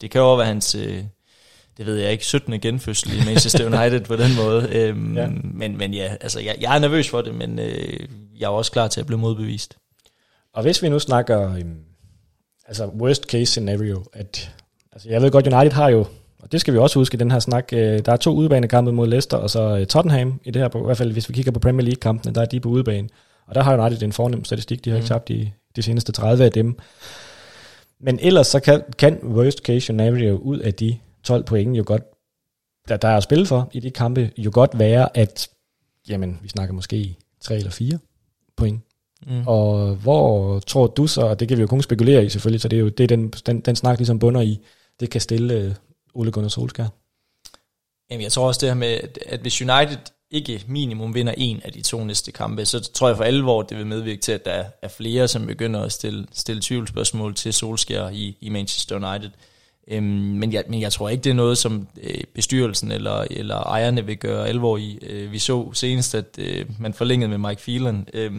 det 0.00 0.10
kan 0.10 0.20
jo 0.20 0.34
være 0.34 0.46
hans, 0.46 0.74
øh, 0.74 1.04
det 1.76 1.86
ved 1.86 1.96
jeg 1.96 2.12
ikke, 2.12 2.24
17. 2.24 2.60
genfødsel 2.60 3.12
i 3.12 3.24
Manchester 3.24 3.66
United 3.78 4.00
på 4.00 4.16
den 4.16 4.36
måde. 4.36 4.68
Øh, 4.72 5.16
ja. 5.16 5.28
Men, 5.44 5.78
men 5.78 5.94
ja, 5.94 6.14
altså 6.20 6.40
jeg, 6.40 6.56
jeg 6.60 6.74
er 6.74 6.78
nervøs 6.78 7.08
for 7.08 7.22
det, 7.22 7.34
men 7.34 7.58
øh, 7.58 8.08
jeg 8.38 8.46
er 8.46 8.50
også 8.50 8.72
klar 8.72 8.88
til 8.88 9.00
at 9.00 9.06
blive 9.06 9.18
modbevist. 9.18 9.76
Og 10.54 10.62
hvis 10.62 10.82
vi 10.82 10.88
nu 10.88 10.98
snakker, 10.98 11.46
um, 11.46 11.76
altså 12.66 12.86
worst 12.86 13.22
case 13.22 13.46
scenario, 13.46 14.04
at, 14.12 14.50
altså 14.92 15.08
jeg 15.08 15.22
ved 15.22 15.30
godt, 15.30 15.46
United 15.46 15.72
har 15.72 15.88
jo, 15.88 16.06
og 16.42 16.52
det 16.52 16.60
skal 16.60 16.74
vi 16.74 16.78
også 16.78 16.98
huske 16.98 17.14
i 17.14 17.18
den 17.18 17.30
her 17.30 17.38
snak, 17.38 17.68
uh, 17.72 17.78
der 17.78 18.12
er 18.12 18.16
to 18.16 18.34
udebanekampe 18.34 18.92
mod 18.92 19.06
Leicester, 19.06 19.36
og 19.36 19.50
så 19.50 19.74
uh, 19.80 19.84
Tottenham 19.84 20.40
i 20.44 20.50
det 20.50 20.62
her, 20.62 20.68
på, 20.68 20.78
i 20.78 20.84
hvert 20.84 20.96
fald 20.96 21.12
hvis 21.12 21.28
vi 21.28 21.34
kigger 21.34 21.52
på 21.52 21.60
Premier 21.60 21.84
League-kampene, 21.84 22.34
der 22.34 22.40
er 22.40 22.44
de 22.46 22.60
på 22.60 22.68
udebane. 22.68 23.08
Og 23.46 23.54
der 23.54 23.62
har 23.62 23.78
United 23.78 24.02
en 24.02 24.12
fornem 24.12 24.44
statistik, 24.44 24.84
de 24.84 24.90
har 24.90 24.96
mm. 24.96 25.00
ikke 25.00 25.08
tabt 25.08 25.28
de, 25.28 25.50
de 25.76 25.82
seneste 25.82 26.12
30 26.12 26.44
af 26.44 26.52
dem. 26.52 26.78
Men 28.00 28.18
ellers 28.22 28.46
så 28.46 28.60
kan, 28.60 28.82
kan 28.98 29.18
worst 29.24 29.58
case 29.58 29.80
scenario 29.80 30.36
ud 30.36 30.58
af 30.58 30.74
de 30.74 30.98
12 31.24 31.44
point 31.44 31.78
jo 31.78 31.82
godt, 31.86 32.02
der, 32.88 32.96
der 32.96 33.08
er 33.08 33.16
at 33.16 33.22
spille 33.22 33.46
for 33.46 33.70
i 33.72 33.80
de 33.80 33.90
kampe, 33.90 34.30
jo 34.38 34.50
godt 34.54 34.78
være, 34.78 35.16
at 35.16 35.48
jamen, 36.08 36.38
vi 36.42 36.48
snakker 36.48 36.74
måske 36.74 37.16
3 37.40 37.56
eller 37.56 37.70
4 37.70 37.98
point. 38.56 38.80
Mm. 39.26 39.46
Og 39.46 39.94
hvor 39.94 40.58
tror 40.58 40.86
du 40.86 41.06
så, 41.06 41.20
og 41.20 41.40
det 41.40 41.48
kan 41.48 41.56
vi 41.56 41.60
jo 41.60 41.66
kun 41.66 41.82
spekulere 41.82 42.24
i 42.24 42.28
selvfølgelig, 42.28 42.60
så 42.60 42.68
det 42.68 42.76
er 42.76 42.80
jo 42.80 42.88
det, 42.88 43.08
den, 43.08 43.28
den, 43.28 43.60
den 43.60 43.76
snak 43.76 43.98
ligesom 43.98 44.18
bunder 44.18 44.40
i, 44.40 44.60
det 45.00 45.10
kan 45.10 45.20
stille 45.20 45.66
uh, 45.66 45.72
Ole 46.18 46.30
Gunnar 46.30 46.48
Solskjaer. 46.48 46.88
Jamen 48.10 48.22
jeg 48.22 48.32
tror 48.32 48.46
også 48.46 48.60
det 48.60 48.68
her 48.68 48.74
med, 48.74 49.00
at 49.26 49.40
hvis 49.40 49.62
United 49.62 49.98
ikke 50.30 50.64
minimum 50.66 51.14
vinder 51.14 51.34
en 51.36 51.60
af 51.64 51.72
de 51.72 51.82
to 51.82 52.04
næste 52.04 52.32
kampe, 52.32 52.66
så 52.66 52.80
tror 52.80 53.08
jeg 53.08 53.16
for 53.16 53.24
alvor, 53.24 53.62
det 53.62 53.78
vil 53.78 53.86
medvirke 53.86 54.20
til, 54.20 54.32
at 54.32 54.44
der 54.44 54.64
er 54.82 54.88
flere, 54.88 55.28
som 55.28 55.46
begynder 55.46 55.82
at 55.82 55.92
stille, 55.92 56.26
stille 56.32 56.62
tvivlsspørgsmål 56.64 57.34
til 57.34 57.52
Solskjaer 57.52 58.10
i, 58.10 58.36
i 58.40 58.48
Manchester 58.48 58.96
United. 58.96 59.30
Øhm, 59.88 60.04
men, 60.04 60.52
jeg, 60.52 60.64
men 60.68 60.80
jeg 60.80 60.92
tror 60.92 61.08
ikke, 61.08 61.24
det 61.24 61.30
er 61.30 61.34
noget, 61.34 61.58
som 61.58 61.88
øh, 62.02 62.20
bestyrelsen 62.34 62.92
eller, 62.92 63.24
eller 63.30 63.56
ejerne 63.56 64.06
vil 64.06 64.16
gøre 64.16 64.48
alvor 64.48 64.76
i. 64.76 64.98
Øh, 65.02 65.32
vi 65.32 65.38
så 65.38 65.72
senest, 65.72 66.14
at 66.14 66.38
øh, 66.38 66.66
man 66.78 66.94
forlængede 66.94 67.28
med 67.28 67.48
Mike 67.48 67.62
Phelan, 67.62 68.08
øh, 68.14 68.32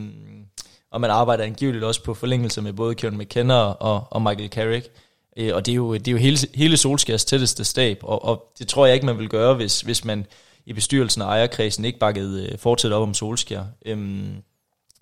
og 0.92 1.02
man 1.02 1.10
arbejder 1.10 1.44
angiveligt 1.44 1.84
også 1.84 2.04
på 2.04 2.13
forlængelse 2.13 2.62
med 2.62 2.74
både 2.74 2.96
Kieran 2.96 3.18
McKenna 3.18 3.54
og, 3.54 4.08
og 4.10 4.22
Michael 4.22 4.50
Carrick. 4.50 4.89
Øh, 5.38 5.56
og 5.56 5.65
det 5.65 5.72
er 5.72 5.76
jo, 5.76 5.94
det 5.94 6.08
er 6.08 6.12
jo 6.12 6.18
hele, 6.18 6.38
hele 6.56 6.78
Solskjærs 6.78 7.26
tætteste 7.26 7.63
stab, 7.63 8.00
og, 8.04 8.26
og 8.26 8.54
det 8.60 8.68
tror 8.68 8.86
jeg 8.86 8.96
ikke, 8.96 9.06
man 9.06 9.20
vil 9.20 9.30
gøre, 9.30 9.56
hvis, 9.56 9.82
hvis 9.82 10.06
man 10.06 10.26
i 10.65 10.74
bestyrelsen 10.74 11.22
og 11.22 11.28
ejerkredsen 11.28 11.86
ikke 11.86 12.00
bakkede 12.00 12.50
øh, 12.52 12.58
fortsat 12.58 12.92
op 12.92 13.02
om 13.02 13.13
Solskjær. 13.13 13.63
Øhm, 13.86 14.36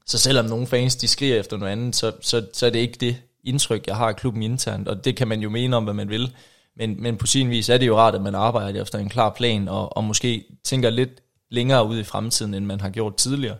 så 0.06 0.18
selvom 0.18 0.46
nogle 0.46 0.68
fans 0.68 0.96
de 0.96 1.08
skriger 1.08 1.40
efter 1.40 1.58
noget 1.58 1.72
andet, 1.72 1.96
så, 1.96 2.12
så, 2.22 2.46
så 2.54 2.66
er 2.66 2.70
det 2.70 2.80
ikke 2.80 2.98
det 3.00 3.18
indtryk, 3.44 3.88
jeg 3.88 3.96
har 3.96 4.08
af 4.08 4.16
klubben 4.16 4.44
internt, 4.44 4.88
og 4.88 5.06
det 5.06 5.16
kan 5.16 5.28
man 5.28 5.42
jo 5.42 5.50
mene 5.50 5.78
om, 5.78 5.84
hvad 5.84 5.94
man 5.94 6.10
vil. 6.10 6.32
Men, 6.76 7.02
men 7.02 7.18
på 7.18 7.28
sin 7.28 7.50
vis 7.50 7.70
er 7.70 7.78
det 7.78 7.88
jo 7.88 7.98
rart, 7.98 8.16
at 8.16 8.22
man 8.22 8.36
arbejder 8.36 8.82
efter 8.82 9.00
en 9.00 9.10
klar 9.10 9.30
plan, 9.30 9.68
og, 9.68 9.98
og 9.98 10.04
måske 10.04 10.46
tænker 10.63 10.90
lidt 10.90 11.22
længere 11.52 11.88
ud 11.88 12.00
i 12.00 12.04
fremtiden, 12.04 12.54
end 12.54 12.66
man 12.66 12.82
har 12.82 12.90
gjort 12.90 13.16
tidligere. 13.16 13.58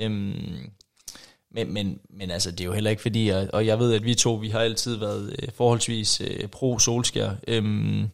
Øhm, 0.00 0.70
men, 1.54 1.72
men, 1.72 1.98
men 2.10 2.30
altså, 2.30 2.50
det 2.50 2.60
er 2.60 2.64
jo 2.64 2.72
heller 2.72 2.90
ikke 2.90 3.02
fordi, 3.02 3.28
og 3.52 3.66
jeg 3.66 3.78
ved, 3.78 3.94
at 3.94 4.04
vi 4.04 4.14
to, 4.14 4.34
vi 4.34 4.48
har 4.48 4.60
altid 4.60 4.96
været 4.96 5.36
øh, 5.42 5.48
forholdsvis 5.54 6.20
øh, 6.20 6.48
pro-solskær. 6.48 7.30
øhm, 7.48 8.08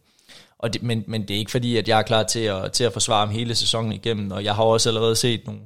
og 0.59 0.73
det, 0.73 0.83
men, 0.83 1.03
men 1.07 1.21
det 1.21 1.31
er 1.31 1.39
ikke 1.39 1.51
fordi, 1.51 1.77
at 1.77 1.87
jeg 1.87 1.99
er 1.99 2.03
klar 2.03 2.23
til 2.23 2.39
at, 2.39 2.71
til 2.71 2.83
at 2.83 2.93
forsvare 2.93 3.25
ham 3.25 3.35
hele 3.35 3.55
sæsonen 3.55 3.91
igennem, 3.91 4.31
og 4.31 4.43
jeg 4.43 4.55
har 4.55 4.63
også 4.63 4.89
allerede 4.89 5.15
set 5.15 5.45
nogle, 5.45 5.61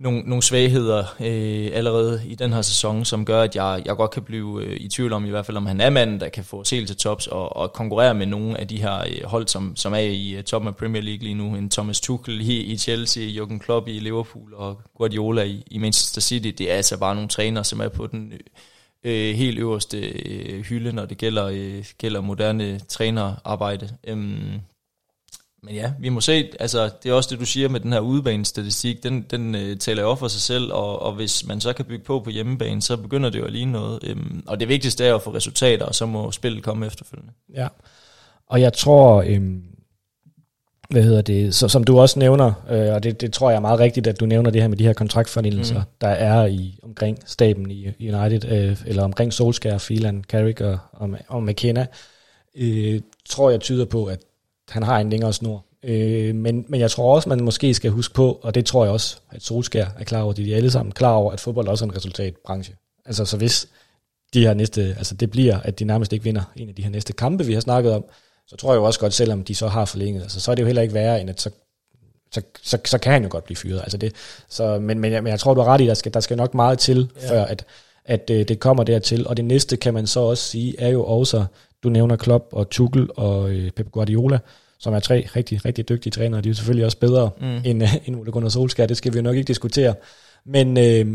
nogle, 0.00 0.20
nogle 0.20 0.42
svagheder 0.42 1.04
øh, 1.20 1.70
allerede 1.72 2.22
i 2.26 2.34
den 2.34 2.52
her 2.52 2.62
sæson, 2.62 3.04
som 3.04 3.24
gør, 3.24 3.42
at 3.42 3.56
jeg, 3.56 3.82
jeg 3.84 3.96
godt 3.96 4.10
kan 4.10 4.22
blive 4.22 4.64
øh, 4.64 4.76
i 4.80 4.88
tvivl 4.88 5.12
om, 5.12 5.24
i 5.26 5.30
hvert 5.30 5.46
fald 5.46 5.56
om 5.56 5.66
han 5.66 5.80
er 5.80 5.90
manden, 5.90 6.20
der 6.20 6.28
kan 6.28 6.44
få 6.44 6.60
os 6.60 6.70
helt 6.70 6.86
til 6.86 6.96
tops 6.96 7.26
og, 7.26 7.56
og 7.56 7.72
konkurrere 7.72 8.14
med 8.14 8.26
nogle 8.26 8.60
af 8.60 8.68
de 8.68 8.82
her 8.82 8.98
øh, 8.98 9.24
hold, 9.24 9.48
som, 9.48 9.76
som 9.76 9.92
er 9.92 9.98
i 9.98 10.38
uh, 10.38 10.44
toppen 10.44 10.68
af 10.68 10.76
Premier 10.76 11.02
League 11.02 11.22
lige 11.22 11.34
nu. 11.34 11.54
En 11.54 11.70
Thomas 11.70 12.00
Tuchel 12.00 12.40
i, 12.40 12.62
i 12.62 12.76
Chelsea, 12.76 13.28
Jürgen 13.28 13.58
Klopp 13.58 13.88
i 13.88 13.98
Liverpool 13.98 14.54
og 14.54 14.80
Guardiola 14.96 15.42
i, 15.42 15.64
i 15.66 15.78
Manchester 15.78 16.20
City. 16.20 16.48
Det 16.58 16.72
er 16.72 16.76
altså 16.76 16.98
bare 16.98 17.14
nogle 17.14 17.28
trænere, 17.28 17.64
som 17.64 17.80
er 17.80 17.88
på 17.88 18.06
den 18.06 18.32
øh, 19.04 19.34
helt 19.34 19.58
øverste 19.58 19.98
øh, 19.98 20.64
hylde, 20.64 20.92
når 20.92 21.06
det 21.06 21.18
gælder, 21.18 21.46
øh, 21.46 21.84
gælder 21.98 22.20
moderne 22.20 22.78
trænerarbejde. 22.78 23.88
Øhm, 24.06 24.60
men 25.62 25.74
ja, 25.74 25.92
vi 25.98 26.08
må 26.08 26.20
se, 26.20 26.50
altså 26.60 26.90
det 27.02 27.10
er 27.10 27.14
også 27.14 27.30
det, 27.30 27.40
du 27.40 27.46
siger 27.46 27.68
med 27.68 27.80
den 27.80 27.92
her 27.92 28.00
udebanestatistik, 28.00 29.02
den, 29.02 29.22
den 29.30 29.54
øh, 29.54 29.76
taler 29.76 30.02
jo 30.02 30.14
for 30.14 30.28
sig 30.28 30.40
selv, 30.40 30.72
og, 30.72 31.02
og 31.02 31.12
hvis 31.12 31.46
man 31.46 31.60
så 31.60 31.72
kan 31.72 31.84
bygge 31.84 32.04
på 32.04 32.20
på 32.20 32.30
hjemmebane, 32.30 32.82
så 32.82 32.96
begynder 32.96 33.30
det 33.30 33.38
jo 33.38 33.44
at 33.44 33.52
ligne 33.52 33.72
noget. 33.72 34.00
Øhm, 34.04 34.42
og 34.46 34.60
det 34.60 34.68
vigtigste 34.68 35.04
er 35.04 35.08
jo 35.08 35.14
at 35.14 35.22
få 35.22 35.34
resultater, 35.34 35.86
og 35.86 35.94
så 35.94 36.06
må 36.06 36.32
spillet 36.32 36.62
komme 36.62 36.86
efterfølgende. 36.86 37.32
Ja, 37.54 37.68
og 38.46 38.60
jeg 38.60 38.72
tror, 38.72 39.24
øhm, 39.26 39.62
hvad 40.90 41.02
hedder 41.02 41.22
det, 41.22 41.54
så, 41.54 41.68
som 41.68 41.84
du 41.84 42.00
også 42.00 42.18
nævner, 42.18 42.52
øh, 42.70 42.94
og 42.94 43.02
det, 43.02 43.20
det 43.20 43.32
tror 43.32 43.50
jeg 43.50 43.56
er 43.56 43.60
meget 43.60 43.80
rigtigt, 43.80 44.06
at 44.06 44.20
du 44.20 44.26
nævner 44.26 44.50
det 44.50 44.60
her 44.60 44.68
med 44.68 44.76
de 44.76 44.84
her 44.84 44.92
kontraktfornændelser, 44.92 45.78
mm. 45.78 45.86
der 46.00 46.08
er 46.08 46.46
i 46.46 46.78
omkring 46.82 47.18
staben 47.26 47.70
i 47.70 47.86
United, 48.00 48.52
øh, 48.52 48.76
eller 48.86 49.02
omkring 49.02 49.32
Solskjaer, 49.32 49.78
Phelan, 49.78 50.24
Carrick 50.28 50.60
og, 50.60 50.78
og, 50.92 51.10
og 51.28 51.42
McKenna, 51.42 51.86
øh, 52.56 53.00
tror 53.28 53.50
jeg 53.50 53.60
tyder 53.60 53.84
på, 53.84 54.04
at 54.04 54.20
han 54.70 54.82
har 54.82 54.98
en 54.98 55.10
længere 55.10 55.32
snor. 55.32 55.64
Øh, 55.82 56.34
men, 56.34 56.64
men 56.68 56.80
jeg 56.80 56.90
tror 56.90 57.14
også, 57.14 57.28
man 57.28 57.44
måske 57.44 57.74
skal 57.74 57.90
huske 57.90 58.14
på, 58.14 58.40
og 58.42 58.54
det 58.54 58.66
tror 58.66 58.84
jeg 58.84 58.92
også, 58.92 59.16
at 59.30 59.42
Solskjaer 59.42 59.88
er 59.98 60.04
klar 60.04 60.22
over, 60.22 60.32
det 60.32 60.42
er 60.42 60.46
de 60.46 60.54
alle 60.54 60.70
sammen 60.70 60.92
klar 60.92 61.12
over, 61.12 61.32
at 61.32 61.40
fodbold 61.40 61.68
også 61.68 61.84
er 61.84 61.88
en 61.88 61.96
resultatbranche. 61.96 62.74
Altså 63.06 63.24
så 63.24 63.36
hvis 63.36 63.68
de 64.34 64.40
her 64.40 64.54
næste, 64.54 64.82
altså 64.82 65.14
det 65.14 65.30
bliver, 65.30 65.60
at 65.60 65.78
de 65.78 65.84
nærmest 65.84 66.12
ikke 66.12 66.24
vinder 66.24 66.42
en 66.56 66.68
af 66.68 66.74
de 66.74 66.82
her 66.82 66.90
næste 66.90 67.12
kampe, 67.12 67.46
vi 67.46 67.54
har 67.54 67.60
snakket 67.60 67.92
om, 67.92 68.04
så 68.46 68.56
tror 68.56 68.72
jeg 68.72 68.78
jo 68.78 68.84
også 68.84 69.00
godt, 69.00 69.14
selvom 69.14 69.44
de 69.44 69.54
så 69.54 69.68
har 69.68 69.84
forlænget, 69.84 70.22
altså, 70.22 70.40
så 70.40 70.50
er 70.50 70.54
det 70.54 70.62
jo 70.62 70.66
heller 70.66 70.82
ikke 70.82 70.94
værre, 70.94 71.20
end 71.20 71.30
at 71.30 71.40
så, 71.40 71.50
så, 72.32 72.42
så, 72.62 72.78
så 72.84 72.98
kan 72.98 73.12
han 73.12 73.22
jo 73.22 73.28
godt 73.30 73.44
blive 73.44 73.56
fyret. 73.56 73.80
Altså 73.80 73.98
det, 73.98 74.14
så, 74.48 74.78
men, 74.78 74.98
men, 74.98 75.12
jeg, 75.12 75.22
men 75.22 75.30
jeg 75.30 75.40
tror, 75.40 75.54
du 75.54 75.60
har 75.60 75.68
ret 75.68 75.80
i, 75.80 75.84
at 75.84 75.88
der 75.88 75.94
skal, 75.94 76.14
der 76.14 76.20
skal 76.20 76.36
nok 76.36 76.54
meget 76.54 76.78
til, 76.78 77.10
ja. 77.22 77.30
før 77.30 77.44
at, 77.44 77.64
at 78.04 78.30
øh, 78.30 78.48
det 78.48 78.60
kommer 78.60 78.84
dertil. 78.84 79.26
Og 79.26 79.36
det 79.36 79.44
næste 79.44 79.76
kan 79.76 79.94
man 79.94 80.06
så 80.06 80.20
også 80.20 80.44
sige, 80.44 80.80
er 80.80 80.88
jo 80.88 81.04
også, 81.04 81.44
du 81.82 81.88
nævner 81.88 82.16
Klopp 82.16 82.44
og 82.52 82.70
Tuchel 82.70 83.08
og 83.16 83.50
øh, 83.50 83.70
Pep 83.70 83.90
Guardiola, 83.90 84.38
som 84.78 84.94
er 84.94 85.00
tre 85.00 85.28
rigtig, 85.36 85.64
rigtig 85.64 85.88
dygtige 85.88 86.10
trænere. 86.10 86.40
De 86.40 86.50
er 86.50 86.54
selvfølgelig 86.54 86.84
også 86.84 86.98
bedre 86.98 87.30
mm. 87.40 87.60
end, 87.64 87.82
øh, 87.82 87.94
end 88.06 88.16
Ole 88.16 88.32
Gunnar 88.32 88.48
Solskjaer. 88.48 88.86
Det 88.86 88.96
skal 88.96 89.12
vi 89.12 89.18
jo 89.18 89.22
nok 89.22 89.36
ikke 89.36 89.48
diskutere. 89.48 89.94
Men, 90.46 90.76
øh, 90.76 91.06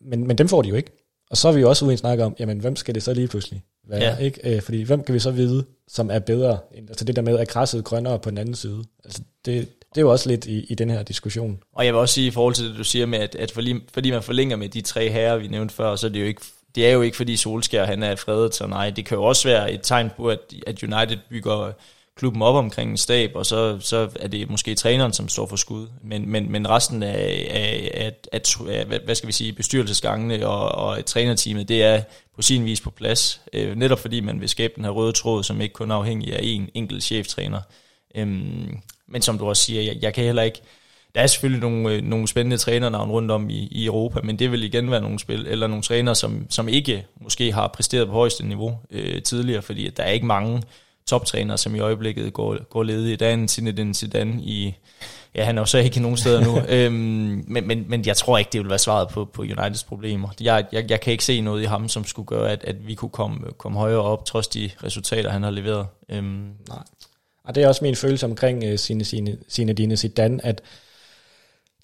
men, 0.00 0.26
men 0.26 0.38
dem 0.38 0.48
får 0.48 0.62
de 0.62 0.68
jo 0.68 0.74
ikke. 0.74 0.90
Og 1.30 1.36
så 1.36 1.48
er 1.48 1.52
vi 1.52 1.60
jo 1.60 1.68
også 1.68 1.84
ude 1.84 1.92
i 1.92 1.94
en 1.94 1.98
snak 1.98 2.18
om, 2.18 2.36
jamen 2.38 2.58
hvem 2.58 2.76
skal 2.76 2.94
det 2.94 3.02
så 3.02 3.14
lige 3.14 3.28
pludselig 3.28 3.62
være? 3.88 4.00
Ja. 4.00 4.16
Ikke? 4.16 4.56
Øh, 4.56 4.62
fordi 4.62 4.82
hvem 4.82 5.02
kan 5.02 5.14
vi 5.14 5.18
så 5.18 5.30
vide, 5.30 5.64
som 5.88 6.10
er 6.10 6.18
bedre? 6.18 6.58
End, 6.74 6.88
altså 6.88 7.04
det 7.04 7.16
der 7.16 7.22
med, 7.22 7.38
at 7.38 7.48
græsset 7.48 7.84
grønnere 7.84 8.18
på 8.18 8.30
den 8.30 8.38
anden 8.38 8.54
side. 8.54 8.84
Altså 9.04 9.22
det, 9.44 9.68
det 9.94 10.00
er 10.00 10.00
jo 10.00 10.10
også 10.10 10.28
lidt 10.28 10.46
i, 10.46 10.64
i 10.64 10.74
den 10.74 10.90
her 10.90 11.02
diskussion. 11.02 11.58
Og 11.72 11.84
jeg 11.84 11.94
vil 11.94 12.00
også 12.00 12.14
sige 12.14 12.26
i 12.26 12.30
forhold 12.30 12.54
til 12.54 12.64
det, 12.68 12.78
du 12.78 12.84
siger 12.84 13.06
med, 13.06 13.18
at, 13.18 13.34
at 13.34 13.50
fordi, 13.50 13.74
fordi 13.92 14.10
man 14.10 14.22
forlænger 14.22 14.56
med 14.56 14.68
de 14.68 14.80
tre 14.80 15.10
herrer, 15.10 15.36
vi 15.36 15.48
nævnte 15.48 15.74
før, 15.74 15.96
så 15.96 16.06
er 16.06 16.10
det 16.10 16.20
jo 16.20 16.24
ikke, 16.24 16.42
det 16.76 16.86
er 16.86 16.92
jo 16.92 17.02
ikke 17.02 17.16
fordi 17.16 17.36
Solskjaer 17.36 17.86
han 17.86 18.02
er 18.02 18.16
fredet, 18.16 18.54
så 18.54 18.66
nej, 18.66 18.90
det 18.90 19.06
kan 19.06 19.16
jo 19.16 19.24
også 19.24 19.48
være 19.48 19.72
et 19.72 19.80
tegn 19.82 20.10
på, 20.16 20.28
at, 20.28 20.38
at 20.66 20.82
United 20.82 21.18
bygger 21.30 21.72
klubben 22.16 22.42
op 22.42 22.54
omkring 22.54 22.90
en 22.90 22.96
stab, 22.96 23.30
og 23.34 23.46
så, 23.46 23.78
så 23.80 24.08
er 24.20 24.28
det 24.28 24.50
måske 24.50 24.74
træneren, 24.74 25.12
som 25.12 25.28
står 25.28 25.46
for 25.46 25.56
skud. 25.56 25.86
Men, 26.02 26.30
men, 26.30 26.52
men 26.52 26.68
resten 26.68 27.02
af, 27.02 27.46
af, 27.50 27.90
af, 27.94 28.12
af, 28.32 28.40
af, 28.68 29.00
hvad 29.04 29.14
skal 29.14 29.26
vi 29.26 29.32
sige, 29.32 29.52
bestyrelsesgangene 29.52 30.46
og, 30.46 30.68
og 30.68 31.04
trænerteamet, 31.06 31.68
det 31.68 31.82
er 31.82 32.02
på 32.36 32.42
sin 32.42 32.64
vis 32.64 32.80
på 32.80 32.90
plads. 32.90 33.40
Øh, 33.52 33.76
netop 33.76 33.98
fordi 33.98 34.20
man 34.20 34.40
vil 34.40 34.48
skabe 34.48 34.72
den 34.76 34.84
her 34.84 34.90
røde 34.90 35.12
tråd, 35.12 35.44
som 35.44 35.60
ikke 35.60 35.72
kun 35.72 35.90
er 35.90 35.94
afhængig 35.94 36.32
af 36.32 36.40
en 36.42 36.68
enkelt 36.74 37.02
cheftræner. 37.02 37.60
Øhm, 38.14 38.78
men 39.08 39.22
som 39.22 39.38
du 39.38 39.48
også 39.48 39.62
siger, 39.62 39.82
jeg, 39.82 39.96
jeg 40.02 40.14
kan 40.14 40.24
heller 40.24 40.42
ikke... 40.42 40.60
Der 41.16 41.22
er 41.22 41.26
selvfølgelig 41.26 41.60
nogle, 41.60 41.90
øh, 41.90 42.02
nogle 42.02 42.28
spændende 42.28 42.56
trænernavn 42.56 43.10
rundt 43.10 43.30
om 43.30 43.50
i, 43.50 43.68
i 43.70 43.86
Europa, 43.86 44.20
men 44.24 44.38
det 44.38 44.52
vil 44.52 44.62
igen 44.62 44.90
være 44.90 45.00
nogle 45.00 45.18
spil, 45.18 45.46
eller 45.46 45.66
nogle 45.66 45.82
trænere, 45.82 46.14
som, 46.14 46.46
som 46.50 46.68
ikke 46.68 47.06
måske 47.20 47.52
har 47.52 47.68
præsteret 47.68 48.06
på 48.06 48.12
højeste 48.12 48.46
niveau 48.46 48.78
øh, 48.90 49.22
tidligere, 49.22 49.62
fordi 49.62 49.90
der 49.96 50.02
er 50.02 50.10
ikke 50.10 50.26
mange 50.26 50.62
toptræner, 51.06 51.56
som 51.56 51.74
i 51.74 51.80
øjeblikket 51.80 52.32
går, 52.32 52.64
går 52.64 52.82
ledige. 52.82 53.16
Der 53.16 53.26
er 53.26 53.34
en 53.34 53.48
Zinedine 53.48 53.94
Zidane 53.94 54.42
i, 54.42 54.74
ja, 55.34 55.44
han 55.44 55.58
er 55.58 55.62
jo 55.62 55.66
så 55.66 55.78
ikke 55.78 56.00
nogen 56.00 56.16
steder 56.16 56.44
nu, 56.44 56.58
øhm, 56.76 57.44
men, 57.48 57.66
men, 57.66 57.84
men 57.88 58.06
jeg 58.06 58.16
tror 58.16 58.38
ikke, 58.38 58.50
det 58.52 58.60
vil 58.60 58.68
være 58.68 58.78
svaret 58.78 59.08
på, 59.08 59.24
på 59.24 59.42
Uniteds 59.42 59.84
problemer. 59.84 60.28
Jeg, 60.40 60.64
jeg, 60.72 60.90
jeg 60.90 61.00
kan 61.00 61.12
ikke 61.12 61.24
se 61.24 61.40
noget 61.40 61.62
i 61.62 61.66
ham, 61.66 61.88
som 61.88 62.04
skulle 62.04 62.26
gøre, 62.26 62.50
at, 62.50 62.64
at 62.64 62.86
vi 62.86 62.94
kunne 62.94 63.10
komme, 63.10 63.38
komme 63.58 63.78
højere 63.78 64.02
op, 64.02 64.24
trods 64.24 64.48
de 64.48 64.70
resultater, 64.84 65.30
han 65.30 65.42
har 65.42 65.50
leveret. 65.50 65.86
Øhm. 66.08 66.50
Nej. 66.68 66.78
Og 67.44 67.54
det 67.54 67.62
er 67.62 67.68
også 67.68 67.84
min 67.84 67.96
følelse 67.96 68.26
omkring 68.26 68.72
uh, 68.72 68.78
sine, 68.78 69.04
sine, 69.04 69.36
sine 69.48 69.72
dine 69.72 69.96
Zidane, 69.96 70.46
at 70.46 70.62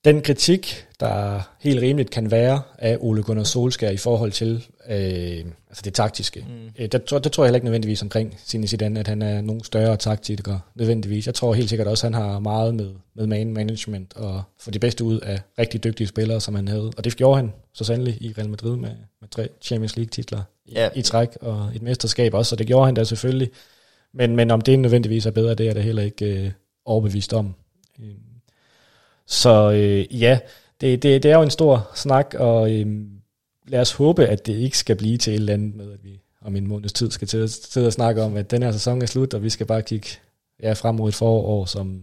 den 0.05 0.23
kritik, 0.23 0.87
der 1.01 1.41
helt 1.61 1.83
rimeligt 1.83 2.11
kan 2.11 2.31
være 2.31 2.63
af 2.79 2.97
Ole 3.01 3.23
Gunnar 3.23 3.45
Solskjaer 3.45 3.93
i 3.93 3.97
forhold 3.97 4.33
til 4.33 4.67
øh, 4.89 5.45
altså 5.69 5.83
det 5.85 5.95
taktiske, 5.95 6.47
mm. 6.49 6.67
øh, 6.79 6.89
det, 6.93 7.11
det, 7.11 7.25
det 7.25 7.33
tror 7.33 7.45
jeg 7.45 7.49
heller 7.49 7.57
ikke 7.57 7.65
nødvendigvis 7.65 8.03
omkring 8.03 8.39
Signe 8.45 8.67
Zidane, 8.67 9.01
at 9.01 9.09
han 9.09 9.23
er 9.23 9.41
nogen 9.41 9.65
større 9.65 9.97
taktiker 9.97 10.59
nødvendigvis. 10.75 11.27
Jeg 11.27 11.35
tror 11.35 11.55
helt 11.55 11.69
sikkert 11.69 11.89
også, 11.89 12.07
at 12.07 12.15
han 12.15 12.23
har 12.23 12.39
meget 12.39 12.75
med, 12.75 12.91
med 13.15 13.27
man 13.27 13.53
management 13.53 14.17
og 14.17 14.43
få 14.59 14.71
de 14.71 14.79
bedste 14.79 15.05
ud 15.05 15.21
af 15.21 15.41
rigtig 15.59 15.85
dygtige 15.85 16.07
spillere, 16.07 16.41
som 16.41 16.55
han 16.55 16.69
havde. 16.69 16.93
Og 16.97 17.05
det 17.05 17.17
gjorde 17.17 17.37
han 17.37 17.53
så 17.73 17.85
sandelig 17.85 18.23
i 18.23 18.35
Real 18.39 18.49
Madrid 18.49 18.77
med, 18.77 18.91
med 19.21 19.29
tre 19.29 19.49
Champions 19.61 19.97
League 19.97 20.11
titler 20.11 20.43
ja. 20.73 20.89
i, 20.95 20.99
i 20.99 21.03
træk 21.03 21.29
og 21.41 21.71
et 21.75 21.83
mesterskab 21.83 22.35
også, 22.35 22.51
så 22.51 22.57
det 22.57 22.67
gjorde 22.67 22.87
han 22.87 22.95
da 22.95 23.05
selvfølgelig. 23.05 23.51
Men, 24.15 24.37
men 24.37 24.51
om 24.51 24.61
det 24.61 24.79
nødvendigvis 24.79 25.27
er 25.27 25.31
bedre, 25.31 25.55
det 25.55 25.69
er 25.69 25.75
det 25.75 25.83
heller 25.83 26.03
ikke 26.03 26.45
øh, 26.45 26.51
overbevist 26.85 27.33
om. 27.33 27.55
Øh, 29.23 29.27
så 29.27 29.71
øh, 29.71 30.23
ja, 30.23 30.39
det, 30.81 31.03
det, 31.03 31.23
det 31.23 31.31
er 31.31 31.37
jo 31.37 31.43
en 31.43 31.51
stor 31.51 31.91
snak, 31.95 32.35
og 32.39 32.73
øhm, 32.73 33.11
lad 33.67 33.81
os 33.81 33.93
håbe, 33.93 34.27
at 34.27 34.47
det 34.47 34.57
ikke 34.57 34.79
skal 34.79 34.97
blive 34.97 35.19
til 35.19 35.33
et 35.33 35.37
eller 35.37 35.53
andet 35.53 35.75
med, 35.75 35.93
at 35.93 36.05
vi 36.05 36.21
om 36.45 36.57
en 36.57 36.69
måneds 36.69 36.93
tid 36.93 37.11
skal 37.11 37.29
til 37.29 37.39
at 37.39 37.51
sidde 37.51 37.87
og 37.87 37.93
snakke 37.93 38.23
om, 38.23 38.37
at 38.37 38.51
den 38.51 38.63
her 38.63 38.73
sæson 38.73 39.03
er 39.03 39.07
slut, 39.07 39.35
og 39.35 39.43
vi 39.43 39.51
skal 39.51 39.67
bare 39.67 39.83
kigge 39.83 40.09
ja, 40.63 40.73
frem 40.73 40.95
mod 40.95 41.09
et 41.09 41.15
forår, 41.15 41.65
som, 41.65 42.01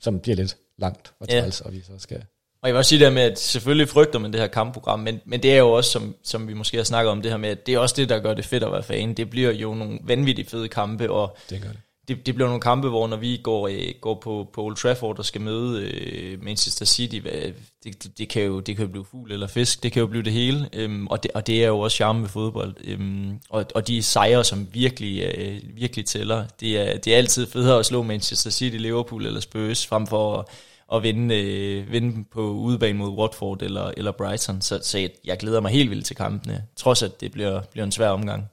som 0.00 0.20
bliver 0.20 0.36
lidt 0.36 0.56
langt 0.78 1.12
og 1.20 1.28
træls, 1.28 1.60
ja. 1.60 1.66
og 1.66 1.72
vi 1.72 1.80
så 1.80 1.92
skal... 1.98 2.24
Og 2.62 2.68
jeg 2.68 2.74
vil 2.74 2.78
også 2.78 2.88
sige 2.88 3.04
det 3.04 3.12
med, 3.12 3.22
at 3.22 3.38
selvfølgelig 3.38 3.88
frygter 3.88 4.18
man 4.18 4.32
det 4.32 4.40
her 4.40 4.46
kampprogram, 4.46 5.00
men, 5.00 5.20
men 5.24 5.42
det 5.42 5.52
er 5.52 5.58
jo 5.58 5.72
også, 5.72 5.90
som, 5.90 6.16
som 6.22 6.48
vi 6.48 6.54
måske 6.54 6.76
har 6.76 6.84
snakket 6.84 7.10
om 7.10 7.22
det 7.22 7.30
her 7.30 7.38
med, 7.38 7.48
at 7.48 7.66
det 7.66 7.74
er 7.74 7.78
også 7.78 7.94
det, 7.98 8.08
der 8.08 8.18
gør 8.18 8.34
det 8.34 8.44
fedt 8.44 8.62
at 8.62 8.72
være 8.72 8.82
fan. 8.82 9.14
Det 9.14 9.30
bliver 9.30 9.52
jo 9.52 9.74
nogle 9.74 9.98
vanvittigt 10.02 10.50
fede 10.50 10.68
kampe, 10.68 11.10
og 11.10 11.36
det, 11.50 11.62
gør 11.62 11.68
det. 11.68 11.80
Det, 12.08 12.26
det 12.26 12.34
bliver 12.34 12.48
nogle 12.48 12.60
kampe, 12.60 12.88
hvor 12.88 13.06
når 13.06 13.16
vi 13.16 13.40
går, 13.42 13.68
øh, 13.68 13.94
går 14.00 14.14
på, 14.14 14.48
på 14.52 14.62
Old 14.62 14.76
Trafford 14.76 15.18
og 15.18 15.24
skal 15.24 15.40
møde 15.40 15.82
øh, 15.82 16.42
Manchester 16.44 16.84
City, 16.84 17.16
det, 17.16 17.54
det, 17.84 18.18
det, 18.18 18.28
kan 18.28 18.42
jo, 18.42 18.60
det 18.60 18.76
kan 18.76 18.84
jo 18.84 18.90
blive 18.90 19.04
fugl 19.04 19.32
eller 19.32 19.46
fisk, 19.46 19.82
det 19.82 19.92
kan 19.92 20.00
jo 20.00 20.06
blive 20.06 20.22
det 20.22 20.32
hele, 20.32 20.68
øhm, 20.72 21.06
og, 21.06 21.22
det, 21.22 21.30
og 21.30 21.46
det 21.46 21.64
er 21.64 21.68
jo 21.68 21.78
også 21.78 21.94
charme 21.94 22.20
med 22.20 22.28
fodbold. 22.28 22.74
Øhm, 22.84 23.38
og, 23.50 23.64
og 23.74 23.88
de 23.88 24.02
sejre, 24.02 24.44
som 24.44 24.68
virkelig, 24.72 25.22
øh, 25.22 25.60
virkelig 25.74 26.06
tæller, 26.06 26.44
det 26.60 26.78
er, 26.78 26.98
det 26.98 27.14
er 27.14 27.18
altid 27.18 27.46
federe 27.46 27.78
at 27.78 27.86
slå 27.86 28.02
Manchester 28.02 28.50
City, 28.50 28.76
Liverpool 28.76 29.26
eller 29.26 29.40
Spurs, 29.40 29.86
frem 29.86 30.06
for 30.06 30.36
at 30.36 30.44
at 30.92 31.02
vinde, 31.02 31.34
øh, 31.34 31.92
vinde 31.92 32.24
på 32.32 32.50
udebane 32.50 32.98
mod 32.98 33.18
Watford 33.18 33.62
eller, 33.62 33.92
eller 33.96 34.12
Brighton. 34.12 34.60
Så, 34.60 34.80
så 34.82 34.98
jeg, 34.98 35.10
jeg 35.24 35.38
glæder 35.38 35.60
mig 35.60 35.70
helt 35.70 35.90
vildt 35.90 36.06
til 36.06 36.16
kampene, 36.16 36.64
trods 36.76 37.02
at 37.02 37.20
det 37.20 37.32
bliver, 37.32 37.60
bliver 37.60 37.84
en 37.84 37.92
svær 37.92 38.08
omgang. 38.08 38.50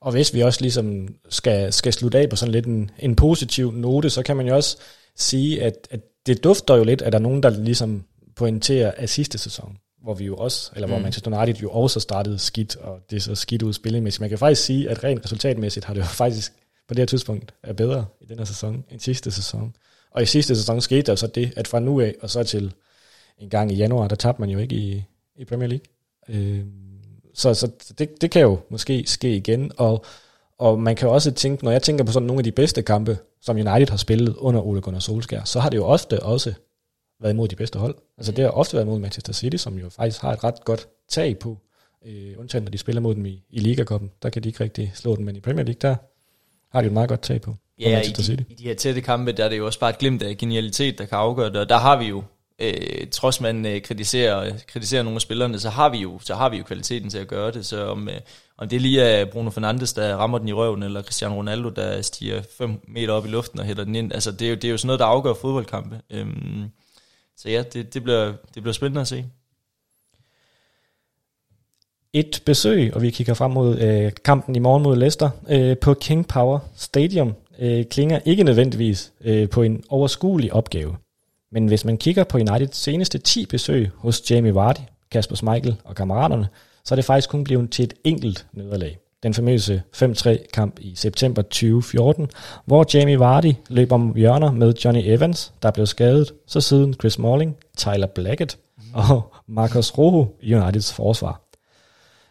Og 0.00 0.12
hvis 0.12 0.34
vi 0.34 0.40
også 0.40 0.60
ligesom 0.60 1.08
skal, 1.28 1.72
skal 1.72 1.92
slutte 1.92 2.18
af 2.18 2.28
på 2.28 2.36
sådan 2.36 2.52
lidt 2.52 2.66
en, 2.66 2.90
en 2.98 3.16
positiv 3.16 3.72
note, 3.72 4.10
så 4.10 4.22
kan 4.22 4.36
man 4.36 4.48
jo 4.48 4.54
også 4.56 4.76
sige, 5.16 5.62
at, 5.62 5.88
at 5.90 6.00
det 6.26 6.44
dufter 6.44 6.76
jo 6.76 6.84
lidt, 6.84 7.02
at 7.02 7.12
der 7.12 7.18
er 7.18 7.22
nogen, 7.22 7.42
der 7.42 7.50
ligesom 7.50 8.04
pointerer 8.36 8.92
af 8.96 9.08
sidste 9.08 9.38
sæson, 9.38 9.76
hvor 10.02 10.14
vi 10.14 10.24
jo 10.24 10.36
også, 10.36 10.70
eller 10.74 10.86
hvor 10.86 10.96
mm. 10.96 11.02
Manchester 11.02 11.42
United 11.42 11.62
jo 11.62 11.70
også 11.70 12.00
startede 12.00 12.38
skidt, 12.38 12.76
og 12.76 12.98
det 13.10 13.16
er 13.16 13.20
så 13.20 13.34
skidt 13.34 13.62
ud 13.62 13.72
spillemæssigt. 13.72 14.20
Man 14.20 14.28
kan 14.28 14.38
faktisk 14.38 14.64
sige, 14.64 14.90
at 14.90 15.04
rent 15.04 15.24
resultatmæssigt 15.24 15.86
har 15.86 15.94
det 15.94 16.00
jo 16.00 16.06
faktisk 16.24 16.52
på 16.88 16.94
det 16.94 16.98
her 16.98 17.06
tidspunkt 17.06 17.54
er 17.62 17.72
bedre 17.72 18.06
i 18.20 18.24
den 18.24 18.38
her 18.38 18.44
sæson 18.44 18.84
end 18.90 19.00
sidste 19.00 19.30
sæson. 19.30 19.74
Og 20.10 20.22
i 20.22 20.26
sidste 20.26 20.56
sæson 20.56 20.80
skete 20.80 21.02
der 21.02 21.14
så 21.14 21.26
det, 21.26 21.52
at 21.56 21.68
fra 21.68 21.80
nu 21.80 22.00
af 22.00 22.14
og 22.20 22.30
så 22.30 22.42
til 22.42 22.72
en 23.38 23.50
gang 23.50 23.72
i 23.72 23.74
januar, 23.74 24.08
der 24.08 24.16
tabte 24.16 24.40
man 24.40 24.50
jo 24.50 24.58
ikke 24.58 24.76
i, 24.76 25.04
i 25.36 25.44
Premier 25.44 25.68
League. 25.68 25.86
Øh, 26.28 26.64
så 27.34 27.54
så 27.54 27.70
det, 27.98 28.20
det 28.20 28.30
kan 28.30 28.42
jo 28.42 28.58
måske 28.68 29.04
ske 29.06 29.36
igen, 29.36 29.72
og, 29.76 30.04
og 30.58 30.80
man 30.80 30.96
kan 30.96 31.08
jo 31.08 31.14
også 31.14 31.30
tænke, 31.30 31.64
når 31.64 31.70
jeg 31.70 31.82
tænker 31.82 32.04
på 32.04 32.12
sådan 32.12 32.26
nogle 32.26 32.40
af 32.40 32.44
de 32.44 32.52
bedste 32.52 32.82
kampe, 32.82 33.18
som 33.42 33.56
United 33.56 33.88
har 33.88 33.96
spillet 33.96 34.36
under 34.36 34.60
Ole 34.60 34.80
Gunnar 34.80 35.00
Solskjaer, 35.00 35.44
så 35.44 35.60
har 35.60 35.70
det 35.70 35.76
jo 35.76 35.84
ofte 35.84 36.22
også 36.22 36.54
været 37.20 37.32
imod 37.32 37.48
de 37.48 37.56
bedste 37.56 37.78
hold. 37.78 37.94
Altså 38.18 38.32
det 38.32 38.44
har 38.44 38.50
ofte 38.50 38.74
været 38.74 38.86
mod 38.86 38.98
Manchester 38.98 39.32
City, 39.32 39.56
som 39.56 39.78
jo 39.78 39.88
faktisk 39.88 40.22
har 40.22 40.32
et 40.32 40.44
ret 40.44 40.64
godt 40.64 40.88
tag 41.08 41.38
på, 41.38 41.58
øh, 42.06 42.34
undtagen 42.38 42.64
når 42.64 42.70
de 42.70 42.78
spiller 42.78 43.00
mod 43.00 43.14
dem 43.14 43.26
i, 43.26 43.44
i 43.50 43.60
Liga-koppen. 43.60 44.10
Der 44.22 44.30
kan 44.30 44.42
de 44.42 44.48
ikke 44.48 44.64
rigtig 44.64 44.92
slå 44.94 45.16
dem, 45.16 45.24
men 45.24 45.36
i 45.36 45.40
Premier 45.40 45.64
League, 45.64 45.78
der 45.80 45.96
har 46.72 46.80
de 46.80 46.86
et 46.86 46.92
meget 46.92 47.08
godt 47.08 47.22
tag 47.22 47.40
på. 47.40 47.54
Ja, 47.78 48.00
i 48.00 48.04
de, 48.04 48.44
i 48.48 48.54
de 48.54 48.62
her 48.64 48.74
tætte 48.74 49.00
kampe, 49.00 49.32
der 49.32 49.44
er 49.44 49.48
det 49.48 49.58
jo 49.58 49.66
også 49.66 49.80
bare 49.80 49.90
et 49.90 49.98
glimt 49.98 50.22
af 50.22 50.36
genialitet, 50.36 50.98
der 50.98 51.04
kan 51.04 51.18
afgøre 51.18 51.48
det, 51.48 51.56
og 51.56 51.68
der 51.68 51.76
har 51.76 51.98
vi 51.98 52.04
jo, 52.04 52.22
øh, 52.60 53.06
trods 53.10 53.40
man 53.40 53.66
øh, 53.66 53.82
kritiserer, 53.82 54.52
kritiserer 54.66 55.02
nogle 55.02 55.16
af 55.16 55.20
spillerne, 55.20 55.58
så 55.58 55.70
har 55.70 55.88
vi 55.88 55.98
jo, 55.98 56.18
så 56.18 56.34
har 56.34 56.48
vi 56.48 56.56
jo 56.56 56.64
kvaliteten 56.64 57.10
til 57.10 57.18
at 57.18 57.28
gøre 57.28 57.50
det, 57.50 57.66
så 57.66 57.86
om, 57.86 58.08
øh, 58.08 58.20
om 58.58 58.68
det 58.68 58.80
lige 58.80 59.02
er 59.02 59.24
Bruno 59.24 59.50
Fernandes, 59.50 59.92
der 59.92 60.16
rammer 60.16 60.38
den 60.38 60.48
i 60.48 60.52
røven, 60.52 60.82
eller 60.82 61.02
Cristiano 61.02 61.34
Ronaldo, 61.34 61.68
der 61.68 62.02
stiger 62.02 62.42
5 62.58 62.80
meter 62.88 63.12
op 63.12 63.26
i 63.26 63.28
luften 63.28 63.60
og 63.60 63.66
hætter 63.66 63.84
den 63.84 63.94
ind, 63.94 64.12
altså 64.12 64.32
det 64.32 64.46
er 64.46 64.50
jo, 64.50 64.54
det 64.54 64.64
er 64.64 64.70
jo 64.70 64.76
sådan 64.76 64.86
noget, 64.86 65.00
der 65.00 65.06
afgør 65.06 65.34
fodboldkampe. 65.34 66.00
Øhm, 66.10 66.70
så 67.36 67.50
ja, 67.50 67.62
det, 67.72 67.94
det, 67.94 68.02
bliver, 68.02 68.32
det 68.54 68.62
bliver 68.62 68.72
spændende 68.72 69.00
at 69.00 69.08
se. 69.08 69.24
Et 72.12 72.42
besøg, 72.46 72.94
og 72.94 73.02
vi 73.02 73.10
kigger 73.10 73.34
frem 73.34 73.50
mod 73.50 73.78
øh, 73.78 74.12
kampen 74.24 74.56
i 74.56 74.58
morgen 74.58 74.82
mod 74.82 74.96
Leicester, 74.96 75.30
øh, 75.48 75.78
på 75.78 75.94
King 75.94 76.28
Power 76.28 76.58
Stadium 76.76 77.34
øh, 77.58 77.84
klinger 77.84 78.20
ikke 78.24 78.44
nødvendigvis 78.44 79.12
øh, 79.20 79.48
på 79.48 79.62
en 79.62 79.84
overskuelig 79.88 80.52
opgave. 80.52 80.96
Men 81.52 81.66
hvis 81.66 81.84
man 81.84 81.98
kigger 81.98 82.24
på 82.24 82.38
Uniteds 82.38 82.76
seneste 82.76 83.18
10 83.18 83.46
besøg 83.46 83.90
hos 83.96 84.30
Jamie 84.30 84.54
Vardy, 84.54 84.80
Kasper 85.10 85.36
Schmeichel 85.36 85.76
og 85.84 85.94
kammeraterne, 85.94 86.48
så 86.84 86.94
er 86.94 86.96
det 86.96 87.04
faktisk 87.04 87.30
kun 87.30 87.44
blevet 87.44 87.70
til 87.70 87.82
et 87.82 87.94
enkelt 88.04 88.46
nederlag. 88.52 88.98
Den 89.22 89.34
famøse 89.34 89.82
5-3 89.96 90.50
kamp 90.52 90.78
i 90.80 90.94
september 90.94 91.42
2014, 91.42 92.28
hvor 92.66 92.86
Jamie 92.94 93.20
Vardy 93.20 93.52
løb 93.68 93.92
om 93.92 94.14
hjørner 94.16 94.52
med 94.52 94.74
Johnny 94.84 95.00
Evans, 95.04 95.52
der 95.62 95.70
blev 95.70 95.86
skadet, 95.86 96.32
så 96.46 96.60
siden 96.60 96.94
Chris 96.94 97.12
Smalling, 97.12 97.56
Tyler 97.76 98.06
Blackett 98.06 98.58
og 98.94 99.34
Marcus 99.46 99.98
Rojo 99.98 100.26
i 100.40 100.54
Uniteds 100.54 100.92
forsvar. 100.92 101.40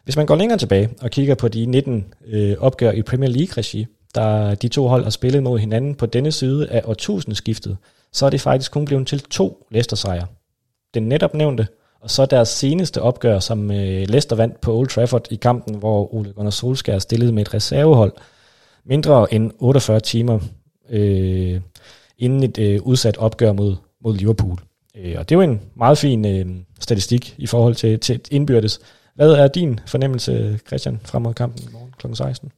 Hvis 0.04 0.16
man 0.16 0.26
går 0.26 0.36
længere 0.36 0.58
tilbage 0.58 0.90
og 1.02 1.10
kigger 1.10 1.36
på 1.36 1.48
de 1.48 1.66
19 1.66 2.14
øh, 2.28 2.56
opgør 2.60 2.92
i 2.92 3.02
Premier 3.02 3.30
League-regi, 3.30 3.86
der 4.16 4.56
de 4.56 4.68
to 4.68 4.88
hold 4.88 5.04
har 5.04 5.10
spillet 5.10 5.44
mod 5.44 5.60
hinanden 5.60 5.96
på 5.96 6.06
denne 6.06 6.32
side 6.32 6.70
af 6.70 6.82
årtusindskiftet, 6.86 7.78
så 8.14 8.26
er 8.26 8.30
det 8.30 8.42
faktisk 8.42 8.72
kun 8.72 8.86
blevet 8.86 9.08
til 9.08 9.20
to 9.20 9.68
Leicester-sejre. 9.72 10.28
Den 10.94 11.04
netop 11.04 11.34
nævnte, 11.34 11.68
og 12.02 12.10
så 12.10 12.26
deres 12.26 12.50
seneste 12.50 13.02
opgør, 13.02 13.40
som 13.40 13.72
øh, 13.72 14.08
Leicester 14.08 14.36
vandt 14.36 14.62
på 14.62 14.78
Old 14.78 14.88
Trafford 14.88 15.32
i 15.32 15.36
kampen, 15.36 15.76
hvor 15.76 16.14
Ole 16.14 16.34
Gunnar 16.34 16.52
Solskjaer 16.52 17.00
stillede 17.00 17.32
med 17.32 17.42
et 17.42 17.54
reservehold, 17.54 18.14
mindre 18.86 19.34
end 19.34 19.52
48 19.60 20.00
timer 20.00 20.40
øh, 20.90 21.62
inden 22.18 22.44
et 22.44 22.58
øh, 22.58 22.82
udsat 22.82 23.18
opgør 23.18 23.52
mod, 23.52 23.76
mod 24.04 24.16
Liverpool. 24.16 24.60
Øh, 24.98 25.16
og 25.18 25.30
det 25.30 25.36
er 25.36 25.40
jo 25.40 25.52
en 25.52 25.62
meget 25.76 25.98
fin 25.98 26.26
øh, 26.26 26.46
statistik 26.80 27.36
i 27.38 27.48
forhold 27.48 27.76
til, 27.76 28.00
til 28.00 28.22
indbyrdes. 28.32 28.80
Hvad 29.16 29.32
er 29.32 29.48
din 29.48 29.80
fornemmelse, 29.86 30.60
Christian, 30.68 31.00
frem 31.04 31.22
mod 31.22 31.34
kampen 31.34 31.64
i 31.64 31.74
morgen 31.74 31.94
kl. 31.98 32.14
16? 32.14 32.52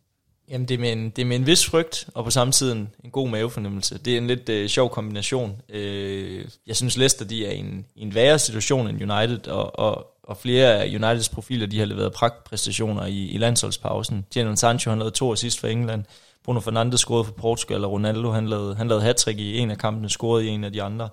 Jamen, 0.51 0.67
det 0.67 0.75
er, 0.75 0.79
med 0.79 0.91
en, 0.91 1.09
det 1.09 1.21
er 1.21 1.25
med 1.25 1.35
en 1.35 1.45
vis 1.45 1.65
frygt, 1.65 2.09
og 2.13 2.23
på 2.23 2.31
samme 2.31 2.51
tid 2.51 2.71
en, 2.71 2.89
en 3.03 3.11
god 3.11 3.29
mavefornemmelse. 3.29 3.97
Det 3.97 4.13
er 4.13 4.17
en 4.17 4.27
lidt 4.27 4.49
øh, 4.49 4.69
sjov 4.69 4.89
kombination. 4.89 5.61
Øh, 5.69 6.45
jeg 6.67 6.75
synes, 6.75 6.97
Leicester 6.97 7.25
de 7.25 7.45
er 7.45 7.51
i 7.51 7.57
en, 7.57 7.85
i 7.95 8.01
en 8.01 8.15
værre 8.15 8.39
situation 8.39 8.87
end 8.87 9.11
United, 9.11 9.47
og, 9.47 9.79
og, 9.79 10.07
og 10.23 10.37
flere 10.37 10.83
af 10.83 10.85
Uniteds 10.87 11.29
profiler 11.29 11.67
de 11.67 11.79
har 11.79 11.85
leveret 11.85 12.13
pragtpræstationer 12.13 13.05
i, 13.05 13.27
i 13.27 13.37
landsholdspausen. 13.37 14.25
Jadon 14.35 14.57
Sancho 14.57 14.89
han 14.91 14.99
lavede 14.99 15.15
to 15.15 15.33
assist 15.33 15.59
for 15.59 15.67
England. 15.67 16.03
Bruno 16.43 16.59
Fernandes 16.59 16.99
scorede 16.99 17.25
for 17.25 17.33
Portugal, 17.33 17.85
og 17.85 17.91
Ronaldo 17.91 18.31
han 18.31 18.47
lavede, 18.47 18.75
han 18.75 18.87
lavede 18.87 19.03
hat 19.03 19.27
i 19.27 19.57
en 19.57 19.71
af 19.71 19.77
kampene, 19.77 20.09
scorede 20.09 20.45
i 20.45 20.47
en 20.47 20.63
af 20.63 20.73
de 20.73 20.83
andre. 20.83 21.09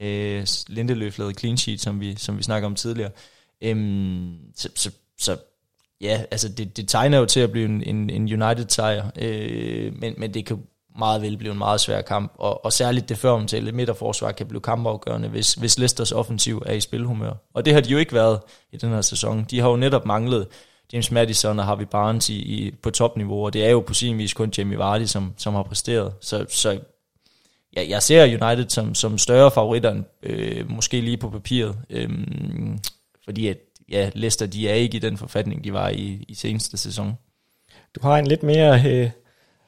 Øh, 0.00 0.46
Lindeløf 0.68 1.18
lavede 1.18 1.34
clean 1.34 1.56
sheet, 1.56 1.80
som 1.80 2.00
vi, 2.00 2.16
som 2.16 2.38
vi 2.38 2.42
snakker 2.42 2.66
om 2.66 2.74
tidligere. 2.74 3.10
Øh, 3.62 3.76
så, 4.56 4.68
så, 4.74 4.90
så 5.18 5.36
ja, 6.02 6.22
altså 6.30 6.48
det, 6.48 6.76
det 6.76 6.88
tegner 6.88 7.18
jo 7.18 7.26
til 7.26 7.40
at 7.40 7.50
blive 7.50 7.64
en, 7.64 7.82
en, 7.82 8.10
en 8.10 8.42
United-sejr, 8.42 9.10
øh, 9.18 9.92
men, 10.00 10.14
men 10.18 10.34
det 10.34 10.46
kan 10.46 10.62
meget 10.98 11.22
vel 11.22 11.36
blive 11.36 11.52
en 11.52 11.58
meget 11.58 11.80
svær 11.80 12.02
kamp, 12.02 12.32
og, 12.38 12.64
og 12.64 12.72
særligt 12.72 13.08
det 13.08 13.18
før 13.18 13.30
omtalte 13.30 13.72
midterforsvar 13.72 14.32
kan 14.32 14.46
blive 14.46 14.60
kampafgørende, 14.60 15.28
hvis, 15.28 15.54
hvis 15.54 15.78
Leicesters 15.78 16.12
offensiv 16.12 16.62
er 16.66 16.72
i 16.72 16.80
spilhumør. 16.80 17.32
Og 17.54 17.64
det 17.64 17.74
har 17.74 17.80
de 17.80 17.90
jo 17.90 17.98
ikke 17.98 18.12
været 18.12 18.40
i 18.72 18.76
den 18.76 18.90
her 18.90 19.00
sæson. 19.00 19.46
De 19.50 19.60
har 19.60 19.68
jo 19.68 19.76
netop 19.76 20.06
manglet 20.06 20.46
James 20.92 21.10
Madison 21.10 21.58
og 21.58 21.64
Harvey 21.64 21.84
Barnes 21.84 22.30
i, 22.30 22.34
i, 22.34 22.70
på 22.82 22.90
topniveau, 22.90 23.44
og 23.44 23.52
det 23.52 23.64
er 23.64 23.70
jo 23.70 23.80
på 23.80 23.94
sin 23.94 24.18
vis 24.18 24.34
kun 24.34 24.52
Jamie 24.58 24.78
Vardy, 24.78 25.04
som, 25.04 25.32
som 25.36 25.54
har 25.54 25.62
præsteret. 25.62 26.12
Så, 26.20 26.46
så 26.48 26.78
ja, 27.76 27.84
jeg 27.88 28.02
ser 28.02 28.24
United 28.24 28.68
som, 28.68 28.94
som 28.94 29.18
større 29.18 29.50
favoritter, 29.50 30.02
øh, 30.22 30.70
måske 30.70 31.00
lige 31.00 31.16
på 31.16 31.30
papiret, 31.30 31.76
øh, 31.90 32.08
fordi 33.24 33.48
at 33.48 33.56
ja, 33.90 34.10
Leicester, 34.14 34.46
de 34.46 34.68
er 34.68 34.74
ikke 34.74 34.96
i 34.96 35.00
den 35.00 35.16
forfatning, 35.16 35.64
de 35.64 35.72
var 35.72 35.88
i, 35.88 36.24
i 36.28 36.34
seneste 36.34 36.76
sæson. 36.76 37.12
Du 37.94 38.00
har 38.02 38.18
en 38.18 38.26
lidt 38.26 38.42
mere... 38.42 38.82
Øh, 38.86 39.10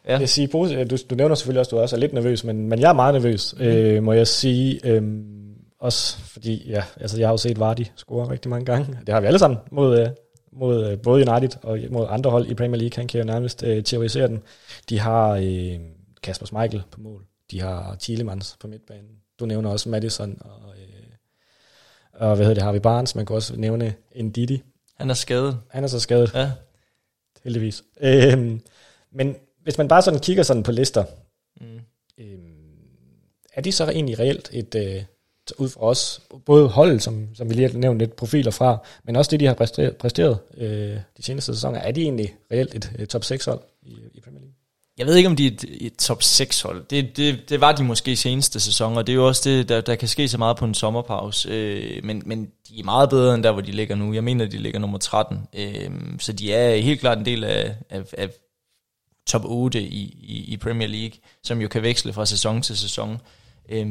ja. 0.09 0.19
Jeg 0.19 0.29
sige, 0.29 0.47
du, 0.47 0.97
du 1.11 1.15
nævner 1.15 1.35
selvfølgelig 1.35 1.61
også, 1.61 1.69
at 1.69 1.71
du 1.71 1.79
også 1.79 1.97
er 1.97 2.01
lidt 2.01 2.13
nervøs, 2.13 2.45
men, 2.45 2.69
men 2.69 2.81
jeg 2.81 2.89
er 2.89 2.93
meget 2.93 3.15
nervøs, 3.15 3.55
mm. 3.59 3.65
øh, 3.65 4.03
må 4.03 4.13
jeg 4.13 4.27
sige. 4.27 4.81
Øh, 4.85 5.03
også 5.79 6.19
fordi, 6.19 6.69
ja, 6.69 6.85
altså 7.01 7.19
jeg 7.19 7.29
har 7.29 7.33
jo 7.33 7.37
set 7.37 7.61
Vardy 7.61 7.85
score 7.97 8.31
rigtig 8.31 8.51
mange 8.51 8.65
gange. 8.65 8.99
Det 9.07 9.15
har 9.15 9.21
vi 9.21 9.27
alle 9.27 9.39
sammen 9.39 9.59
mod, 9.71 10.01
øh, 10.01 10.09
mod 10.53 10.91
øh, 10.91 10.99
både 10.99 11.31
United 11.31 11.59
og 11.63 11.79
mod 11.91 12.07
andre 12.09 12.31
hold 12.31 12.47
i 12.47 12.55
Premier 12.55 12.81
League. 12.81 12.97
Han 12.97 13.09
kan 13.09 13.21
jo 13.21 13.27
nærmest 13.27 13.63
øh, 13.63 13.85
teorisere 13.85 14.29
den. 14.29 14.43
De 14.89 15.01
har 15.01 15.31
øh, 15.31 15.79
Kasper 16.23 16.47
Schmeichel 16.47 16.83
på 16.91 17.01
mål. 17.01 17.25
De 17.51 17.61
har 17.61 17.97
Thielemans 18.01 18.57
på 18.61 18.67
midtbanen. 18.67 19.11
Du 19.41 19.47
nævner 19.47 19.71
også 19.71 19.89
Madison 19.89 20.39
og 20.41 20.64
og 22.15 22.37
hvad 22.37 22.47
hedder 22.47 22.55
det, 22.55 22.63
Harvey 22.63 22.81
Barnes, 22.81 23.15
man 23.15 23.27
kan 23.27 23.37
også 23.37 23.57
nævne 23.57 23.95
en 24.13 24.31
Didi. 24.31 24.63
Han 24.97 25.11
er 25.11 25.15
skadet. 25.15 25.59
Han 25.71 25.85
er 25.85 25.89
så 25.89 26.01
skadet. 26.01 26.35
Ja. 26.35 26.51
Heldigvis. 27.45 27.83
Øhm, 28.01 28.61
men 29.13 29.37
hvis 29.63 29.79
man 29.79 29.89
bare 29.89 30.03
sådan 30.03 30.21
kigger 30.21 30.43
sådan 30.43 30.63
på 30.63 30.73
lister, 30.73 31.05
mm. 31.61 31.81
øhm, 32.19 32.55
er 33.55 33.61
de 33.61 33.73
så 33.73 33.85
egentlig 33.85 34.19
reelt 34.19 34.51
et, 34.53 34.75
øh, 34.75 35.03
ud 35.59 35.69
fra 35.69 35.81
os, 35.81 36.21
både 36.45 36.69
holdet, 36.69 37.03
som, 37.03 37.29
som 37.35 37.49
vi 37.49 37.55
lige 37.55 37.71
har 37.71 37.79
nævnt 37.79 37.99
lidt 37.99 38.17
profiler 38.17 38.51
fra, 38.51 38.79
men 39.05 39.17
også 39.17 39.31
det, 39.31 39.41
de 39.41 39.47
har 39.47 39.55
præsteret, 39.55 39.97
præsteret 39.97 40.39
øh, 40.57 40.99
de 41.17 41.23
seneste 41.23 41.55
sæsoner, 41.55 41.79
er 41.79 41.93
de 41.93 42.03
egentlig 42.03 42.35
reelt 42.53 42.75
et, 42.75 42.93
et 42.99 43.09
top 43.09 43.25
6 43.25 43.45
hold 43.45 43.61
i? 43.83 43.99
Jeg 44.99 45.07
ved 45.07 45.17
ikke, 45.17 45.29
om 45.29 45.37
de 45.37 45.47
er 45.47 45.51
et, 45.51 45.65
et 45.81 45.97
top 45.97 46.23
6 46.23 46.63
hold. 46.63 46.85
Det, 46.91 47.17
det, 47.17 47.49
det 47.49 47.61
var 47.61 47.73
de 47.73 47.85
måske 47.85 48.17
seneste 48.17 48.61
sæson, 48.61 48.97
og 48.97 49.07
det 49.07 49.13
er 49.13 49.17
jo 49.17 49.27
også 49.27 49.51
det, 49.51 49.69
der, 49.69 49.81
der 49.81 49.95
kan 49.95 50.09
ske 50.09 50.29
så 50.29 50.39
meget 50.39 50.57
på 50.57 50.65
en 50.65 50.75
sommerpause. 50.75 51.49
Øh, 51.49 52.05
men, 52.05 52.23
men 52.27 52.45
de 52.69 52.81
er 52.81 52.85
meget 52.85 53.11
bedre 53.11 53.35
end 53.35 53.43
der, 53.43 53.53
hvor 53.53 53.61
de 53.61 53.73
ligger 53.73 53.95
nu. 53.95 54.15
Jeg 54.15 54.25
mener, 54.25 54.47
de 54.47 54.59
ligger 54.59 54.81
nummer 54.81 54.99
13. 54.99 55.39
Øh, 55.55 55.91
så 56.19 56.33
de 56.33 56.53
er 56.53 56.77
helt 56.77 57.01
klart 57.01 57.19
en 57.19 57.25
del 57.25 57.45
af, 57.45 57.77
af, 57.91 58.03
af 58.19 58.31
top 59.27 59.45
8 59.45 59.83
i, 59.83 60.03
i, 60.23 60.53
i 60.53 60.57
Premier 60.57 60.89
League, 60.89 61.19
som 61.43 61.61
jo 61.61 61.69
kan 61.69 61.83
veksle 61.83 62.13
fra 62.13 62.27
sæson 62.27 62.63
til 62.63 62.79
sæson. 62.79 63.21
Øh, 63.69 63.87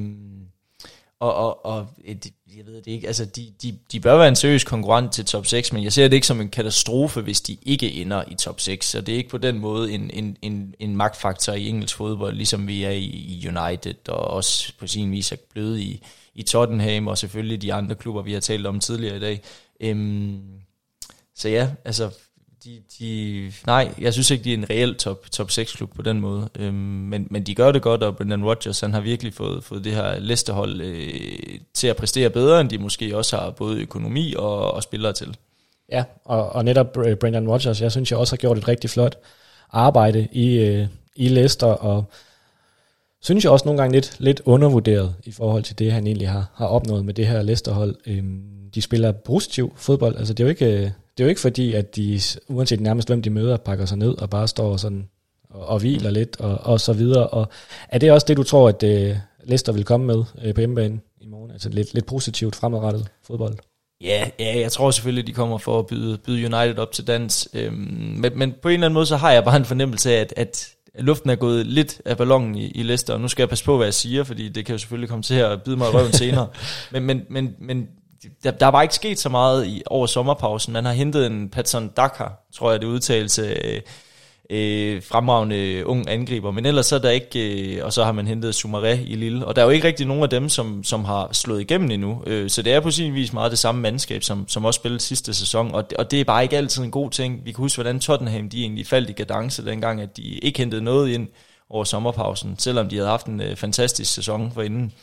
og, 1.24 1.36
og, 1.36 1.65
og 1.65 1.88
øh, 2.05 2.15
jeg 2.57 2.65
ved 2.65 2.76
det 2.76 2.88
ikke, 2.88 3.07
altså 3.07 3.26
de, 3.26 3.53
de, 3.61 3.78
de 3.91 3.99
bør 3.99 4.17
være 4.17 4.28
en 4.28 4.36
seriøs 4.36 4.63
konkurrent 4.63 5.13
til 5.13 5.26
top 5.26 5.45
6, 5.45 5.74
men 5.74 5.84
jeg 5.84 5.93
ser 5.93 6.07
det 6.07 6.13
ikke 6.13 6.28
som 6.28 6.41
en 6.41 6.49
katastrofe, 6.49 7.21
hvis 7.21 7.41
de 7.41 7.57
ikke 7.61 7.91
ender 7.91 8.24
i 8.28 8.36
top 8.36 8.59
6, 8.59 8.86
så 8.86 9.01
det 9.01 9.13
er 9.13 9.17
ikke 9.17 9.30
på 9.30 9.38
den 9.38 9.59
måde 9.59 9.91
en, 9.91 10.11
en, 10.13 10.38
en, 10.41 10.76
en 10.80 10.95
magtfaktor 10.95 11.53
i 11.53 11.67
engelsk 11.69 11.95
fodbold, 11.95 12.36
ligesom 12.36 12.67
vi 12.67 12.84
er 12.84 12.89
i, 12.89 13.05
i 13.05 13.47
United, 13.47 14.09
og 14.09 14.28
også 14.28 14.74
på 14.80 14.88
sin 14.88 15.11
vis 15.11 15.32
er 15.32 15.36
blevet 15.51 15.80
i, 15.80 16.03
i 16.36 16.43
Tottenham, 16.43 17.07
og 17.07 17.17
selvfølgelig 17.17 17.61
de 17.61 17.74
andre 17.74 17.95
klubber, 17.95 18.21
vi 18.21 18.34
har 18.34 18.39
talt 18.39 18.67
om 18.67 18.80
tidligere 18.80 19.17
i 19.17 19.19
dag. 19.19 19.41
Øhm, 19.80 20.41
så 21.36 21.49
ja, 21.49 21.69
altså 21.86 22.09
de, 22.66 22.82
de, 22.99 23.51
nej, 23.66 23.93
jeg 23.99 24.14
synes 24.14 24.32
ikke, 24.32 24.43
de 24.43 24.53
er 24.53 24.57
en 24.57 24.70
reel 24.70 24.95
top, 24.95 25.32
top 25.32 25.49
6-klub 25.49 25.95
på 25.95 26.01
den 26.01 26.20
måde. 26.20 26.49
Øhm, 26.59 26.76
men, 26.76 27.28
men 27.32 27.43
de 27.43 27.55
gør 27.55 27.72
det 27.72 27.82
godt, 27.82 28.03
og 28.03 28.18
Brendan 28.18 28.45
Rodgers 28.45 28.80
han 28.80 28.93
har 28.93 29.01
virkelig 29.01 29.34
fået, 29.34 29.64
fået 29.64 29.84
det 29.84 29.91
her 29.91 30.20
Leicester-hold 30.20 30.82
øh, 30.82 31.59
til 31.74 31.88
at 31.88 31.95
præstere 31.95 32.30
bedre, 32.30 32.61
end 32.61 32.70
de 32.70 32.78
måske 32.78 33.18
også 33.18 33.38
har 33.38 33.49
både 33.49 33.82
økonomi 33.82 34.34
og, 34.38 34.74
og 34.74 34.84
spillere 34.84 35.14
til. 35.14 35.38
Ja, 35.91 36.03
og, 36.26 36.49
og 36.49 36.66
netop 36.66 36.97
øh, 36.97 37.16
Brendan 37.16 37.49
Rodgers, 37.49 37.82
jeg 37.82 37.91
synes, 37.91 38.11
jeg 38.11 38.20
også 38.20 38.34
har 38.34 38.38
gjort 38.38 38.57
et 38.57 38.68
rigtig 38.68 38.89
flot 38.89 39.18
arbejde 39.70 40.28
i, 40.32 40.57
øh, 40.57 40.88
i 41.16 41.28
Leicester, 41.28 41.68
og 41.68 42.03
synes 43.22 43.43
jeg 43.43 43.51
også 43.51 43.66
nogle 43.66 43.82
gange 43.82 43.95
lidt, 43.95 44.16
lidt 44.20 44.41
undervurderet 44.45 45.16
i 45.24 45.32
forhold 45.32 45.64
til 45.64 45.80
det, 45.80 45.91
han 45.91 46.07
egentlig 46.07 46.30
har, 46.30 46.51
har 46.55 46.68
opnået 46.68 47.05
med 47.05 47.14
det 47.14 47.28
her 47.28 47.41
Leicester-hold. 47.41 47.95
Øhm, 48.07 48.41
de 48.76 48.82
spiller 48.82 49.11
positiv 49.11 49.74
fodbold, 49.76 50.18
altså 50.18 50.34
det 50.34 50.43
er 50.43 50.47
jo 50.47 50.49
ikke 50.49 50.86
øh, 50.86 50.91
det 51.18 51.24
er 51.24 51.26
jo 51.26 51.30
ikke 51.30 51.41
fordi, 51.41 51.74
at 51.74 51.95
de, 51.95 52.20
uanset 52.47 52.82
nærmest 52.82 53.09
hvem 53.09 53.22
de 53.22 53.30
møder, 53.30 53.57
pakker 53.57 53.86
sig 53.86 53.97
ned 53.97 54.18
og 54.18 54.30
bare 54.30 54.47
står 54.47 54.78
sådan 54.78 55.09
og, 55.49 55.66
og 55.66 55.80
hviler 55.80 56.09
mm. 56.09 56.14
lidt 56.14 56.39
og, 56.39 56.57
og 56.57 56.80
så 56.80 56.93
videre. 56.93 57.28
Og 57.28 57.47
er 57.89 57.97
det 57.97 58.11
også 58.11 58.26
det, 58.28 58.38
du 58.38 58.43
tror, 58.43 58.70
at 58.70 58.84
uh, 58.84 59.18
Leicester 59.43 59.72
vil 59.72 59.84
komme 59.84 60.05
med 60.05 60.18
uh, 60.18 60.53
på 60.55 60.61
hjemmebane 60.61 60.99
i 61.22 61.28
morgen? 61.28 61.51
Altså 61.51 61.70
lidt, 61.70 61.93
lidt 61.93 62.05
positivt 62.05 62.55
fremadrettet 62.55 63.07
fodbold? 63.24 63.55
Ja, 64.01 64.30
ja, 64.39 64.59
jeg 64.59 64.72
tror 64.72 64.91
selvfølgelig, 64.91 65.28
de 65.28 65.34
kommer 65.34 65.57
for 65.57 65.80
at 65.80 65.88
byde, 65.88 66.18
byde 66.18 66.45
United 66.45 66.78
op 66.78 66.91
til 66.91 67.07
dans. 67.07 67.49
Øhm, 67.53 67.76
men, 68.18 68.32
men 68.36 68.53
på 68.61 68.68
en 68.68 68.74
eller 68.74 68.88
anden 68.88 68.93
måde, 68.93 69.05
så 69.05 69.18
har 69.18 69.32
jeg 69.32 69.43
bare 69.43 69.57
en 69.57 69.66
fornemmelse 69.66 70.11
af, 70.11 70.22
at, 70.22 70.34
at 70.38 70.70
luften 70.99 71.30
er 71.30 71.36
gået 71.36 71.66
lidt 71.66 72.01
af 72.05 72.18
ballonen 72.18 72.55
i, 72.55 72.68
i 72.68 72.84
Leicester, 72.84 73.14
og 73.14 73.22
nu 73.22 73.28
skal 73.28 73.43
jeg 73.43 73.49
passe 73.49 73.66
på, 73.66 73.78
hvad 73.78 73.88
jeg 73.88 73.93
siger, 73.93 74.24
fordi 74.24 74.49
det 74.49 74.66
kan 74.66 74.74
jo 74.74 74.80
selvfølgelig 74.80 75.09
komme 75.09 75.24
til 75.24 75.36
at 75.36 75.64
bide 75.64 75.78
mig 75.78 75.86
i 75.86 75.91
røven 75.91 76.14
senere. 76.24 76.47
Men, 76.91 77.03
men, 77.03 77.22
men, 77.30 77.55
men 77.59 77.88
der, 78.43 78.51
der 78.51 78.67
var 78.67 78.82
ikke 78.82 78.95
sket 78.95 79.19
så 79.19 79.30
meget 79.30 79.67
i, 79.67 79.84
over 79.86 80.07
sommerpausen. 80.07 80.74
Man 80.74 80.86
har 80.86 80.93
hentet 80.93 81.26
en 81.26 81.49
Patson 81.49 81.88
Dakar, 81.88 82.45
tror 82.53 82.71
jeg 82.71 82.82
det 82.82 82.88
udtalelse, 82.88 83.41
øh, 83.41 83.82
øh, 84.49 85.03
fremragende 85.03 85.84
ung 85.86 86.09
angriber, 86.09 86.51
men 86.51 86.65
ellers 86.65 86.86
så 86.86 86.95
er 86.95 86.99
der 86.99 87.09
ikke, 87.09 87.76
øh, 87.76 87.86
og 87.86 87.93
så 87.93 88.03
har 88.03 88.11
man 88.11 88.28
hentet 88.28 88.65
Sumaré 88.65 88.88
i 88.88 89.15
Lille, 89.15 89.45
og 89.45 89.55
der 89.55 89.61
er 89.61 89.65
jo 89.65 89.71
ikke 89.71 89.88
rigtig 89.88 90.05
nogen 90.05 90.24
af 90.24 90.30
dem, 90.30 90.49
som, 90.49 90.84
som 90.84 91.05
har 91.05 91.30
slået 91.32 91.61
igennem 91.61 91.91
endnu, 91.91 92.24
øh, 92.28 92.49
så 92.49 92.61
det 92.61 92.74
er 92.74 92.80
på 92.80 92.91
sin 92.91 93.13
vis 93.13 93.34
meget 93.34 93.51
det 93.51 93.59
samme 93.59 93.82
mandskab, 93.82 94.24
som, 94.24 94.47
som 94.47 94.65
også 94.65 94.78
spillede 94.78 94.99
sidste 94.99 95.34
sæson, 95.34 95.76
og 95.76 95.89
det, 95.89 95.97
og 95.97 96.11
det 96.11 96.19
er 96.19 96.24
bare 96.24 96.43
ikke 96.43 96.57
altid 96.57 96.84
en 96.84 96.91
god 96.91 97.09
ting. 97.09 97.45
Vi 97.45 97.51
kan 97.51 97.61
huske, 97.61 97.78
hvordan 97.78 97.99
Tottenham 97.99 98.49
de 98.49 98.61
egentlig 98.61 98.88
faldt 98.88 99.09
i 99.09 99.13
gadance 99.13 99.65
dengang, 99.65 100.01
at 100.01 100.17
de 100.17 100.24
ikke 100.24 100.59
hentede 100.59 100.82
noget 100.82 101.09
ind 101.09 101.28
over 101.69 101.84
sommerpausen, 101.84 102.55
selvom 102.59 102.89
de 102.89 102.95
havde 102.95 103.09
haft 103.09 103.26
en 103.26 103.41
øh, 103.41 103.55
fantastisk 103.55 104.13
sæson 104.13 104.51
forinden. 104.51 104.80
inden. 104.80 104.93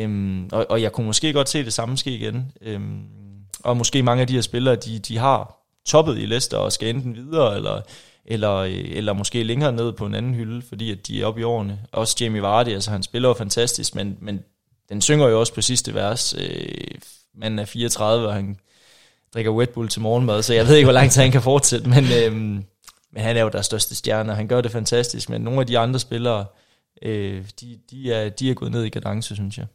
Øhm, 0.00 0.48
og, 0.52 0.66
og 0.70 0.82
jeg 0.82 0.92
kunne 0.92 1.06
måske 1.06 1.32
godt 1.32 1.48
se 1.48 1.64
det 1.64 1.72
samme 1.72 1.96
ske 1.96 2.10
igen. 2.10 2.52
Øhm, 2.60 3.02
og 3.64 3.76
måske 3.76 4.02
mange 4.02 4.20
af 4.20 4.26
de 4.26 4.34
her 4.34 4.40
spillere, 4.40 4.76
de, 4.76 4.98
de 4.98 5.18
har 5.18 5.60
toppet 5.86 6.18
i 6.18 6.26
Leicester 6.26 6.56
og 6.56 6.72
skal 6.72 6.88
enten 6.88 7.16
videre, 7.16 7.56
eller, 7.56 7.80
eller, 8.24 8.54
øh, 8.54 8.84
eller 8.90 9.12
måske 9.12 9.42
længere 9.42 9.72
ned 9.72 9.92
på 9.92 10.06
en 10.06 10.14
anden 10.14 10.34
hylde, 10.34 10.62
fordi 10.68 10.90
at 10.90 11.06
de 11.06 11.22
er 11.22 11.26
oppe 11.26 11.40
i 11.40 11.44
årene. 11.44 11.78
Også 11.92 12.16
Jamie 12.20 12.42
Vardy, 12.42 12.68
altså 12.68 12.90
han 12.90 13.02
spiller 13.02 13.28
jo 13.28 13.34
fantastisk, 13.34 13.94
men, 13.94 14.16
men 14.20 14.44
den 14.88 15.00
synger 15.00 15.28
jo 15.28 15.40
også 15.40 15.54
på 15.54 15.60
sidste 15.60 15.94
vers. 15.94 16.34
Øh, 16.38 16.68
manden 17.34 17.58
er 17.58 17.64
34, 17.64 18.28
og 18.28 18.34
han 18.34 18.56
drikker 19.34 19.60
Red 19.60 19.66
Bull 19.66 19.88
til 19.88 20.02
morgenmad, 20.02 20.42
så 20.42 20.54
jeg 20.54 20.66
ved 20.66 20.76
ikke, 20.76 20.86
hvor 20.86 20.92
lang 20.92 21.10
tid 21.10 21.22
han 21.22 21.32
kan 21.32 21.42
fortsætte, 21.42 21.88
men, 21.88 22.04
øhm, 22.24 22.64
men 23.12 23.22
han 23.22 23.36
er 23.36 23.42
jo 23.42 23.48
der 23.48 23.62
største 23.62 23.94
stjerne, 23.94 24.32
og 24.32 24.36
han 24.36 24.48
gør 24.48 24.60
det 24.60 24.70
fantastisk, 24.70 25.30
men 25.30 25.40
nogle 25.40 25.60
af 25.60 25.66
de 25.66 25.78
andre 25.78 26.00
spillere, 26.00 26.44
øh, 27.02 27.44
de, 27.60 27.78
de, 27.90 28.12
er, 28.12 28.28
de 28.28 28.50
er 28.50 28.54
gået 28.54 28.72
ned 28.72 28.84
i 28.84 28.88
kadence, 28.88 29.34
synes 29.34 29.58
jeg. 29.58 29.66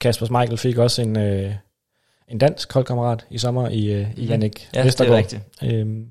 Kasper 0.00 0.38
Michael 0.40 0.58
fik 0.58 0.78
også 0.78 1.02
en, 1.02 1.18
øh, 1.18 1.52
en 2.28 2.38
dansk 2.38 2.72
holdkammerat 2.72 3.26
i 3.30 3.38
sommer 3.38 3.68
i, 3.68 3.92
øh, 3.92 4.06
i 4.16 4.24
Jannik 4.24 4.68
ja, 4.74 4.84
Vestergaard. 4.84 5.24
det 5.24 5.32
er 5.32 5.38
rigtigt. 5.62 5.74
Øhm, 5.80 6.10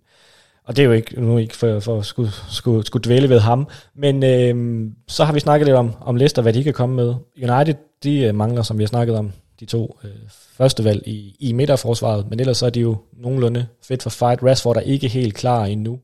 og 0.65 0.75
det 0.75 0.81
er 0.81 0.86
jo 0.86 0.91
ikke, 0.91 1.21
nu 1.21 1.38
ikke 1.38 1.55
for, 1.55 1.79
for 1.79 1.99
at 1.99 2.05
skulle, 2.05 2.31
skulle, 2.49 2.86
skulle 2.86 3.03
dvæle 3.03 3.29
ved 3.29 3.39
ham, 3.39 3.67
men 3.95 4.23
øhm, 4.23 4.95
så 5.07 5.23
har 5.23 5.34
vi 5.34 5.39
snakket 5.39 5.67
lidt 5.67 5.77
om, 5.77 5.93
om 6.01 6.15
Leicester, 6.15 6.41
hvad 6.41 6.53
de 6.53 6.63
kan 6.63 6.73
komme 6.73 6.95
med. 6.95 7.15
United, 7.38 7.75
de 8.03 8.19
øh, 8.19 8.36
mangler, 8.36 8.63
som 8.63 8.77
vi 8.77 8.84
har 8.84 8.88
snakket 8.88 9.15
om, 9.15 9.31
de 9.59 9.65
to 9.65 9.99
øh, 10.03 10.09
første 10.29 10.84
valg 10.84 11.07
i, 11.07 11.36
i 11.39 11.53
midterforsvaret, 11.53 12.29
men 12.29 12.39
ellers 12.39 12.57
så 12.57 12.65
er 12.65 12.69
de 12.69 12.79
jo 12.79 12.97
nogenlunde 13.13 13.65
fedt 13.81 14.03
for 14.03 14.09
fight. 14.09 14.43
Rashford 14.43 14.77
er 14.77 14.81
ikke 14.81 15.07
helt 15.07 15.34
klar 15.34 15.65
endnu. 15.65 15.99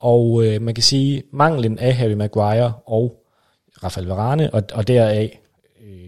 Og 0.00 0.46
øh, 0.46 0.62
man 0.62 0.74
kan 0.74 0.82
sige, 0.82 1.22
manglen 1.32 1.78
af 1.78 1.94
Harry 1.94 2.12
Maguire 2.12 2.72
og 2.86 3.16
Rafael 3.84 4.06
Varane, 4.06 4.54
og, 4.54 4.62
og 4.72 4.88
deraf 4.88 5.40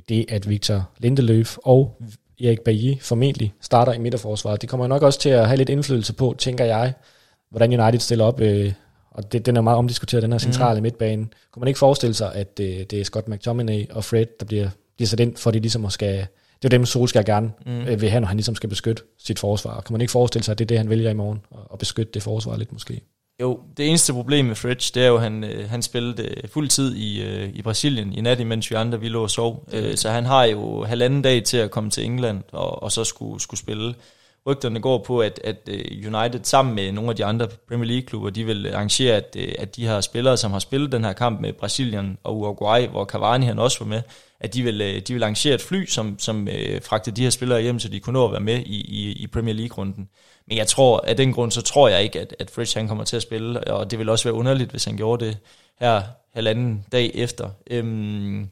det, 0.08 0.26
at 0.28 0.48
Victor 0.48 0.90
Lindeløf 0.98 1.56
og 1.64 2.02
Erik 2.40 2.60
Bailly 2.60 2.94
formentlig 3.00 3.54
starter 3.60 3.92
i 3.92 3.98
midterforsvaret. 3.98 4.60
Det 4.62 4.68
kommer 4.68 4.86
nok 4.86 5.02
også 5.02 5.20
til 5.20 5.28
at 5.28 5.46
have 5.46 5.56
lidt 5.56 5.68
indflydelse 5.68 6.12
på, 6.12 6.34
tænker 6.38 6.64
jeg, 6.64 6.92
hvordan 7.50 7.80
United 7.80 8.00
stiller 8.00 8.24
op. 8.24 8.40
Øh, 8.40 8.72
og 9.10 9.32
det, 9.32 9.46
den 9.46 9.56
er 9.56 9.60
meget 9.60 9.78
omdiskuteret, 9.78 10.22
den 10.22 10.32
her 10.32 10.38
centrale 10.38 10.80
mm. 10.80 10.82
midtbane. 10.82 11.26
Kunne 11.52 11.60
man 11.60 11.68
ikke 11.68 11.78
forestille 11.78 12.14
sig, 12.14 12.34
at 12.34 12.58
det, 12.58 12.80
øh, 12.80 12.86
det 12.90 13.00
er 13.00 13.04
Scott 13.04 13.28
McTominay 13.28 13.90
og 13.90 14.04
Fred, 14.04 14.26
der 14.40 14.46
bliver, 14.46 14.68
bliver 14.96 15.06
sat 15.06 15.20
ind, 15.20 15.36
for 15.36 15.50
de 15.50 15.60
ligesom 15.60 15.90
skal... 15.90 16.26
Det 16.62 16.64
er 16.64 16.78
dem, 16.78 16.86
Solskjaer 16.86 17.24
gerne 17.24 17.52
mm. 17.66 17.80
Øh, 17.80 18.00
vil 18.00 18.10
have, 18.10 18.20
når 18.20 18.28
han 18.28 18.36
ligesom 18.36 18.54
skal 18.54 18.68
beskytte 18.68 19.02
sit 19.18 19.38
forsvar. 19.38 19.80
Kan 19.80 19.94
man 19.94 20.00
ikke 20.00 20.10
forestille 20.10 20.44
sig, 20.44 20.52
at 20.52 20.58
det 20.58 20.64
er 20.64 20.66
det, 20.66 20.78
han 20.78 20.90
vælger 20.90 21.10
i 21.10 21.14
morgen, 21.14 21.40
at 21.72 21.78
beskytte 21.78 22.12
det 22.12 22.22
forsvar 22.22 22.56
lidt 22.56 22.72
måske? 22.72 23.00
Jo, 23.42 23.60
det 23.76 23.88
eneste 23.88 24.12
problem 24.12 24.44
med 24.44 24.54
Fridge, 24.54 24.90
det 24.94 25.04
er 25.04 25.08
jo, 25.08 25.16
at 25.16 25.22
han, 25.22 25.44
øh, 25.44 25.70
han 25.70 25.82
spillede 25.82 26.22
øh, 26.22 26.48
fuld 26.48 26.68
tid 26.68 26.94
i, 26.96 27.22
øh, 27.22 27.48
i 27.54 27.62
Brasilien 27.62 28.12
i 28.12 28.20
nat, 28.20 28.40
imens 28.40 28.70
vi 28.70 28.76
andre 28.76 29.00
vi 29.00 29.08
lå 29.08 29.22
og 29.22 29.30
sov. 29.30 29.68
Øh, 29.72 29.96
så 29.96 30.10
han 30.10 30.24
har 30.24 30.44
jo 30.44 30.84
halvanden 30.84 31.22
dag 31.22 31.44
til 31.44 31.56
at 31.56 31.70
komme 31.70 31.90
til 31.90 32.04
England 32.04 32.42
og, 32.52 32.82
og 32.82 32.92
så 32.92 33.04
skulle, 33.04 33.40
skulle 33.40 33.60
spille. 33.60 33.94
Rygterne 34.46 34.80
går 34.80 34.98
på, 34.98 35.20
at, 35.20 35.40
at 35.44 35.68
øh, 35.68 36.14
United 36.14 36.40
sammen 36.42 36.74
med 36.74 36.92
nogle 36.92 37.10
af 37.10 37.16
de 37.16 37.24
andre 37.24 37.48
Premier 37.68 37.88
League-klubber, 37.88 38.30
de 38.30 38.44
vil 38.44 38.68
arrangere, 38.74 39.16
at, 39.16 39.36
øh, 39.38 39.52
at 39.58 39.76
de 39.76 39.86
her 39.86 40.00
spillere, 40.00 40.36
som 40.36 40.52
har 40.52 40.58
spillet 40.58 40.92
den 40.92 41.04
her 41.04 41.12
kamp 41.12 41.40
med 41.40 41.52
Brasilien 41.52 42.18
og 42.24 42.38
Uruguay, 42.38 42.86
hvor 42.86 43.04
Cavani 43.04 43.46
han 43.46 43.58
også 43.58 43.78
var 43.80 43.86
med, 43.86 44.02
at 44.42 44.54
de 44.54 44.62
vil, 44.62 44.80
øh, 44.80 45.02
de 45.08 45.12
vil 45.12 45.22
arrangere 45.22 45.54
et 45.54 45.60
fly, 45.60 45.86
som, 45.86 46.18
som 46.18 46.48
øh, 46.48 46.82
fragtede 46.82 47.16
de 47.16 47.22
her 47.22 47.30
spillere 47.30 47.62
hjem, 47.62 47.78
så 47.78 47.88
de 47.88 48.00
kunne 48.00 48.12
nå 48.12 48.24
at 48.24 48.32
være 48.32 48.40
med 48.40 48.58
i, 48.58 48.80
i, 48.80 49.12
i 49.12 49.26
Premier 49.26 49.54
League-runden. 49.54 50.08
Men 50.46 50.56
jeg 50.56 50.66
tror, 50.66 51.00
af 51.00 51.16
den 51.16 51.32
grund, 51.32 51.50
så 51.50 51.62
tror 51.62 51.88
jeg 51.88 52.02
ikke, 52.02 52.20
at, 52.20 52.36
at 52.38 52.50
Fridge 52.50 52.78
han 52.78 52.88
kommer 52.88 53.04
til 53.04 53.16
at 53.16 53.22
spille, 53.22 53.64
og 53.64 53.90
det 53.90 53.98
vil 53.98 54.08
også 54.08 54.24
være 54.24 54.34
underligt, 54.34 54.70
hvis 54.70 54.84
han 54.84 54.96
gjorde 54.96 55.26
det 55.26 55.38
her 55.80 56.02
halvanden 56.34 56.84
dag 56.92 57.10
efter. 57.14 57.50
Øhm, 57.70 58.48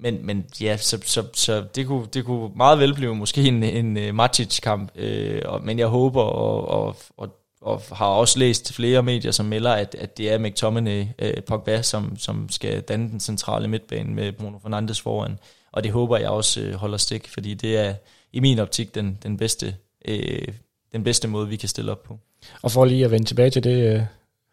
men, 0.00 0.26
men 0.26 0.46
ja, 0.60 0.76
så, 0.76 0.98
så, 1.04 1.24
så 1.34 1.64
det, 1.74 1.86
kunne, 1.86 2.06
det 2.14 2.24
kunne 2.24 2.50
meget 2.56 2.78
vel 2.78 2.94
blive 2.94 3.14
måske 3.14 3.42
en, 3.42 3.62
en 3.62 3.96
uh, 3.96 4.14
Matic-kamp, 4.14 4.90
øh, 4.94 5.42
og, 5.44 5.64
men 5.64 5.78
jeg 5.78 5.86
håber, 5.86 6.22
og, 6.22 6.68
og, 6.68 6.96
og, 7.16 7.28
og 7.60 7.82
har 7.92 8.06
også 8.06 8.38
læst 8.38 8.72
flere 8.72 9.02
medier, 9.02 9.30
som 9.30 9.46
melder, 9.46 9.72
at, 9.72 9.94
at 9.98 10.18
det 10.18 10.32
er 10.32 10.38
McTominay, 10.38 11.06
øh, 11.18 11.42
Pogba, 11.42 11.82
som, 11.82 12.18
som 12.18 12.48
skal 12.50 12.80
danne 12.80 13.10
den 13.10 13.20
centrale 13.20 13.68
midtbane 13.68 14.14
med 14.14 14.32
Bruno 14.32 14.58
Fernandes 14.58 15.00
foran. 15.00 15.38
Og 15.72 15.84
det 15.84 15.92
håber 15.92 16.18
jeg 16.18 16.28
også 16.28 16.60
øh, 16.60 16.74
holder 16.74 16.98
stik, 16.98 17.28
fordi 17.28 17.54
det 17.54 17.76
er 17.78 17.94
i 18.32 18.40
min 18.40 18.58
optik 18.58 18.94
den, 18.94 19.18
den 19.22 19.36
bedste 19.36 19.76
øh, 20.08 20.48
den 20.92 21.04
bedste 21.04 21.28
måde, 21.28 21.48
vi 21.48 21.56
kan 21.56 21.68
stille 21.68 21.92
op 21.92 22.02
på. 22.02 22.18
Og 22.62 22.70
for 22.70 22.84
lige 22.84 23.04
at 23.04 23.10
vende 23.10 23.26
tilbage 23.26 23.50
til 23.50 23.64
det 23.64 23.94
øh, 23.94 24.02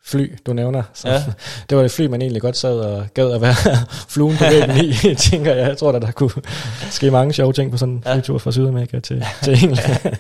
fly, 0.05 0.35
du 0.45 0.53
nævner, 0.53 0.83
så 0.93 1.09
ja. 1.09 1.23
det 1.69 1.77
var 1.77 1.81
det 1.81 1.91
fly, 1.91 2.05
man 2.05 2.21
egentlig 2.21 2.41
godt 2.41 2.57
sad 2.57 2.79
og 2.79 3.07
gad 3.13 3.31
at 3.31 3.41
være 3.41 3.55
fluen 4.13 4.37
på 4.37 4.43
væggen 4.43 4.85
i, 4.85 4.93
tænker 5.29 5.53
jeg. 5.55 5.67
Jeg 5.67 5.77
tror, 5.77 5.91
der, 5.91 5.99
der 5.99 6.11
kunne 6.11 6.31
ske 6.89 7.11
mange 7.11 7.33
sjove 7.33 7.53
ting 7.53 7.71
på 7.71 7.77
sådan 7.77 7.93
en 7.93 8.03
ja. 8.05 8.15
flytur 8.15 8.37
fra 8.37 8.51
Sydamerika 8.51 8.99
til, 8.99 9.25
til 9.43 9.63
England. 9.63 10.15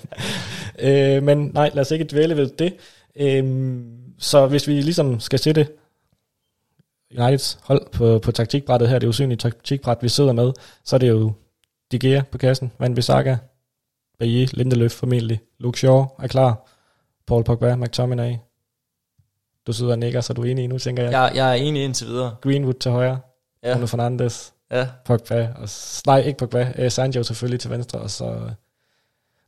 øh, 0.79 1.23
men 1.23 1.51
nej, 1.53 1.71
lad 1.73 1.81
os 1.81 1.91
ikke 1.91 2.05
dvæle 2.11 2.37
ved 2.37 2.49
det. 2.59 2.73
Øh, 3.15 3.75
så 4.19 4.47
hvis 4.47 4.67
vi 4.67 4.81
ligesom 4.81 5.19
skal 5.19 5.39
sætte 5.39 5.67
Uniteds 7.17 7.57
hold 7.63 7.91
på, 7.91 8.19
på 8.19 8.31
taktikbrættet 8.31 8.89
her, 8.89 8.99
det 8.99 9.07
er 9.07 9.09
usynlige 9.09 9.37
taktikbræt, 9.37 9.97
vi 10.01 10.09
sidder 10.09 10.33
med, 10.33 10.51
så 10.85 10.95
er 10.95 10.97
det 10.97 11.09
jo 11.09 11.33
De 11.91 11.99
Gea 11.99 12.21
på 12.31 12.37
kassen, 12.37 12.71
Van 12.79 12.95
Bissaka, 12.95 13.37
Bailly, 14.19 14.45
Lindeløf 14.53 14.91
formentlig, 14.91 15.41
Luke 15.59 15.79
Shaw 15.79 16.05
er 16.19 16.27
klar, 16.27 16.69
Paul 17.27 17.43
Pogba, 17.43 17.75
McTominay, 17.75 18.35
Du 19.67 19.73
sidder 19.73 19.91
og 19.91 19.99
nikker, 19.99 20.21
så 20.21 20.33
du 20.33 20.41
er 20.41 20.45
enig 20.45 20.67
nu, 20.67 20.77
tænker 20.77 21.03
jeg. 21.03 21.11
Jeg, 21.11 21.31
jeg 21.35 21.49
er 21.49 21.53
enig 21.53 21.83
indtil 21.83 22.07
videre. 22.07 22.35
Greenwood 22.41 22.73
til 22.73 22.91
højre, 22.91 23.19
ja. 23.63 23.73
Bruno 23.73 23.85
Fernandes, 23.85 24.53
ja. 24.71 24.87
Pogba, 25.05 25.49
og, 25.55 25.69
nej, 26.05 26.19
ikke 26.19 26.37
Pogba, 26.37 26.73
øh, 26.77 26.91
Sancho 26.91 27.23
selvfølgelig 27.23 27.59
til 27.59 27.69
venstre, 27.69 27.99
og 27.99 28.09
så 28.09 28.25
øh, 28.25 28.51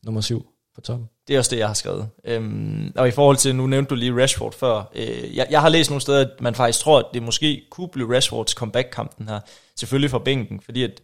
nummer 0.03 0.21
syv 0.21 0.45
på 0.75 0.81
toppen. 0.81 1.09
Det 1.27 1.33
er 1.33 1.37
også 1.37 1.51
det, 1.51 1.59
jeg 1.59 1.67
har 1.67 1.73
skrevet. 1.73 2.07
Øhm, 2.25 2.91
og 2.95 3.07
i 3.07 3.11
forhold 3.11 3.37
til, 3.37 3.55
nu 3.55 3.67
nævnte 3.67 3.89
du 3.89 3.95
lige 3.95 4.21
Rashford 4.21 4.53
før. 4.53 4.91
Øh, 4.95 5.35
jeg, 5.35 5.47
jeg 5.49 5.61
har 5.61 5.69
læst 5.69 5.89
nogle 5.89 6.01
steder, 6.01 6.21
at 6.21 6.41
man 6.41 6.55
faktisk 6.55 6.79
tror, 6.79 6.99
at 6.99 7.05
det 7.13 7.23
måske 7.23 7.63
kunne 7.71 7.89
blive 7.89 8.15
Rashfords 8.15 8.51
comeback-kamp 8.51 9.17
den 9.17 9.29
her. 9.29 9.39
Selvfølgelig 9.75 10.11
fra 10.11 10.19
bænken, 10.19 10.61
fordi 10.61 10.83
at 10.83 11.01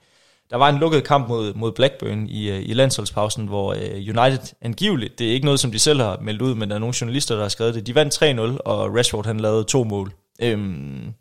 der 0.51 0.57
var 0.57 0.69
en 0.69 0.77
lukket 0.77 1.03
kamp 1.03 1.27
mod, 1.27 1.53
mod 1.53 1.71
Blackburn 1.71 2.27
i, 2.27 2.49
øh, 2.49 2.69
i 2.69 2.73
landsholdspausen, 2.73 3.47
hvor 3.47 3.73
øh, 3.73 3.95
United 3.95 4.55
angiveligt, 4.61 5.19
det 5.19 5.27
er 5.27 5.33
ikke 5.33 5.45
noget, 5.45 5.59
som 5.59 5.71
de 5.71 5.79
selv 5.79 6.01
har 6.01 6.19
meldt 6.21 6.41
ud, 6.41 6.55
men 6.55 6.69
der 6.69 6.75
er 6.75 6.79
nogle 6.79 6.95
journalister, 7.01 7.35
der 7.35 7.41
har 7.41 7.49
skrevet 7.49 7.75
det. 7.75 7.87
De 7.87 7.95
vandt 7.95 8.57
3-0, 8.57 8.61
og 8.65 8.95
Rashford 8.95 9.25
han 9.25 9.39
lavede 9.39 9.63
to 9.63 9.83
mål. 9.83 10.13
Øhm, 10.41 11.13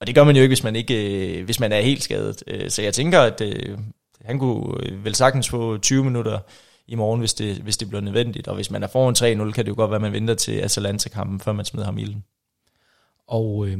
og 0.00 0.06
det 0.06 0.14
gør 0.14 0.24
man 0.24 0.36
jo 0.36 0.42
ikke, 0.42 0.50
hvis 0.50 0.64
man, 0.64 0.76
ikke, 0.76 1.38
øh, 1.38 1.44
hvis 1.44 1.60
man 1.60 1.72
er 1.72 1.80
helt 1.80 2.02
skadet. 2.02 2.42
Øh, 2.46 2.70
så 2.70 2.82
jeg 2.82 2.94
tænker, 2.94 3.20
at 3.20 3.40
øh, 3.40 3.78
han 4.24 4.38
kunne 4.38 4.86
øh, 4.86 5.04
vel 5.04 5.14
sagtens 5.14 5.48
få 5.48 5.78
20 5.78 6.04
minutter 6.04 6.38
i 6.86 6.94
morgen, 6.94 7.20
hvis 7.20 7.34
det, 7.34 7.56
hvis 7.56 7.76
det 7.76 7.88
bliver 7.88 8.02
nødvendigt. 8.02 8.48
Og 8.48 8.54
hvis 8.54 8.70
man 8.70 8.82
er 8.82 8.88
foran 8.88 9.48
3-0, 9.48 9.52
kan 9.52 9.64
det 9.64 9.70
jo 9.70 9.76
godt 9.76 9.90
være, 9.90 9.96
at 9.96 10.02
man 10.02 10.12
venter 10.12 10.34
til 10.34 10.52
Atalanta-kampen, 10.52 11.40
før 11.40 11.52
man 11.52 11.64
smider 11.64 11.86
ham 11.86 11.98
i 11.98 12.02
ilden. 12.02 12.24
Og 13.26 13.66
øh, 13.68 13.78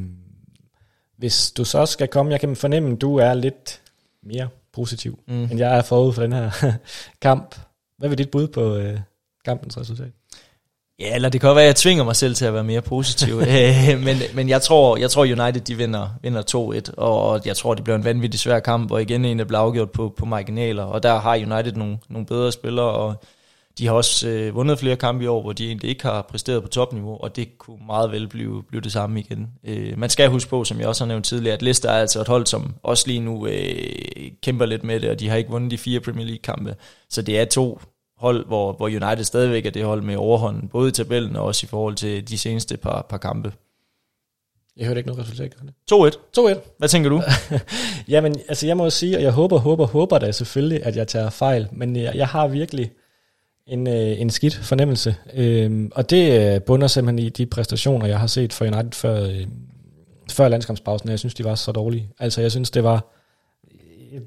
hvis 1.17 1.51
du 1.51 1.65
så 1.65 1.87
skal 1.87 2.09
komme, 2.09 2.33
jeg 2.33 2.41
kan 2.41 2.57
fornemme, 2.57 2.93
at 2.93 3.01
du 3.01 3.17
er 3.17 3.35
lidt 3.35 3.83
mere 4.23 4.49
positiv, 4.75 5.19
Mm. 5.29 5.43
end 5.43 5.59
jeg 5.59 5.77
er 5.79 5.83
forud 5.83 6.13
for 6.13 6.23
den 6.23 6.33
her 6.33 6.51
kamp. 7.23 7.55
Hvad 7.99 8.09
vil 8.09 8.19
dit 8.19 8.31
bud 8.31 8.49
på 8.49 8.77
øh, 8.77 8.99
kampens 9.45 9.79
resultat? 9.79 10.09
Ja, 11.01 11.15
eller 11.15 11.29
det 11.29 11.41
kan 11.41 11.49
være, 11.49 11.61
at 11.61 11.67
jeg 11.67 11.77
tvinger 11.77 12.05
mig 12.05 12.17
selv 12.17 12.35
til 12.35 12.45
at 12.45 12.55
være 12.55 12.65
mere 12.65 12.81
positiv. 12.81 13.41
Øh, 13.49 14.01
men 14.05 14.17
men 14.35 14.49
jeg, 14.49 14.63
tror, 14.63 14.97
jeg 14.97 15.11
tror, 15.11 15.23
United 15.23 15.61
de 15.61 15.75
vinder, 15.77 16.09
vinder 16.23 16.43
2-1, 16.91 16.95
og 16.97 17.41
jeg 17.45 17.57
tror, 17.57 17.75
det 17.75 17.85
bliver 17.85 17.97
en 17.97 18.05
vanvittig 18.05 18.41
svær 18.41 18.59
kamp, 18.61 18.91
og 18.91 19.03
igen 19.03 19.25
en, 19.25 19.39
der 19.39 19.45
bliver 19.45 19.61
afgjort 19.61 19.91
på, 19.91 20.15
på 20.17 20.25
marginaler. 20.25 20.83
Og 20.83 21.03
der 21.03 21.19
har 21.21 21.35
United 21.37 21.73
nogle, 21.73 21.99
nogle 22.09 22.27
bedre 22.27 22.53
spillere, 22.53 22.87
og 22.91 23.23
de 23.81 23.87
har 23.87 23.95
også 23.95 24.29
øh, 24.29 24.55
vundet 24.55 24.79
flere 24.79 24.97
kampe 24.97 25.25
i 25.25 25.27
år, 25.27 25.43
hvor 25.43 25.53
de 25.53 25.67
egentlig 25.67 25.91
ikke 25.91 26.03
har 26.03 26.23
præsteret 26.23 26.63
på 26.63 26.69
topniveau, 26.69 27.19
og 27.21 27.37
det 27.37 27.59
kunne 27.59 27.87
meget 27.87 28.13
vel 28.13 28.29
blive, 28.29 28.63
blive 28.63 28.81
det 28.81 28.93
samme 28.93 29.21
igen. 29.21 29.49
Øh, 29.65 29.99
man 29.99 30.11
skal 30.11 30.31
huske 30.31 30.51
på, 30.51 30.65
som 30.65 30.81
jeg 30.81 30.89
også 30.89 31.05
har 31.05 31.09
nævnt 31.09 31.25
tidligere, 31.25 31.55
at 31.55 31.63
Leicester 31.63 31.91
er 31.91 32.01
altså 32.01 32.21
et 32.21 32.29
hold, 32.29 32.47
som 32.47 32.75
også 32.83 33.05
lige 33.07 33.21
nu 33.21 33.47
øh, 33.47 34.31
kæmper 34.43 34.67
lidt 34.67 34.85
med 34.85 35.01
det, 35.01 35.11
og 35.11 35.21
de 35.21 35.29
har 35.29 35.37
ikke 35.37 35.51
vundet 35.51 35.71
de 35.71 35.79
fire 35.79 36.01
Premier 36.01 36.27
League-kampe. 36.27 36.75
Så 37.11 37.23
det 37.23 37.41
er 37.41 37.45
to 37.45 37.81
hold, 38.19 38.47
hvor, 38.47 38.73
hvor 38.73 38.87
United 38.87 39.25
stadigvæk 39.25 39.67
er 39.67 39.71
det 39.71 39.85
hold 39.85 40.03
med 40.03 40.17
overhånden, 40.17 40.69
både 40.69 40.89
i 40.89 40.93
tabellen 40.93 41.37
og 41.37 41.45
også 41.45 41.67
i 41.67 41.69
forhold 41.69 41.95
til 41.95 42.29
de 42.29 42.39
seneste 42.39 42.77
par, 42.77 43.07
par 43.09 43.19
kampe. 43.19 43.53
Jeg 44.77 44.87
hørte 44.87 45.01
ikke 45.01 45.09
noget 45.11 45.23
resultat. 45.23 45.55
gør 45.57 46.01
det? 46.07 46.15
2-1. 46.15 46.59
2-1. 46.59 46.75
Hvad 46.79 46.89
tænker 46.89 47.11
du? 47.11 47.23
Jamen, 48.13 48.37
altså 48.49 48.67
jeg 48.67 48.77
må 48.77 48.85
jo 48.85 48.91
sige, 48.91 49.17
og 49.17 49.23
jeg 49.23 49.33
håber, 49.33 49.59
håber, 49.59 49.87
håber 49.87 50.19
da 50.19 50.33
selvfølgelig, 50.33 50.87
at 50.87 50.97
jeg 50.97 51.09
tager 51.09 51.31
fejl, 51.31 51.69
men 51.73 51.97
jeg, 51.97 52.15
jeg 52.15 52.27
har 52.27 52.49
virkelig 52.49 52.91
en, 53.71 53.87
øh, 53.87 54.21
en 54.21 54.31
skidt 54.31 54.55
fornemmelse, 54.55 55.17
øhm, 55.35 55.91
og 55.95 56.11
det 56.11 56.55
øh, 56.55 56.61
bunder 56.61 56.87
simpelthen 56.87 57.27
i 57.27 57.29
de 57.29 57.47
præstationer, 57.47 58.07
jeg 58.07 58.21
har 58.21 58.27
set 58.27 58.53
for 58.53 58.65
United 58.65 58.93
før, 58.93 59.23
øh, 59.25 59.47
før 60.31 60.49
landskampspausen, 60.49 61.09
jeg 61.11 61.19
synes, 61.19 61.35
de 61.35 61.45
var 61.45 61.55
så 61.55 61.73
dårlige. 61.73 62.09
Altså, 62.19 62.41
jeg 62.41 62.51
synes, 62.51 62.71
det 62.71 62.85
var... 62.85 63.13
øh, 64.13 64.21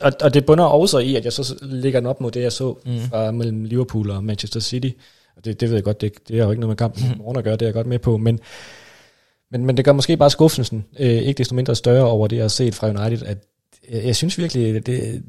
Og, 0.00 0.12
og 0.22 0.34
det 0.34 0.46
bunder 0.46 0.64
også 0.64 0.98
i, 0.98 1.16
at 1.16 1.24
jeg 1.24 1.32
så 1.32 1.54
lægger 1.62 2.00
den 2.00 2.06
op 2.06 2.20
mod 2.20 2.30
det, 2.30 2.42
jeg 2.42 2.52
så 2.52 2.76
Mm. 2.84 2.92
mm. 2.92 2.98
fra 2.98 3.30
mellem 3.30 3.64
Liverpool 3.64 4.10
og 4.10 4.24
Manchester 4.24 4.60
City. 4.60 4.90
Og 5.36 5.44
det, 5.44 5.60
det 5.60 5.68
ved 5.68 5.76
jeg 5.76 5.84
godt, 5.84 6.00
det, 6.00 6.12
det 6.28 6.38
er 6.38 6.44
jo 6.44 6.50
ikke 6.50 6.60
noget 6.60 6.70
med 6.70 6.76
kampen 6.76 7.04
i 7.04 7.18
morgen 7.18 7.38
at 7.38 7.44
gøre, 7.44 7.52
det 7.52 7.62
er 7.62 7.66
jeg 7.66 7.74
godt 7.74 7.86
med 7.86 7.98
på, 7.98 8.16
men, 8.16 8.40
men, 9.50 9.66
men 9.66 9.76
det 9.76 9.84
gør 9.84 9.92
måske 9.92 10.16
bare 10.16 10.30
skuffelsen, 10.30 10.84
øh, 10.98 11.08
ikke 11.08 11.38
desto 11.38 11.54
mindre 11.54 11.74
større 11.76 12.04
over 12.06 12.26
det, 12.28 12.36
jeg 12.36 12.42
har 12.42 12.48
set 12.48 12.74
fra 12.74 12.88
United, 12.88 13.26
at 13.26 13.38
jeg, 13.90 14.04
jeg 14.04 14.16
synes 14.16 14.38
virkelig, 14.38 14.86
det, 14.86 15.22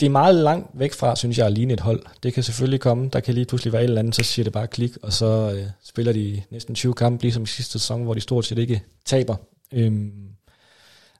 det 0.00 0.06
er 0.06 0.10
meget 0.10 0.34
langt 0.34 0.70
væk 0.74 0.92
fra, 0.92 1.16
synes 1.16 1.38
jeg, 1.38 1.46
at 1.46 1.52
ligne 1.52 1.72
et 1.72 1.80
hold. 1.80 2.02
Det 2.22 2.34
kan 2.34 2.42
selvfølgelig 2.42 2.80
komme, 2.80 3.08
der 3.12 3.20
kan 3.20 3.34
lige 3.34 3.44
pludselig 3.46 3.72
være 3.72 3.82
et 3.82 3.88
eller 3.88 3.98
andet, 4.00 4.14
så 4.14 4.22
siger 4.22 4.44
det 4.44 4.52
bare 4.52 4.66
klik, 4.66 4.90
og 5.02 5.12
så 5.12 5.52
øh, 5.56 5.64
spiller 5.84 6.12
de 6.12 6.42
næsten 6.50 6.74
20 6.74 6.94
kampe, 6.94 7.22
ligesom 7.22 7.42
i 7.42 7.46
sidste 7.46 7.72
sæson, 7.72 8.02
hvor 8.02 8.14
de 8.14 8.20
stort 8.20 8.44
set 8.44 8.58
ikke 8.58 8.82
taber. 9.04 9.36
Øhm, 9.72 10.12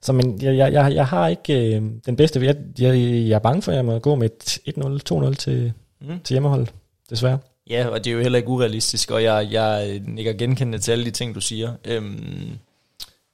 så 0.01 0.13
men 0.13 0.41
jeg, 0.41 0.57
jeg, 0.57 0.73
jeg, 0.73 0.95
jeg 0.95 1.07
har 1.07 1.27
ikke 1.27 1.75
øh, 1.75 1.81
den 2.05 2.15
bedste, 2.15 2.45
jeg, 2.45 2.55
jeg, 2.79 2.95
jeg 3.27 3.35
er 3.35 3.39
bange 3.39 3.61
for, 3.61 3.71
at 3.71 3.75
jeg 3.75 3.85
må 3.85 3.99
gå 3.99 4.15
med 4.15 4.29
et 4.29 4.59
1-0, 4.77 5.27
2-0 5.29 5.33
til, 5.33 5.73
Mm. 6.01 6.19
til 6.23 6.33
hjemmeholdet, 6.33 6.73
desværre. 7.09 7.37
Ja, 7.69 7.87
og 7.87 8.03
det 8.03 8.09
er 8.09 8.15
jo 8.15 8.21
heller 8.21 8.37
ikke 8.37 8.49
urealistisk, 8.49 9.11
og 9.11 9.23
jeg, 9.23 9.47
jeg 9.51 10.01
nikker 10.07 10.33
genkendende 10.33 10.77
til 10.79 10.91
alle 10.91 11.05
de 11.05 11.11
ting, 11.11 11.35
du 11.35 11.41
siger. 11.41 11.73
Øhm, 11.85 12.49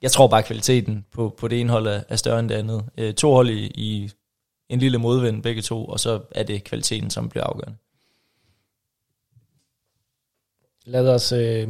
jeg 0.02 0.10
tror 0.10 0.26
bare, 0.26 0.40
at 0.40 0.46
kvaliteten 0.46 1.04
på, 1.12 1.34
på 1.38 1.48
det 1.48 1.60
ene 1.60 1.70
hold 1.70 1.86
er, 1.86 2.00
er 2.08 2.16
større 2.16 2.40
end 2.40 2.48
det 2.48 2.54
andet. 2.54 2.84
Øh, 2.98 3.14
to 3.14 3.32
hold 3.32 3.48
i, 3.50 3.66
i 3.74 4.10
en 4.68 4.78
lille 4.78 4.98
modvind, 4.98 5.42
begge 5.42 5.62
to, 5.62 5.84
og 5.84 6.00
så 6.00 6.20
er 6.30 6.42
det 6.42 6.64
kvaliteten, 6.64 7.10
som 7.10 7.28
bliver 7.28 7.44
afgørende. 7.44 7.76
Lad 10.84 11.08
os 11.08 11.32
øh, 11.32 11.68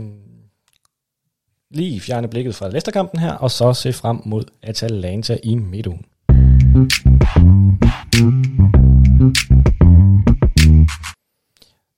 lige 1.70 2.00
fjerne 2.00 2.28
blikket 2.28 2.54
fra 2.54 2.68
Leicester-kampen 2.68 3.20
her, 3.20 3.32
og 3.32 3.50
så 3.50 3.72
se 3.72 3.92
frem 3.92 4.20
mod 4.24 4.44
Atalanta 4.62 5.38
i 5.42 5.54
midtugen. 5.54 6.04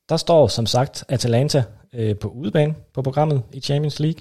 Der 0.08 0.16
står 0.16 0.46
som 0.46 0.66
sagt 0.66 1.04
Atalanta 1.08 1.64
øh, 1.92 2.16
på 2.16 2.28
udebane 2.28 2.74
på 2.94 3.02
programmet 3.02 3.42
i 3.52 3.60
Champions 3.60 4.00
League 4.00 4.20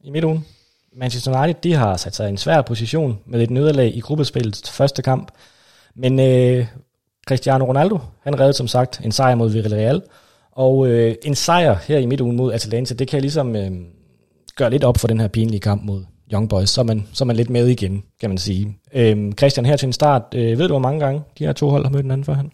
i 0.00 0.10
midtugen. 0.10 0.46
Manchester 0.92 1.42
United 1.42 1.62
de 1.62 1.72
har 1.74 1.96
sat 1.96 2.14
sig 2.14 2.26
i 2.26 2.30
en 2.30 2.36
svær 2.36 2.62
position 2.62 3.18
med 3.26 3.42
et 3.42 3.50
nederlag 3.50 3.96
i 3.96 4.00
gruppespillets 4.00 4.70
første 4.70 5.02
kamp. 5.02 5.30
Men 5.96 6.20
øh, 6.20 6.66
Cristiano 7.26 7.64
Ronaldo, 7.64 7.98
han 8.22 8.40
reddede 8.40 8.56
som 8.56 8.68
sagt 8.68 9.00
en 9.04 9.12
sejr 9.12 9.34
mod 9.34 9.50
Villarreal. 9.50 10.02
Og 10.52 10.88
øh, 10.88 11.14
en 11.24 11.34
sejr 11.34 11.74
her 11.74 11.98
i 11.98 12.06
midtugen 12.06 12.36
mod 12.36 12.52
Atalanta, 12.52 12.94
det 12.94 13.08
kan 13.08 13.20
ligesom 13.20 13.56
øh, 13.56 13.70
gøre 14.56 14.70
lidt 14.70 14.84
op 14.84 14.98
for 14.98 15.08
den 15.08 15.20
her 15.20 15.28
pinlige 15.28 15.60
kamp 15.60 15.82
mod 15.84 16.04
Young 16.32 16.48
Boys. 16.48 16.70
Så 16.70 16.80
er 16.80 16.84
man, 16.84 17.08
så 17.12 17.24
er 17.24 17.26
man 17.26 17.36
lidt 17.36 17.50
med 17.50 17.66
igen, 17.68 18.02
kan 18.20 18.30
man 18.30 18.38
sige. 18.38 18.78
Øh, 18.94 19.32
Christian, 19.32 19.66
her 19.66 19.76
til 19.76 19.86
en 19.86 19.92
start, 19.92 20.22
øh, 20.34 20.58
ved 20.58 20.68
du 20.68 20.72
hvor 20.72 20.78
mange 20.78 21.00
gange 21.00 21.22
de 21.38 21.44
her 21.44 21.52
to 21.52 21.70
hold 21.70 21.84
har 21.84 21.90
mødt 21.90 22.04
hinanden 22.04 22.24
før 22.24 22.34
han? 22.34 22.50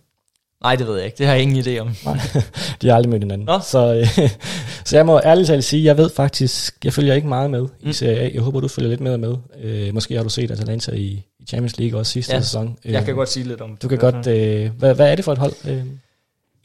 Nej, 0.63 0.77
det 0.77 0.87
ved 0.87 0.97
jeg 0.97 1.05
ikke. 1.05 1.19
Det 1.19 1.27
har 1.27 1.35
jeg 1.35 1.43
ingen 1.43 1.65
idé 1.65 1.79
om. 1.79 1.91
Nej, 2.05 2.19
de 2.83 2.89
har 2.89 2.97
aldrig 2.97 3.11
mødt 3.11 3.23
hinanden. 3.23 3.47
Nå. 3.47 3.59
Så, 3.63 3.95
øh, 3.95 4.31
så 4.89 4.97
jeg 4.97 5.07
må 5.07 5.21
ærligt 5.25 5.47
talt 5.47 5.65
sige, 5.65 5.85
jeg 5.85 5.97
ved 5.97 6.11
faktisk, 6.11 6.85
jeg 6.85 6.93
følger 6.93 7.15
ikke 7.15 7.29
meget 7.29 7.51
med 7.51 7.67
i 7.81 7.87
Mm. 7.87 7.93
Serie 7.93 8.19
A. 8.19 8.31
Jeg 8.35 8.43
håber, 8.43 8.61
du 8.61 8.69
følger 8.69 8.89
lidt 8.89 9.01
med 9.01 9.19
med. 9.19 9.35
Øh, 9.63 9.95
måske 9.95 10.17
har 10.17 10.23
du 10.23 10.29
set 10.29 10.51
Atalanta 10.51 10.93
i 10.93 11.25
Champions 11.49 11.79
League 11.79 12.01
også 12.01 12.13
sidste 12.13 12.35
Ja, 12.35 12.41
sæson. 12.41 12.77
Jeg 12.85 13.01
Øh, 13.01 13.05
kan 13.05 13.15
godt 13.15 13.29
sige 13.29 13.45
lidt 13.49 13.61
om 13.61 13.71
det. 13.71 13.83
Du 13.83 13.89
kan 13.89 13.99
godt, 13.99 14.27
øh, 14.27 14.71
hvad, 14.79 14.95
hvad 14.95 15.11
er 15.13 15.15
det 15.17 15.25
for 15.25 15.33
et 15.33 15.39
hold? 15.39 15.53
Øh, 15.69 15.83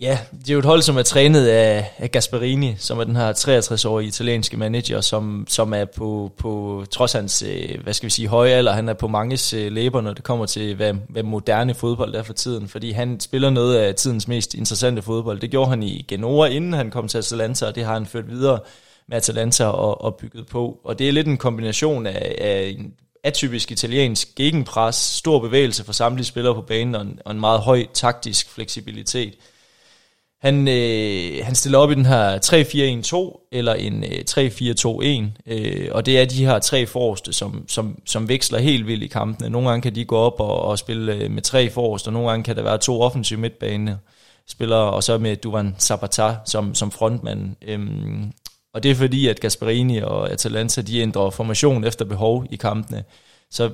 Ja, 0.02 0.18
det 0.40 0.50
er 0.50 0.54
jo 0.54 0.60
et 0.60 0.66
hold, 0.66 0.82
som 0.82 0.98
er 0.98 1.02
trænet 1.02 1.48
af, 1.48 1.92
af 1.98 2.12
Gasperini, 2.12 2.76
som 2.78 3.00
er 3.00 3.04
den 3.04 3.16
her 3.16 3.34
63-årige 3.34 4.08
italienske 4.08 4.58
manager, 4.58 5.02
som, 5.02 5.46
som 5.50 5.74
er 5.74 5.86
på, 5.86 6.32
på 6.38 6.84
trods 6.92 7.14
hans, 7.14 7.44
øh, 7.48 7.82
hvad 7.84 7.94
skal 7.94 8.06
vi 8.06 8.12
sige, 8.12 8.28
høje 8.28 8.52
alder, 8.52 8.72
han 8.72 8.90
er 8.90 8.94
på 8.94 9.08
manges 9.08 9.54
øh, 9.54 9.72
læber, 9.72 10.02
når 10.02 10.14
det 10.14 10.24
kommer 10.24 10.46
til, 10.46 10.76
hvad, 10.76 10.94
hvad 11.10 11.24
moderne 11.24 11.74
fodbold 11.74 12.16
er 12.16 12.24
for 12.24 12.34
tiden, 12.34 12.68
fordi 12.68 12.92
han 12.92 13.20
spiller 13.20 13.50
noget 13.50 13.78
af 13.78 13.96
tidens 13.96 14.28
mest 14.28 14.54
interessante 14.54 15.02
fodbold. 15.02 15.40
Det 15.40 15.52
gjorde 15.52 15.70
han 15.70 15.84
i 15.84 16.06
Genoa, 16.08 16.48
inden 16.48 16.74
han 16.74 16.92
kom 16.92 17.08
til 17.08 17.18
Atalanta, 17.18 17.66
og 17.66 17.76
det 17.76 17.84
har 17.86 17.94
han 17.94 18.06
ført 18.06 18.30
videre 18.30 18.60
med 19.08 19.18
Atalanta 19.18 19.66
og, 19.66 20.02
og 20.02 20.16
bygget 20.16 20.48
på. 20.48 20.80
Og 20.84 21.00
det 21.00 21.08
er 21.08 21.12
lidt 21.12 21.28
en 21.28 21.38
kombination 21.38 22.06
af, 22.08 22.36
af 22.42 22.76
en 22.78 22.94
atypisk 23.24 23.72
italiensk 23.72 24.36
gegenpres, 24.36 24.96
stor 24.96 25.40
bevægelse 25.40 25.84
for 25.84 25.94
samtlige 25.94 26.26
spillere 26.26 26.56
på 26.56 26.62
banen 26.62 26.96
og 26.96 27.02
en, 27.02 27.20
og 27.26 27.32
en 27.32 27.40
meget 27.40 27.60
høj 27.60 27.86
taktisk 27.94 28.50
fleksibilitet. 28.50 29.34
Han, 30.42 30.68
øh, 30.68 31.46
han 31.46 31.56
stiller 31.56 31.80
op 31.80 31.92
i 31.92 31.96
den 31.96 32.06
her 32.06 32.38
3-4-1-2 33.44 33.50
eller 33.52 33.74
en 33.74 34.04
øh, 34.04 34.24
3-4-2-1, 34.30 35.54
øh, 35.54 35.90
og 35.92 36.06
det 36.06 36.20
er 36.20 36.26
de 36.26 36.46
her 36.46 36.60
tre 36.60 36.86
forreste, 36.86 37.34
som, 37.34 37.66
som, 37.68 38.00
som 38.06 38.30
veksler 38.30 38.60
helt 38.60 38.88
vildt 38.88 39.04
i 39.04 39.08
kampene. 39.08 39.50
Nogle 39.50 39.70
gange 39.70 39.82
kan 39.82 39.96
de 39.96 40.06
gå 40.06 40.18
op 40.18 40.40
og, 40.40 40.62
og 40.62 40.80
spille 40.80 41.14
øh, 41.14 41.32
med 41.32 41.42
tre 41.42 41.70
forreste, 41.70 42.08
og 42.08 42.14
nogle 42.14 42.30
gange 42.30 42.44
kan 42.44 42.56
der 42.56 42.64
være 42.64 42.78
to 42.78 43.02
offensive 43.02 43.40
midtbane 43.40 44.00
spillere, 44.48 44.94
og 44.94 45.04
så 45.04 45.18
med 45.18 45.36
Duvan 45.36 45.76
Zapata 45.80 46.36
som, 46.46 46.76
som 46.76 46.92
frontmand. 46.92 47.56
Øhm, 47.62 48.32
og 48.74 48.84
det 48.84 48.92
er 48.92 48.96
fordi, 48.96 49.28
at 49.28 49.40
Gasperini 49.40 49.98
og 49.98 50.32
Atalanta, 50.32 50.82
de 50.82 51.00
ændrer 51.00 51.30
formation 51.30 51.84
efter 51.84 52.06
behov 52.06 52.46
i 52.52 52.56
kampene. 52.56 53.04
Så 53.52 53.72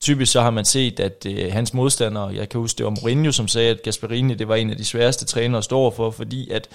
typisk 0.00 0.32
så 0.32 0.40
har 0.40 0.50
man 0.50 0.64
set, 0.64 1.00
at 1.00 1.26
øh, 1.28 1.52
hans 1.52 1.74
modstandere, 1.74 2.34
jeg 2.34 2.48
kan 2.48 2.60
huske 2.60 2.78
det 2.78 2.86
var 2.86 2.96
Mourinho, 3.02 3.32
som 3.32 3.48
sagde, 3.48 3.70
at 3.70 3.82
Gasperini 3.82 4.34
det 4.34 4.48
var 4.48 4.54
en 4.54 4.70
af 4.70 4.76
de 4.76 4.84
sværeste 4.84 5.24
trænere 5.24 5.58
at 5.58 5.64
stå 5.64 5.90
for, 5.90 6.10
fordi 6.10 6.50
at 6.50 6.68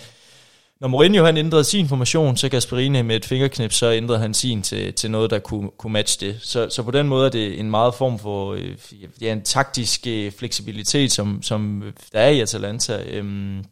når 0.82 0.88
Mourinho 0.88 1.26
han 1.26 1.38
ændrede 1.38 1.64
sin 1.64 1.88
formation, 1.88 2.38
så 2.38 2.50
Gasperini 2.50 3.02
med 3.02 3.16
et 3.16 3.26
fingerknip, 3.26 3.72
så 3.72 3.92
ændrede 3.92 4.20
han 4.20 4.34
sin 4.34 4.62
til, 4.62 4.94
til 4.94 5.12
noget, 5.12 5.30
der 5.32 5.40
kunne, 5.40 5.70
kunne 5.78 5.94
matche 5.94 6.28
det. 6.28 6.38
Så, 6.42 6.70
så 6.70 6.84
på 6.84 6.92
den 6.92 7.08
måde 7.08 7.26
er 7.26 7.30
det 7.30 7.60
en 7.60 7.70
meget 7.70 7.96
form 7.96 8.20
for 8.20 8.54
øh, 8.54 8.76
ja, 9.22 9.32
en 9.32 9.42
taktisk 9.42 10.08
øh, 10.08 10.32
fleksibilitet, 10.32 11.12
som, 11.12 11.44
som 11.44 11.84
der 12.14 12.20
er 12.20 12.30
i 12.30 12.40
Atalanta. 12.40 13.04
Øhm, 13.06 13.64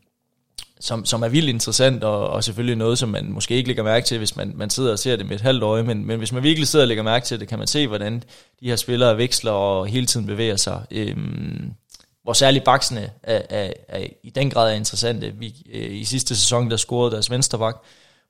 som, 0.80 1.06
som 1.06 1.24
er 1.24 1.28
vildt 1.28 1.50
interessant, 1.50 2.04
og, 2.04 2.30
og 2.30 2.44
selvfølgelig 2.44 2.76
noget, 2.76 3.00
som 3.00 3.10
man 3.10 3.32
måske 3.32 3.56
ikke 3.56 3.68
lægger 3.68 3.84
mærke 3.84 4.06
til, 4.06 4.18
hvis 4.18 4.36
man, 4.36 4.54
man 4.56 4.70
sidder 4.70 4.92
og 4.92 5.00
ser 5.00 5.16
det 5.16 5.26
med 5.26 5.36
et 5.36 5.42
halvt 5.42 5.64
øje, 5.64 5.84
men, 5.84 6.06
men 6.06 6.18
hvis 6.18 6.32
man 6.32 6.44
virkelig 6.44 6.68
sidder 6.68 6.84
og 6.84 6.88
lægger 6.88 7.04
mærke 7.04 7.26
til 7.26 7.40
det, 7.40 7.48
kan 7.48 7.58
man 7.58 7.68
se, 7.68 7.88
hvordan 7.88 8.24
de 8.60 8.70
her 8.70 8.76
spillere 8.76 9.18
veksler 9.18 9.52
og 9.52 9.88
hele 9.88 10.06
tiden 10.06 10.26
bevæger 10.26 10.56
sig. 10.56 10.86
Øhm, 10.92 11.72
hvor 12.24 12.34
særligt 12.34 12.66
baksene 12.66 13.10
er, 13.24 13.42
er, 13.50 13.74
er, 13.88 14.08
i 14.24 14.30
den 14.30 14.50
grad 14.50 14.72
er 14.72 14.76
interessante. 14.76 15.34
Vi, 15.36 15.54
øh, 15.74 15.96
I 15.96 16.04
sidste 16.04 16.36
sæson, 16.36 16.72
der 16.72 16.78
scorede 16.78 17.12
deres 17.12 17.32
venstreback, 17.32 17.78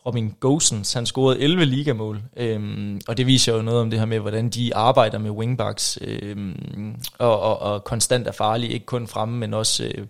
Robin 0.05 0.33
Gosens, 0.39 0.93
han 0.93 1.05
scorede 1.05 1.39
11 1.39 1.65
ligamål, 1.65 2.21
øhm, 2.37 3.01
og 3.07 3.17
det 3.17 3.27
viser 3.27 3.55
jo 3.55 3.61
noget 3.61 3.81
om 3.81 3.89
det 3.89 3.99
her 3.99 4.05
med, 4.05 4.19
hvordan 4.19 4.49
de 4.49 4.75
arbejder 4.75 5.17
med 5.17 5.31
wingbacks, 5.31 5.99
øhm, 6.01 6.95
og, 7.19 7.39
og, 7.39 7.59
og 7.59 7.83
konstant 7.83 8.27
er 8.27 8.31
farlige, 8.31 8.73
ikke 8.73 8.85
kun 8.85 9.07
fremme, 9.07 9.37
men 9.37 9.53
også 9.53 9.83
øh, 9.83 10.07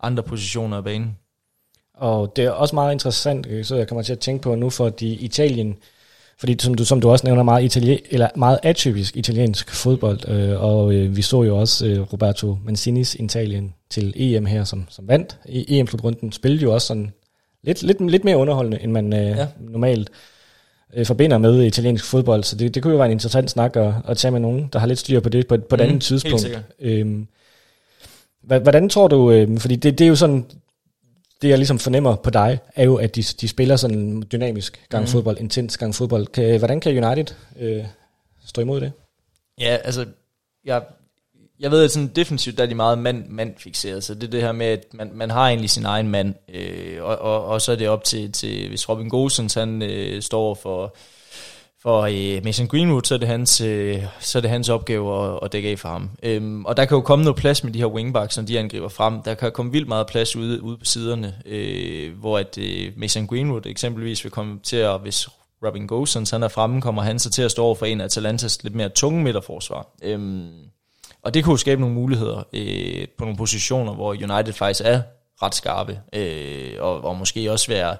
andre 0.00 0.22
positioner 0.22 0.76
af 0.76 0.84
banen. 0.84 1.16
Og 2.00 2.36
det 2.36 2.44
er 2.44 2.50
også 2.50 2.74
meget 2.74 2.92
interessant, 2.92 3.46
øh, 3.50 3.64
så 3.64 3.76
jeg 3.76 3.88
kommer 3.88 4.02
til 4.02 4.12
at 4.12 4.18
tænke 4.18 4.42
på 4.42 4.54
nu, 4.54 4.70
fordi 4.70 5.14
Italien, 5.14 5.76
fordi 6.38 6.56
som 6.58 6.74
du, 6.74 6.84
som 6.84 7.00
du 7.00 7.10
også 7.10 7.26
nævner, 7.26 7.42
meget, 7.42 7.64
italien, 7.64 7.98
eller 8.10 8.28
meget 8.36 8.58
atypisk 8.62 9.16
italiensk 9.16 9.70
fodbold, 9.70 10.28
øh, 10.28 10.62
og 10.62 10.94
øh, 10.94 11.16
vi 11.16 11.22
så 11.22 11.42
jo 11.42 11.56
også 11.56 11.86
øh, 11.86 12.12
Roberto 12.12 12.58
Mancinis 12.64 13.14
Italien 13.14 13.74
til 13.90 14.12
EM 14.16 14.46
her, 14.46 14.64
som, 14.64 14.86
som 14.88 15.08
vandt. 15.08 15.38
I 15.48 15.78
EM-slutrunden 15.78 16.32
spillede 16.32 16.62
jo 16.62 16.74
også 16.74 16.86
sådan 16.86 17.12
lidt, 17.62 17.82
lidt, 17.82 18.10
lidt 18.10 18.24
mere 18.24 18.36
underholdende, 18.36 18.82
end 18.82 18.92
man 18.92 19.12
øh, 19.12 19.28
ja. 19.28 19.46
normalt 19.60 20.10
øh, 20.94 21.06
forbinder 21.06 21.38
med 21.38 21.62
italiensk 21.62 22.04
fodbold, 22.04 22.44
så 22.44 22.56
det, 22.56 22.74
det 22.74 22.82
kunne 22.82 22.92
jo 22.92 22.96
være 22.96 23.06
en 23.06 23.12
interessant 23.12 23.50
snak 23.50 23.76
at, 23.76 23.92
at 24.08 24.16
tage 24.16 24.32
med 24.32 24.40
nogen, 24.40 24.68
der 24.72 24.78
har 24.78 24.86
lidt 24.86 24.98
styr 24.98 25.20
på 25.20 25.28
det 25.28 25.46
på, 25.46 25.56
på 25.56 25.74
et 25.74 25.80
mm, 25.80 25.86
andet 25.86 26.02
tidspunkt. 26.02 26.46
Øhm, 26.80 27.26
hvordan 28.40 28.88
tror 28.88 29.08
du, 29.08 29.30
øh, 29.30 29.58
fordi 29.58 29.76
det, 29.76 29.98
det 29.98 30.04
er 30.04 30.08
jo 30.08 30.16
sådan, 30.16 30.46
det 31.42 31.48
jeg 31.48 31.58
ligesom 31.58 31.78
fornemmer 31.78 32.16
på 32.16 32.30
dig, 32.30 32.58
er 32.74 32.84
jo, 32.84 32.96
at 32.96 33.16
de, 33.16 33.22
de 33.22 33.48
spiller 33.48 33.76
sådan 33.76 34.22
dynamisk 34.32 34.86
gang 34.88 35.02
mm. 35.02 35.08
fodbold, 35.08 35.38
intens 35.38 35.78
gang 35.78 35.94
fodbold. 35.94 36.26
Kan, 36.26 36.58
hvordan 36.58 36.80
kan 36.80 37.04
United 37.04 37.34
øh, 37.58 37.84
stå 38.46 38.60
imod 38.60 38.80
det? 38.80 38.92
Ja, 39.60 39.76
altså, 39.84 40.06
jeg, 40.64 40.82
jeg 41.60 41.70
ved, 41.70 41.84
at 41.84 41.90
sådan 41.90 42.08
defensivt 42.08 42.58
der 42.58 42.64
er 42.64 42.68
de 42.68 42.74
meget 42.74 42.98
mand, 42.98 43.28
mand 43.28 43.54
fixeret, 43.58 44.04
så 44.04 44.14
det 44.14 44.22
er 44.22 44.30
det 44.30 44.42
her 44.42 44.52
med, 44.52 44.66
at 44.66 44.84
man, 44.92 45.10
man 45.14 45.30
har 45.30 45.48
egentlig 45.48 45.70
sin 45.70 45.84
egen 45.84 46.08
mand, 46.08 46.34
øh, 46.48 47.02
og, 47.02 47.18
og, 47.18 47.44
og, 47.44 47.60
så 47.60 47.72
er 47.72 47.76
det 47.76 47.88
op 47.88 48.04
til, 48.04 48.32
til 48.32 48.68
hvis 48.68 48.88
Robin 48.88 49.08
Gosens, 49.08 49.54
han 49.54 49.82
øh, 49.82 50.22
står 50.22 50.54
for 50.54 50.96
for 51.82 52.00
øh, 52.00 52.44
Mason 52.44 52.66
Greenwood, 52.66 53.02
så 53.04 53.14
er 53.14 53.18
det 53.18 53.28
hans, 53.28 53.60
øh, 53.60 54.02
så 54.20 54.38
er 54.38 54.40
det 54.40 54.50
hans 54.50 54.68
opgave 54.68 55.24
at, 55.24 55.38
at 55.42 55.52
dække 55.52 55.68
af 55.68 55.78
for 55.78 55.88
ham. 55.88 56.10
Øhm, 56.22 56.64
og 56.64 56.76
der 56.76 56.84
kan 56.84 56.94
jo 56.94 57.00
komme 57.00 57.24
noget 57.24 57.36
plads 57.36 57.64
med 57.64 57.72
de 57.72 57.78
her 57.78 57.86
wingbacks, 57.86 58.36
når 58.36 58.44
de 58.44 58.58
angriber 58.58 58.88
frem. 58.88 59.22
Der 59.22 59.34
kan 59.34 59.52
komme 59.52 59.72
vildt 59.72 59.88
meget 59.88 60.06
plads 60.06 60.36
ude, 60.36 60.62
ude 60.62 60.76
på 60.78 60.84
siderne, 60.84 61.34
øh, 61.46 62.18
hvor 62.18 62.38
at 62.38 62.58
øh, 62.58 62.92
Mason 62.96 63.26
Greenwood 63.26 63.66
eksempelvis 63.66 64.24
vil 64.24 64.30
komme 64.30 64.60
til 64.62 64.76
at, 64.76 65.00
hvis 65.00 65.28
Robin 65.66 65.86
Gosens 65.86 66.30
han 66.30 66.42
er 66.42 66.48
fremme, 66.48 66.80
kommer 66.80 67.02
han 67.02 67.18
så 67.18 67.30
til 67.30 67.42
at 67.42 67.50
stå 67.50 67.64
over 67.64 67.74
for 67.74 67.86
en 67.86 68.00
af 68.00 68.04
Atalantas 68.04 68.62
lidt 68.62 68.74
mere 68.74 68.88
tunge 68.88 69.22
midterforsvar. 69.22 69.86
Øhm, 70.02 70.48
og 71.22 71.34
det 71.34 71.44
kunne 71.44 71.52
jo 71.52 71.56
skabe 71.56 71.80
nogle 71.80 71.94
muligheder 71.94 72.42
øh, 72.52 73.08
på 73.18 73.24
nogle 73.24 73.36
positioner, 73.36 73.94
hvor 73.94 74.10
United 74.10 74.52
faktisk 74.52 74.82
er 74.84 75.02
ret 75.42 75.54
skarpe, 75.54 76.00
øh, 76.12 76.72
og, 76.78 77.04
og 77.04 77.16
måske 77.16 77.52
også 77.52 77.68
være 77.68 77.96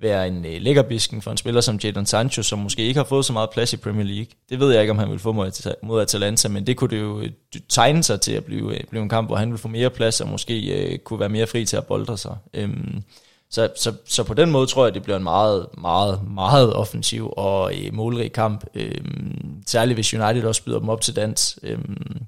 være 0.00 0.28
en 0.28 0.44
øh, 0.44 0.60
lækkerbisken 0.60 1.22
for 1.22 1.30
en 1.30 1.36
spiller 1.36 1.60
som 1.60 1.78
Jadon 1.84 2.06
Sancho, 2.06 2.42
som 2.42 2.58
måske 2.58 2.82
ikke 2.82 2.98
har 2.98 3.04
fået 3.04 3.24
så 3.24 3.32
meget 3.32 3.50
plads 3.50 3.72
i 3.72 3.76
Premier 3.76 4.04
League. 4.04 4.26
Det 4.50 4.60
ved 4.60 4.72
jeg 4.72 4.80
ikke, 4.80 4.90
om 4.90 4.98
han 4.98 5.10
vil 5.10 5.18
få 5.18 5.32
mod, 5.32 5.74
mod 5.82 6.02
Atalanta, 6.02 6.48
men 6.48 6.66
det 6.66 6.76
kunne 6.76 6.90
det 6.90 7.00
jo 7.00 7.20
øh, 7.20 7.30
tegne 7.68 8.02
sig 8.02 8.20
til 8.20 8.32
at 8.32 8.44
blive, 8.44 8.74
øh, 8.74 8.84
blive 8.90 9.02
en 9.02 9.08
kamp, 9.08 9.28
hvor 9.28 9.36
han 9.36 9.50
vil 9.50 9.58
få 9.58 9.68
mere 9.68 9.90
plads, 9.90 10.20
og 10.20 10.28
måske 10.28 10.60
øh, 10.60 10.98
kunne 10.98 11.20
være 11.20 11.28
mere 11.28 11.46
fri 11.46 11.64
til 11.64 11.76
at 11.76 11.86
boldre 11.86 12.18
sig. 12.18 12.36
Øhm, 12.54 13.02
så, 13.50 13.68
så, 13.76 13.92
så 14.06 14.24
på 14.24 14.34
den 14.34 14.50
måde 14.50 14.66
tror 14.66 14.84
jeg, 14.86 14.94
det 14.94 15.02
bliver 15.02 15.16
en 15.16 15.22
meget, 15.22 15.66
meget, 15.78 16.20
meget 16.34 16.72
offensiv 16.72 17.32
og 17.36 17.74
øh, 17.74 17.94
målrig 17.94 18.32
kamp. 18.32 18.64
Øhm, 18.74 19.62
særligt 19.66 19.96
hvis 19.96 20.14
United 20.14 20.44
også 20.44 20.64
byder 20.64 20.78
dem 20.78 20.88
op 20.88 21.00
til 21.00 21.16
dans. 21.16 21.58
Øhm, 21.62 22.22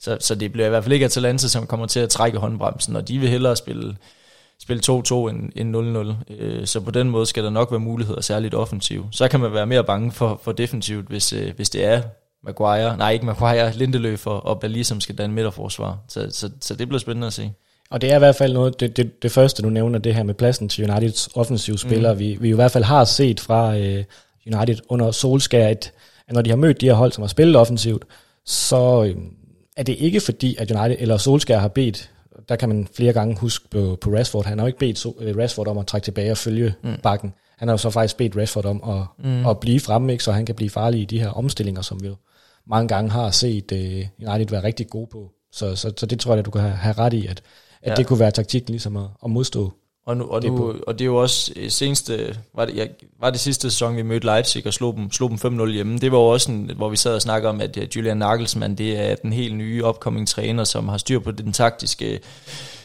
så, 0.00 0.16
så 0.20 0.34
det 0.34 0.52
bliver 0.52 0.66
i 0.66 0.68
hvert 0.68 0.84
fald 0.84 0.92
ikke 0.92 1.04
Atalanta, 1.04 1.48
som 1.48 1.66
kommer 1.66 1.86
til 1.86 2.00
at 2.00 2.10
trække 2.10 2.38
håndbremsen, 2.38 2.96
og 2.96 3.08
de 3.08 3.18
vil 3.18 3.28
hellere 3.28 3.56
spille 3.56 3.96
spille 4.62 4.82
2-2 4.86 4.90
end, 5.56 5.76
0-0. 6.28 6.32
Øh, 6.34 6.66
så 6.66 6.80
på 6.80 6.90
den 6.90 7.10
måde 7.10 7.26
skal 7.26 7.44
der 7.44 7.50
nok 7.50 7.70
være 7.70 7.80
muligheder, 7.80 8.20
særligt 8.20 8.54
offensiv. 8.54 9.06
Så 9.10 9.28
kan 9.28 9.40
man 9.40 9.52
være 9.52 9.66
mere 9.66 9.84
bange 9.84 10.12
for, 10.12 10.40
for 10.42 10.52
defensivt, 10.52 11.08
hvis, 11.08 11.32
øh, 11.32 11.52
hvis 11.56 11.70
det 11.70 11.84
er 11.84 12.02
Maguire, 12.44 12.96
nej 12.96 13.10
ikke 13.10 13.26
Maguire, 13.26 13.72
Lindeløf 13.72 14.26
og, 14.26 14.46
og 14.46 14.60
Bali, 14.60 14.84
som 14.84 15.00
skal 15.00 15.18
danne 15.18 15.34
midterforsvar. 15.34 15.98
Så, 16.08 16.26
så, 16.30 16.50
så 16.60 16.74
det 16.74 16.88
bliver 16.88 17.00
spændende 17.00 17.26
at 17.26 17.32
se. 17.32 17.52
Og 17.90 18.00
det 18.00 18.12
er 18.12 18.16
i 18.16 18.18
hvert 18.18 18.36
fald 18.36 18.52
noget, 18.52 18.80
det, 18.80 18.96
det, 18.96 19.22
det 19.22 19.32
første 19.32 19.62
du 19.62 19.70
nævner, 19.70 19.98
det 19.98 20.14
her 20.14 20.22
med 20.22 20.34
pladsen 20.34 20.68
til 20.68 20.90
Uniteds 20.90 21.28
offensive 21.34 21.78
spillere. 21.78 22.12
Mm. 22.12 22.18
Vi, 22.18 22.36
vi 22.40 22.48
i 22.48 22.52
hvert 22.52 22.70
fald 22.70 22.84
har 22.84 23.04
set 23.04 23.40
fra 23.40 23.68
uh, 23.68 24.04
United 24.46 24.76
under 24.88 25.10
Solskjaer, 25.10 25.68
at, 25.68 25.92
at 26.28 26.34
når 26.34 26.42
de 26.42 26.50
har 26.50 26.56
mødt 26.56 26.80
de 26.80 26.86
her 26.86 26.94
hold, 26.94 27.12
som 27.12 27.22
har 27.22 27.28
spillet 27.28 27.56
offensivt, 27.56 28.04
så 28.46 28.98
uh, 28.98 29.22
er 29.76 29.82
det 29.82 29.96
ikke 29.98 30.20
fordi, 30.20 30.56
at 30.58 30.70
United 30.70 30.96
eller 31.00 31.16
Solskjaer 31.16 31.58
har 31.58 31.68
bedt 31.68 32.10
der 32.48 32.56
kan 32.56 32.68
man 32.68 32.88
flere 32.96 33.12
gange 33.12 33.36
huske 33.38 33.68
på, 33.68 33.98
på 34.00 34.10
Rashford. 34.10 34.46
Han 34.46 34.58
har 34.58 34.64
jo 34.64 34.66
ikke 34.66 34.78
bedt 34.78 35.06
uh, 35.06 35.12
Rashford 35.38 35.68
om 35.68 35.78
at 35.78 35.86
trække 35.86 36.04
tilbage 36.04 36.30
og 36.30 36.36
følge 36.36 36.74
mm. 36.82 36.94
bakken. 37.02 37.34
Han 37.58 37.68
har 37.68 37.72
jo 37.72 37.78
så 37.78 37.90
faktisk 37.90 38.16
bedt 38.16 38.36
Rashford 38.36 38.64
om 38.64 38.82
at, 38.88 39.26
mm. 39.26 39.46
at 39.46 39.60
blive 39.60 39.80
fremme, 39.80 40.12
ikke? 40.12 40.24
så 40.24 40.32
han 40.32 40.46
kan 40.46 40.54
blive 40.54 40.70
farlig 40.70 41.00
i 41.00 41.04
de 41.04 41.20
her 41.20 41.28
omstillinger, 41.28 41.82
som 41.82 42.02
vi 42.02 42.06
jo 42.06 42.16
mange 42.66 42.88
gange 42.88 43.10
har 43.10 43.30
set 43.30 43.72
uh, 43.72 44.28
United 44.28 44.50
være 44.50 44.64
rigtig 44.64 44.88
gode 44.88 45.06
på. 45.12 45.30
Så, 45.52 45.76
så, 45.76 45.92
så 45.96 46.06
det 46.06 46.20
tror 46.20 46.32
jeg, 46.32 46.38
at 46.38 46.44
du 46.44 46.50
kan 46.50 46.60
have, 46.60 46.74
have 46.74 46.94
ret 46.98 47.12
i, 47.12 47.26
at, 47.26 47.42
at 47.82 47.90
ja. 47.90 47.94
det 47.94 48.06
kunne 48.06 48.20
være 48.20 48.30
taktikken 48.30 48.70
ligesom 48.70 48.96
at, 48.96 49.06
at 49.24 49.30
modstå 49.30 49.72
og, 50.06 50.16
nu, 50.16 50.24
og, 50.24 50.42
det 50.42 50.52
nu, 50.52 50.74
og 50.86 50.98
det 50.98 51.00
er 51.00 51.06
jo 51.06 51.16
også 51.16 51.52
øh, 51.56 51.70
seneste, 51.70 52.36
var 52.54 52.64
det, 52.64 52.76
ja, 52.76 52.86
var 53.20 53.30
det 53.30 53.40
sidste 53.40 53.70
sæson, 53.70 53.96
vi 53.96 54.02
mødte 54.02 54.26
Leipzig 54.26 54.66
og 54.66 54.74
slog 54.74 54.96
dem, 54.96 55.12
slog 55.12 55.30
dem 55.30 55.60
5-0 55.60 55.66
hjemme. 55.66 55.98
Det 55.98 56.12
var 56.12 56.18
jo 56.18 56.24
også, 56.24 56.52
en, 56.52 56.70
hvor 56.76 56.88
vi 56.88 56.96
sad 56.96 57.14
og 57.14 57.22
snakkede 57.22 57.50
om, 57.50 57.60
at 57.60 57.96
Julian 57.96 58.16
Nagelsmann, 58.16 58.74
det 58.74 59.10
er 59.10 59.14
den 59.14 59.32
helt 59.32 59.56
nye 59.56 59.84
upcoming 59.84 60.28
træner, 60.28 60.64
som 60.64 60.88
har 60.88 60.98
styr 60.98 61.18
på 61.18 61.30
den 61.30 61.52
taktiske 61.52 62.20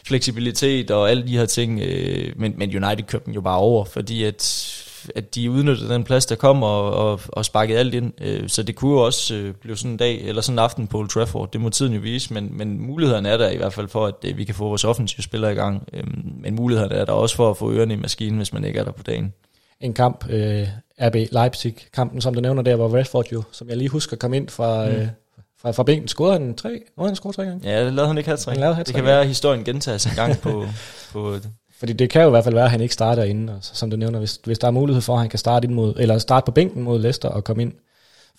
fleksibilitet 0.03 0.91
og 0.91 1.09
alle 1.09 1.28
de 1.28 1.38
her 1.38 1.45
ting. 1.45 1.80
Øh, 1.80 2.34
men, 2.36 2.53
men 2.57 2.84
United 2.84 3.03
købte 3.07 3.26
dem 3.26 3.34
jo 3.34 3.41
bare 3.41 3.57
over, 3.57 3.86
fordi 3.86 4.24
at 4.24 4.43
at 5.16 5.36
de 5.36 5.52
udnyttede 5.52 5.93
den 5.93 6.04
plads, 6.04 6.26
der 6.26 6.36
kom, 6.36 6.64
og, 6.64 6.93
og, 6.93 7.20
og 7.28 7.45
sparkede 7.45 7.80
alt 7.80 7.93
ind. 7.93 8.14
Øh, 8.22 8.50
så 8.50 8.64
det 8.64 8.76
kunne 8.76 8.91
jo 8.91 9.06
også 9.06 9.36
øh, 9.36 9.54
blive 9.54 9.78
sådan 9.78 9.91
en 9.91 9.97
dag, 9.97 10.22
eller 10.22 10.41
sådan 10.41 10.56
en 10.56 10.60
aften 10.60 10.88
på 10.88 10.97
Old 10.97 11.10
Trafford. 11.10 11.52
Det 11.52 11.62
må 11.62 11.70
tiden 11.70 11.93
jo 11.93 12.00
vise, 12.00 12.34
men, 12.34 12.58
men 12.58 12.80
mulighederne 12.80 13.30
er 13.30 13.38
der 13.38 13.50
i 13.50 13.58
hvert 13.58 13.74
fald 13.74 13.88
for, 13.88 14.06
at 14.06 14.16
øh, 14.24 14.38
vi 14.38 14.43
kan 14.43 14.56
få 14.56 14.68
vores 14.68 14.84
offensive 14.84 15.24
spillere 15.24 15.52
i 15.52 15.56
gang. 15.56 15.88
Men 16.41 16.56
mulighederne 16.56 16.95
er 16.95 17.06
der 17.06 17.14
også 17.14 17.36
for 17.36 17.50
at 17.50 17.58
få 17.58 17.72
ørerne 17.72 17.93
i 17.93 17.97
maskinen, 17.97 18.38
hvis 18.38 18.54
man 18.54 18.64
ikke 18.64 18.80
er 18.80 18.84
der 18.84 18.91
på 18.91 19.04
dagen. 19.04 19.34
En 19.82 19.93
kamp, 19.93 20.30
øh, 20.30 20.68
RB 21.02 21.16
Leipzig-kampen, 21.32 22.22
som 22.22 22.34
du 22.34 22.41
nævner 22.41 22.62
der, 22.62 22.76
hvor 22.76 22.97
Rashford 22.97 23.26
jo, 23.32 23.43
som 23.52 23.70
jeg 23.70 23.78
lige 23.78 23.89
husker, 23.89 24.18
kom 24.18 24.34
ind 24.34 24.50
fra... 24.50 24.86
Mm. 24.86 24.91
Øh, 24.91 25.08
fra, 25.62 25.72
fra 25.72 25.84
bænken. 25.84 26.08
Scorede 26.08 26.34
han 26.34 26.56
tre? 26.56 26.82
Nå, 26.97 27.06
han 27.06 27.16
scorede 27.16 27.36
tre 27.36 27.45
gange. 27.45 27.70
Ja, 27.70 27.86
det 27.86 27.93
lavede 27.93 28.08
han 28.08 28.18
ikke 28.18 28.30
hat 28.30 28.45
Det 28.88 28.95
kan 28.95 29.06
være, 29.06 29.22
at 29.22 29.28
historien 29.28 29.64
gentages 29.64 30.06
en 30.06 30.16
gang 30.16 30.39
på, 30.39 30.66
på 31.14 31.36
fordi 31.80 31.93
det 31.93 32.09
kan 32.09 32.21
jo 32.21 32.27
i 32.27 32.30
hvert 32.30 32.43
fald 32.43 32.55
være, 32.55 32.65
at 32.65 32.71
han 32.71 32.82
ikke 32.82 32.93
starter 32.93 33.23
inden, 33.23 33.49
og 33.49 33.57
som 33.61 33.89
du 33.89 33.97
nævner, 33.97 34.19
hvis, 34.19 34.39
hvis 34.43 34.59
der 34.59 34.67
er 34.67 34.71
mulighed 34.71 35.01
for, 35.01 35.13
at 35.13 35.19
han 35.19 35.30
kan 35.30 35.39
starte, 35.39 35.65
ind 35.65 35.73
mod, 35.73 35.93
eller 35.97 36.17
starte 36.17 36.45
på 36.45 36.51
bænken 36.51 36.84
mod 36.84 36.99
Leicester 36.99 37.30
og 37.30 37.43
komme 37.43 37.61
ind 37.61 37.73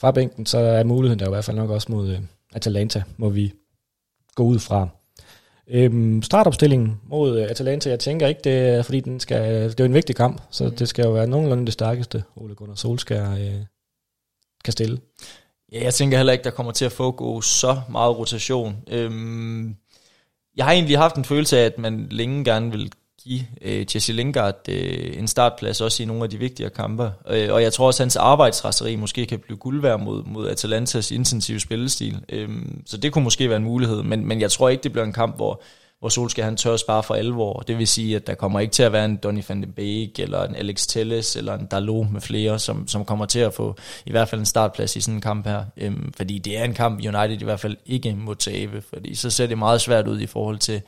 fra 0.01 0.11
bænken, 0.11 0.47
så 0.47 0.59
er 0.59 0.84
muligheden 0.84 1.18
der 1.18 1.26
i 1.26 1.30
hvert 1.30 1.45
fald 1.45 1.57
nok 1.57 1.70
også 1.70 1.93
mod 1.93 2.09
uh, 2.09 2.18
Atalanta, 2.53 3.03
må 3.16 3.28
vi 3.28 3.53
gå 4.34 4.43
ud 4.43 4.59
fra. 4.59 4.88
Øhm, 5.68 6.22
startopstillingen 6.22 7.01
mod 7.05 7.36
uh, 7.36 7.43
Atalanta, 7.51 7.91
jeg 7.91 8.01
tænker 8.01 8.26
ikke, 8.26 8.41
det 8.45 8.68
er, 8.68 8.82
fordi 8.82 9.01
den 9.01 9.20
skal, 9.20 9.64
det 9.64 9.80
er 9.80 9.84
jo 9.84 9.84
en 9.84 9.95
vigtig 9.95 10.16
kamp, 10.16 10.43
så 10.51 10.64
mm. 10.64 10.76
det 10.76 10.88
skal 10.88 11.05
jo 11.05 11.11
være 11.11 11.26
nogenlunde 11.26 11.64
det 11.64 11.72
stærkeste, 11.72 12.24
Ole 12.36 12.55
Gunnar 12.55 12.74
Solskjaer 12.74 13.32
uh, 13.32 13.64
kan 14.64 14.72
stille. 14.72 14.99
Ja, 15.72 15.84
jeg 15.84 15.95
tænker 15.95 16.16
heller 16.16 16.32
ikke, 16.32 16.45
der 16.45 16.51
kommer 16.51 16.72
til 16.72 16.84
at 16.84 16.93
foregå 16.93 17.41
så 17.41 17.80
meget 17.91 18.18
rotation. 18.18 18.76
Øhm, 18.91 19.76
jeg 20.57 20.64
har 20.64 20.72
egentlig 20.72 20.99
haft 20.99 21.16
en 21.16 21.24
følelse 21.24 21.59
af, 21.59 21.64
at 21.64 21.78
man 21.78 22.07
længe 22.11 22.45
gerne 22.45 22.70
vil 22.70 22.93
give 23.25 23.47
øh, 23.62 23.87
Jesse 23.95 24.12
Lingard 24.12 24.68
øh, 24.68 25.18
en 25.18 25.29
startplads 25.29 25.81
også 25.81 26.03
i 26.03 26.07
nogle 26.07 26.25
af 26.25 26.31
de 26.31 26.39
vigtigere 26.39 26.71
kampe. 26.71 27.12
Øh, 27.29 27.53
og 27.53 27.62
jeg 27.62 27.73
tror 27.73 27.87
også, 27.87 28.03
at 28.03 28.05
hans 28.05 28.16
arbejdsrasteri 28.16 28.97
måske 28.97 29.27
kan 29.27 29.39
blive 29.39 29.57
guld 29.57 29.83
værd 29.83 30.01
mod, 30.01 30.25
mod 30.25 30.49
Atalantas 30.49 31.11
intensive 31.11 31.61
spillestil. 31.61 32.21
Øh, 32.29 32.49
så 32.87 32.97
det 32.97 33.12
kunne 33.12 33.25
måske 33.25 33.49
være 33.49 33.57
en 33.57 33.64
mulighed, 33.64 34.03
men, 34.03 34.27
men 34.27 34.41
jeg 34.41 34.51
tror 34.51 34.68
ikke, 34.68 34.83
det 34.83 34.93
bliver 34.93 35.05
en 35.05 35.12
kamp, 35.12 35.37
hvor, 35.37 35.62
hvor 36.01 36.09
Solskjaer 36.09 36.45
han 36.45 36.57
tør 36.57 36.77
spare 36.77 37.03
for 37.03 37.14
alvor. 37.14 37.61
Det 37.61 37.79
vil 37.79 37.87
sige, 37.87 38.16
at 38.16 38.27
der 38.27 38.35
kommer 38.35 38.61
ikke 38.61 38.73
til 38.73 38.83
at 38.83 38.93
være 38.93 39.05
en 39.05 39.16
Donny 39.16 39.43
van 39.49 39.62
de 39.62 39.66
Beek, 39.66 40.18
eller 40.18 40.45
en 40.45 40.55
Alex 40.55 40.87
Telles, 40.87 41.37
eller 41.37 41.55
en 41.59 41.66
Dalot 41.66 42.11
med 42.11 42.21
flere, 42.21 42.59
som, 42.59 42.89
som 42.89 43.05
kommer 43.05 43.27
til 43.27 43.39
at 43.39 43.55
få 43.55 43.77
i 44.07 44.11
hvert 44.11 44.29
fald 44.29 44.41
en 44.41 44.47
startplads 44.47 44.97
i 44.97 45.01
sådan 45.01 45.14
en 45.14 45.21
kamp 45.21 45.47
her. 45.47 45.64
Øhm, 45.77 46.12
fordi 46.16 46.39
det 46.39 46.59
er 46.59 46.64
en 46.64 46.75
kamp, 46.75 46.99
United 46.99 47.41
i 47.41 47.45
hvert 47.45 47.61
fald 47.61 47.77
ikke 47.87 48.14
må 48.14 48.35
tabe, 48.35 48.83
fordi 48.83 49.14
så 49.14 49.31
ser 49.31 49.47
det 49.47 49.59
meget 49.59 49.81
svært 49.81 50.09
ud 50.09 50.21
i 50.21 50.27
forhold 50.27 50.59
til, 50.59 50.83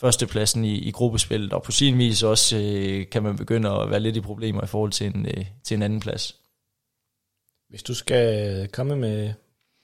førstepladsen 0.00 0.64
i, 0.64 0.74
i 0.78 0.90
gruppespillet, 0.90 1.52
og 1.52 1.62
på 1.62 1.72
sin 1.72 1.98
vis 1.98 2.22
også 2.22 2.56
øh, 2.56 3.08
kan 3.10 3.22
man 3.22 3.36
begynde 3.36 3.70
at 3.70 3.90
være 3.90 4.00
lidt 4.00 4.16
i 4.16 4.20
problemer 4.20 4.64
i 4.64 4.66
forhold 4.66 4.92
til 4.92 5.06
en, 5.06 5.26
øh, 5.26 5.46
til 5.64 5.74
en 5.74 5.82
anden 5.82 6.00
plads. 6.00 6.36
Hvis 7.68 7.82
du 7.82 7.94
skal 7.94 8.68
komme 8.68 8.96
med 8.96 9.32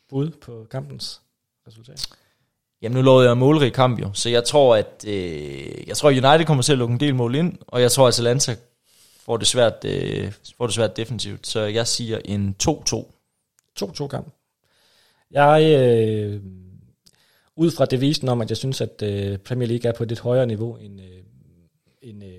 bud 0.08 0.30
på 0.30 0.66
kampens 0.70 1.20
resultat? 1.68 2.08
Jamen 2.82 2.96
nu 2.96 3.02
lovede 3.02 3.28
jeg 3.28 3.36
målrig 3.36 3.72
kamp 3.72 4.00
jo, 4.00 4.10
så 4.12 4.28
jeg 4.28 4.44
tror, 4.44 4.76
at 4.76 5.04
øh, 5.06 5.88
jeg 5.88 5.96
tror, 5.96 6.10
at 6.10 6.24
United 6.24 6.46
kommer 6.46 6.62
til 6.62 6.72
at 6.72 6.78
lukke 6.78 6.92
en 6.92 7.00
del 7.00 7.14
mål 7.14 7.34
ind, 7.34 7.58
og 7.66 7.82
jeg 7.82 7.92
tror, 7.92 8.08
at 8.08 8.14
Atalanta 8.14 8.56
får 9.20 9.36
det 9.36 9.46
svært, 9.46 9.84
øh, 9.84 10.32
får 10.56 10.66
det 10.66 10.74
svært 10.74 10.96
defensivt. 10.96 11.46
Så 11.46 11.60
jeg 11.60 11.86
siger 11.86 12.18
en 12.24 12.56
2-2. 12.62 13.12
2-2 13.82 14.06
kamp. 14.06 14.34
Jeg, 15.30 15.62
øh, 15.80 16.42
ud 17.57 17.70
fra 17.70 17.84
devisen 17.84 18.28
om, 18.28 18.40
at 18.40 18.48
jeg 18.48 18.57
synes, 18.57 18.80
at 18.80 19.02
øh, 19.02 19.38
Premier 19.38 19.68
League 19.68 19.88
er 19.88 19.94
på 19.94 20.02
et 20.02 20.09
lidt 20.09 20.20
højere 20.20 20.46
niveau 20.46 20.76
end, 20.76 21.00
øh, 21.00 21.07
end, 22.02 22.24
øh, 22.24 22.30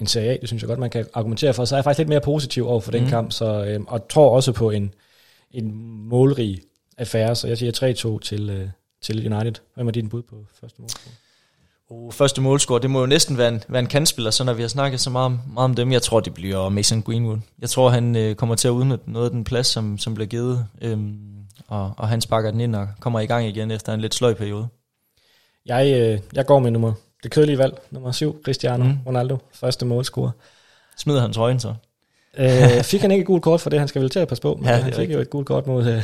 end 0.00 0.08
Serie 0.08 0.30
A, 0.30 0.36
det 0.40 0.48
synes 0.48 0.62
jeg 0.62 0.68
godt, 0.68 0.78
man 0.78 0.90
kan 0.90 1.06
argumentere 1.14 1.54
for, 1.54 1.64
så 1.64 1.74
er 1.74 1.78
jeg 1.78 1.84
faktisk 1.84 1.98
lidt 1.98 2.08
mere 2.08 2.20
positiv 2.20 2.68
over 2.68 2.80
for 2.80 2.92
den 2.92 3.02
mm. 3.02 3.08
kamp, 3.08 3.32
så, 3.32 3.64
øh, 3.64 3.80
og 3.86 4.08
tror 4.08 4.30
også 4.30 4.52
på 4.52 4.70
en, 4.70 4.94
en 5.50 5.72
målrig 6.08 6.60
affære, 6.98 7.36
så 7.36 7.48
jeg 7.48 7.58
siger 7.58 8.16
3-2 8.18 8.18
til, 8.18 8.50
øh, 8.50 8.68
til 9.02 9.34
United. 9.34 9.54
Hvem 9.74 9.86
er 9.88 9.92
din 9.92 10.08
bud 10.08 10.22
på 10.22 10.36
første 10.60 10.80
mål? 10.80 10.88
Uh, 11.88 12.12
første 12.12 12.40
målscore, 12.40 12.80
det 12.80 12.90
må 12.90 13.00
jo 13.00 13.06
næsten 13.06 13.38
være 13.38 13.48
en, 13.48 13.62
være 13.68 13.80
en 13.80 13.86
kandspiller, 13.86 14.30
så 14.30 14.44
når 14.44 14.52
vi 14.52 14.62
har 14.62 14.68
snakket 14.68 15.00
så 15.00 15.10
meget, 15.10 15.30
meget 15.30 15.64
om 15.64 15.74
dem, 15.74 15.92
jeg 15.92 16.02
tror, 16.02 16.20
det 16.20 16.34
bliver 16.34 16.68
Mason 16.68 17.02
Greenwood. 17.02 17.38
Jeg 17.58 17.70
tror, 17.70 17.88
han 17.88 18.16
øh, 18.16 18.34
kommer 18.34 18.54
til 18.54 18.68
at 18.68 18.72
udnytte 18.72 19.12
noget 19.12 19.26
af 19.26 19.30
den 19.30 19.44
plads, 19.44 19.66
som, 19.66 19.98
som 19.98 20.14
bliver 20.14 20.28
givet, 20.28 20.66
øhm, 20.80 21.35
og, 21.68 21.92
og 21.96 22.08
han 22.08 22.20
sparker 22.20 22.50
den 22.50 22.60
ind 22.60 22.76
og 22.76 22.88
kommer 23.00 23.20
i 23.20 23.26
gang 23.26 23.46
igen 23.46 23.70
efter 23.70 23.94
en 23.94 24.00
lidt 24.00 24.14
sløj 24.14 24.34
periode. 24.34 24.66
Jeg, 25.66 25.92
øh, 26.00 26.18
jeg 26.32 26.46
går 26.46 26.58
med 26.58 26.70
nummer, 26.70 26.92
det 27.22 27.30
kedelige 27.30 27.58
valg, 27.58 27.78
nummer 27.90 28.12
7, 28.12 28.42
Cristiano 28.44 28.84
mm. 28.84 28.98
Ronaldo, 29.06 29.38
første 29.52 29.86
målscore. 29.86 30.30
Smider 30.96 31.20
han 31.20 31.32
trøjen 31.32 31.60
så? 31.60 31.74
øh, 32.38 32.82
fik 32.82 33.00
han 33.00 33.10
ikke 33.10 33.20
et 33.20 33.26
gult 33.26 33.42
kort 33.42 33.60
for 33.60 33.70
det, 33.70 33.78
han 33.78 33.88
skal 33.88 34.02
vel 34.02 34.10
til 34.10 34.18
at 34.18 34.28
passe 34.28 34.42
på, 34.42 34.54
men 34.54 34.64
Ja, 34.64 34.74
han 34.74 34.84
fik 34.84 34.98
rigtigt. 34.98 35.16
jo 35.16 35.20
et 35.20 35.30
gult 35.30 35.46
kort 35.46 35.66
mod, 35.66 35.86
øh, 35.86 36.02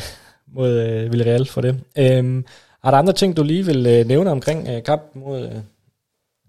mod 0.55 0.70
øh, 0.70 1.12
Villarreal 1.12 1.46
for 1.46 1.61
det. 1.61 1.80
Øh, 1.98 2.42
er 2.84 2.90
der 2.90 2.98
andre 2.98 3.12
ting, 3.12 3.36
du 3.36 3.42
lige 3.42 3.66
vil 3.66 3.86
øh, 3.86 4.07
nævne 4.07 4.30
omkring 4.30 4.68
øh, 4.68 4.82
kampen 4.82 5.22
mod... 5.22 5.42
Øh. 5.42 5.53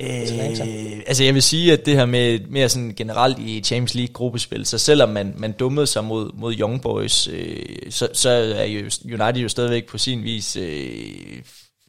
Øh, 0.04 1.04
altså 1.08 1.24
jeg 1.24 1.34
vil 1.34 1.44
sige, 1.44 1.74
at 1.74 1.86
det 1.86 1.96
her 1.96 2.06
med 2.06 2.40
mere 2.50 2.70
sådan 2.70 2.94
generelt 2.98 3.40
i 3.40 3.62
Champions 3.62 3.96
League 3.96 4.14
gruppespil, 4.14 4.66
så 4.66 4.78
selvom 4.78 5.10
man, 5.10 5.34
man 5.38 5.52
dummede 5.52 5.88
sig 5.88 6.04
mod, 6.04 6.32
mod 6.34 6.56
Young 6.60 6.82
Boys, 6.82 7.28
øh, 7.28 7.66
så, 7.90 8.08
så 8.14 8.30
er 8.30 8.66
United 9.06 9.42
jo 9.42 9.50
stadigvæk 9.50 9.88
på 9.88 9.98
sin 9.98 10.24
vis, 10.24 10.56
øh, 10.56 10.88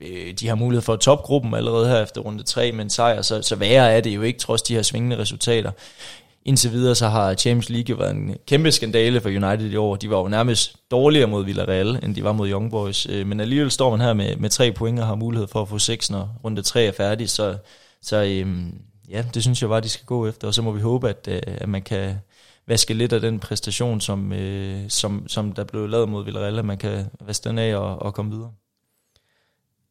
øh, 0.02 0.32
de 0.40 0.48
har 0.48 0.54
mulighed 0.54 0.82
for 0.82 0.96
topgruppen 0.96 1.54
allerede 1.54 1.88
her 1.88 2.02
efter 2.02 2.20
runde 2.20 2.42
3 2.42 2.72
med 2.72 2.84
en 2.84 2.90
sejr, 2.90 3.22
så, 3.22 3.42
så 3.42 3.56
værre 3.56 3.92
er 3.92 4.00
det 4.00 4.10
jo 4.10 4.22
ikke, 4.22 4.38
trods 4.38 4.62
de 4.62 4.74
her 4.74 4.82
svingende 4.82 5.18
resultater. 5.18 5.70
Indtil 6.46 6.72
videre 6.72 6.94
så 6.94 7.08
har 7.08 7.34
Champions 7.34 7.70
League 7.70 7.98
været 7.98 8.10
en 8.10 8.36
kæmpe 8.46 8.72
skandale 8.72 9.20
for 9.20 9.28
United 9.28 9.70
i 9.70 9.76
år. 9.76 9.96
De 9.96 10.10
var 10.10 10.18
jo 10.18 10.28
nærmest 10.28 10.76
dårligere 10.90 11.26
mod 11.26 11.44
Villarreal, 11.44 11.98
end 12.02 12.14
de 12.14 12.24
var 12.24 12.32
mod 12.32 12.50
Young 12.50 12.70
Boys. 12.70 13.06
Øh, 13.10 13.26
men 13.26 13.40
alligevel 13.40 13.70
står 13.70 13.90
man 13.90 14.00
her 14.00 14.12
med, 14.12 14.36
med 14.36 14.50
tre 14.50 14.72
point 14.72 15.00
og 15.00 15.06
har 15.06 15.14
mulighed 15.14 15.48
for 15.48 15.62
at 15.62 15.68
få 15.68 15.78
seks, 15.78 16.10
når 16.10 16.40
runde 16.44 16.62
3 16.62 16.84
er 16.84 16.92
færdig. 16.92 17.30
Så, 17.30 17.56
så 18.04 18.24
øhm, 18.24 18.80
ja, 19.10 19.24
det 19.34 19.42
synes 19.42 19.62
jeg 19.62 19.68
bare, 19.70 19.80
de 19.80 19.88
skal 19.88 20.06
gå 20.06 20.26
efter. 20.28 20.46
Og 20.48 20.54
så 20.54 20.62
må 20.62 20.72
vi 20.72 20.80
håbe, 20.80 21.08
at, 21.08 21.28
øh, 21.30 21.40
at 21.46 21.68
man 21.68 21.82
kan 21.82 22.14
vaske 22.66 22.94
lidt 22.94 23.12
af 23.12 23.20
den 23.20 23.40
præstation, 23.40 24.00
som, 24.00 24.32
øh, 24.32 24.84
som, 24.88 25.28
som 25.28 25.52
der 25.52 25.64
blev 25.64 25.88
lavet 25.88 26.08
mod 26.08 26.24
Villarreal, 26.24 26.58
at 26.58 26.64
man 26.64 26.78
kan 26.78 27.04
vaske 27.20 27.48
den 27.48 27.58
af 27.58 27.76
og, 27.76 28.02
og 28.02 28.14
komme 28.14 28.30
videre. 28.32 28.52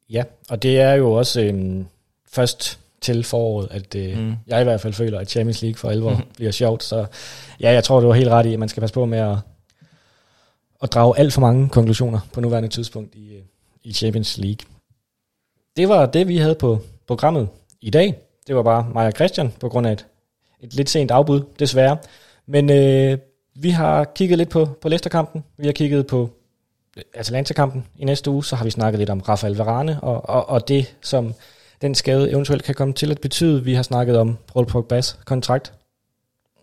ja, 0.10 0.24
og 0.50 0.64
det 0.64 0.80
er 0.80 0.94
jo 0.94 1.12
også 1.14 1.42
øh, 1.42 1.86
først 2.32 2.80
til 3.02 3.24
foråret, 3.24 3.68
at 3.72 3.96
øh, 3.96 4.18
Mm. 4.18 4.36
jeg 4.48 4.62
i 4.62 4.64
hvert 4.64 4.82
fald 4.82 4.94
føler, 4.94 5.20
at 5.20 5.30
Champions 5.30 5.62
League 5.62 5.78
for 5.78 5.90
alvor 5.90 6.22
bliver 6.38 6.52
sjovt. 6.52 6.84
Så 6.84 7.06
ja, 7.60 7.72
jeg 7.72 7.84
tror, 7.84 8.00
du 8.00 8.08
var 8.08 8.14
helt 8.14 8.30
ret 8.30 8.46
i, 8.46 8.54
at 8.54 8.60
man 8.60 8.70
skal 8.70 8.82
passe 8.82 8.94
på 8.94 9.06
med 9.06 9.20
at, 9.20 9.38
at 10.84 10.94
drage 10.94 11.20
alt 11.20 11.34
for 11.34 11.42
mange 11.42 11.70
konklusioner 11.70 12.20
på 12.34 12.42
nuværende 12.42 12.70
tidspunkt 12.70 13.16
i, 13.16 13.34
øh, 13.36 13.42
i 13.84 13.94
Champions 13.94 14.38
League. 14.38 14.66
Det 15.78 15.90
var 15.90 16.06
det, 16.06 16.28
vi 16.28 16.38
havde 16.38 16.56
på 16.56 16.80
programmet 17.08 17.50
i 17.84 17.90
dag. 17.90 18.16
Det 18.48 18.56
var 18.56 18.64
bare 18.64 18.88
mig 18.94 19.08
og 19.08 19.12
Christian, 19.12 19.54
på 19.60 19.70
grund 19.70 19.88
af 19.88 19.92
et, 19.92 20.06
et 20.62 20.74
lidt 20.74 20.90
sent 20.90 21.12
afbud, 21.12 21.42
desværre. 21.60 21.98
Men 22.46 22.70
øh, 22.70 23.18
vi 23.56 23.70
har 23.70 24.04
kigget 24.04 24.38
lidt 24.38 24.50
på, 24.50 24.66
på 24.82 24.90
Leicester-kampen. 24.90 25.44
Vi 25.58 25.66
har 25.66 25.74
kigget 25.74 26.08
på 26.08 26.30
øh, 26.98 27.04
Atalanta-kampen 27.14 27.86
i 28.00 28.06
næste 28.06 28.32
uge. 28.32 28.46
Så 28.46 28.56
har 28.56 28.64
vi 28.64 28.70
snakket 28.70 29.00
lidt 29.00 29.10
om 29.10 29.20
Rafael 29.20 29.56
Varane 29.56 30.00
og, 30.02 30.30
og, 30.30 30.50
og 30.50 30.68
det, 30.68 30.96
som 31.02 31.34
den 31.82 31.96
skade 31.96 32.32
eventuelt 32.32 32.64
kan 32.64 32.76
komme 32.76 32.94
til 32.94 33.12
at 33.12 33.22
betyde. 33.22 33.64
Vi 33.64 33.74
har 33.74 33.84
snakket 33.84 34.18
om 34.18 34.38
Paul 34.54 34.66
Pogba's 34.66 35.24
kontrakt, 35.26 35.74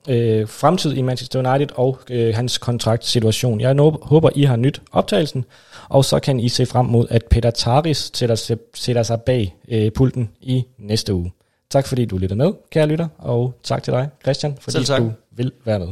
øh, 0.09 0.48
fremtid 0.48 0.92
i 0.96 1.03
Manchester 1.03 1.51
United 1.53 1.68
og 1.76 1.98
øh, 2.11 2.34
hans 2.34 2.59
kontraktsituation. 2.59 3.61
Jeg 3.61 3.74
nå- 3.74 3.98
håber, 4.03 4.30
I 4.34 4.42
har 4.42 4.57
nyt 4.57 4.82
optagelsen, 4.92 5.44
og 5.88 6.05
så 6.05 6.20
kan 6.20 6.40
I 6.40 6.48
se 6.48 6.66
frem 6.66 6.86
mod, 6.86 7.07
at 7.11 7.24
Peter 7.30 7.51
Taris 7.51 8.11
sætter, 8.14 8.34
sig- 8.34 8.59
sætter 8.74 9.03
sig 9.03 9.20
bag 9.20 9.57
øh, 9.68 9.90
pulten 9.92 10.30
i 10.40 10.64
næste 10.78 11.14
uge. 11.14 11.32
Tak 11.70 11.86
fordi 11.86 12.05
du 12.05 12.18
lytter 12.18 12.36
med, 12.36 12.53
kære 12.70 12.86
lytter, 12.86 13.09
og 13.18 13.55
tak 13.62 13.82
til 13.82 13.92
dig, 13.92 14.09
Christian, 14.22 14.59
fordi 14.61 14.72
du 14.98 15.12
vil 15.36 15.53
være 15.64 15.78
med. 15.78 15.88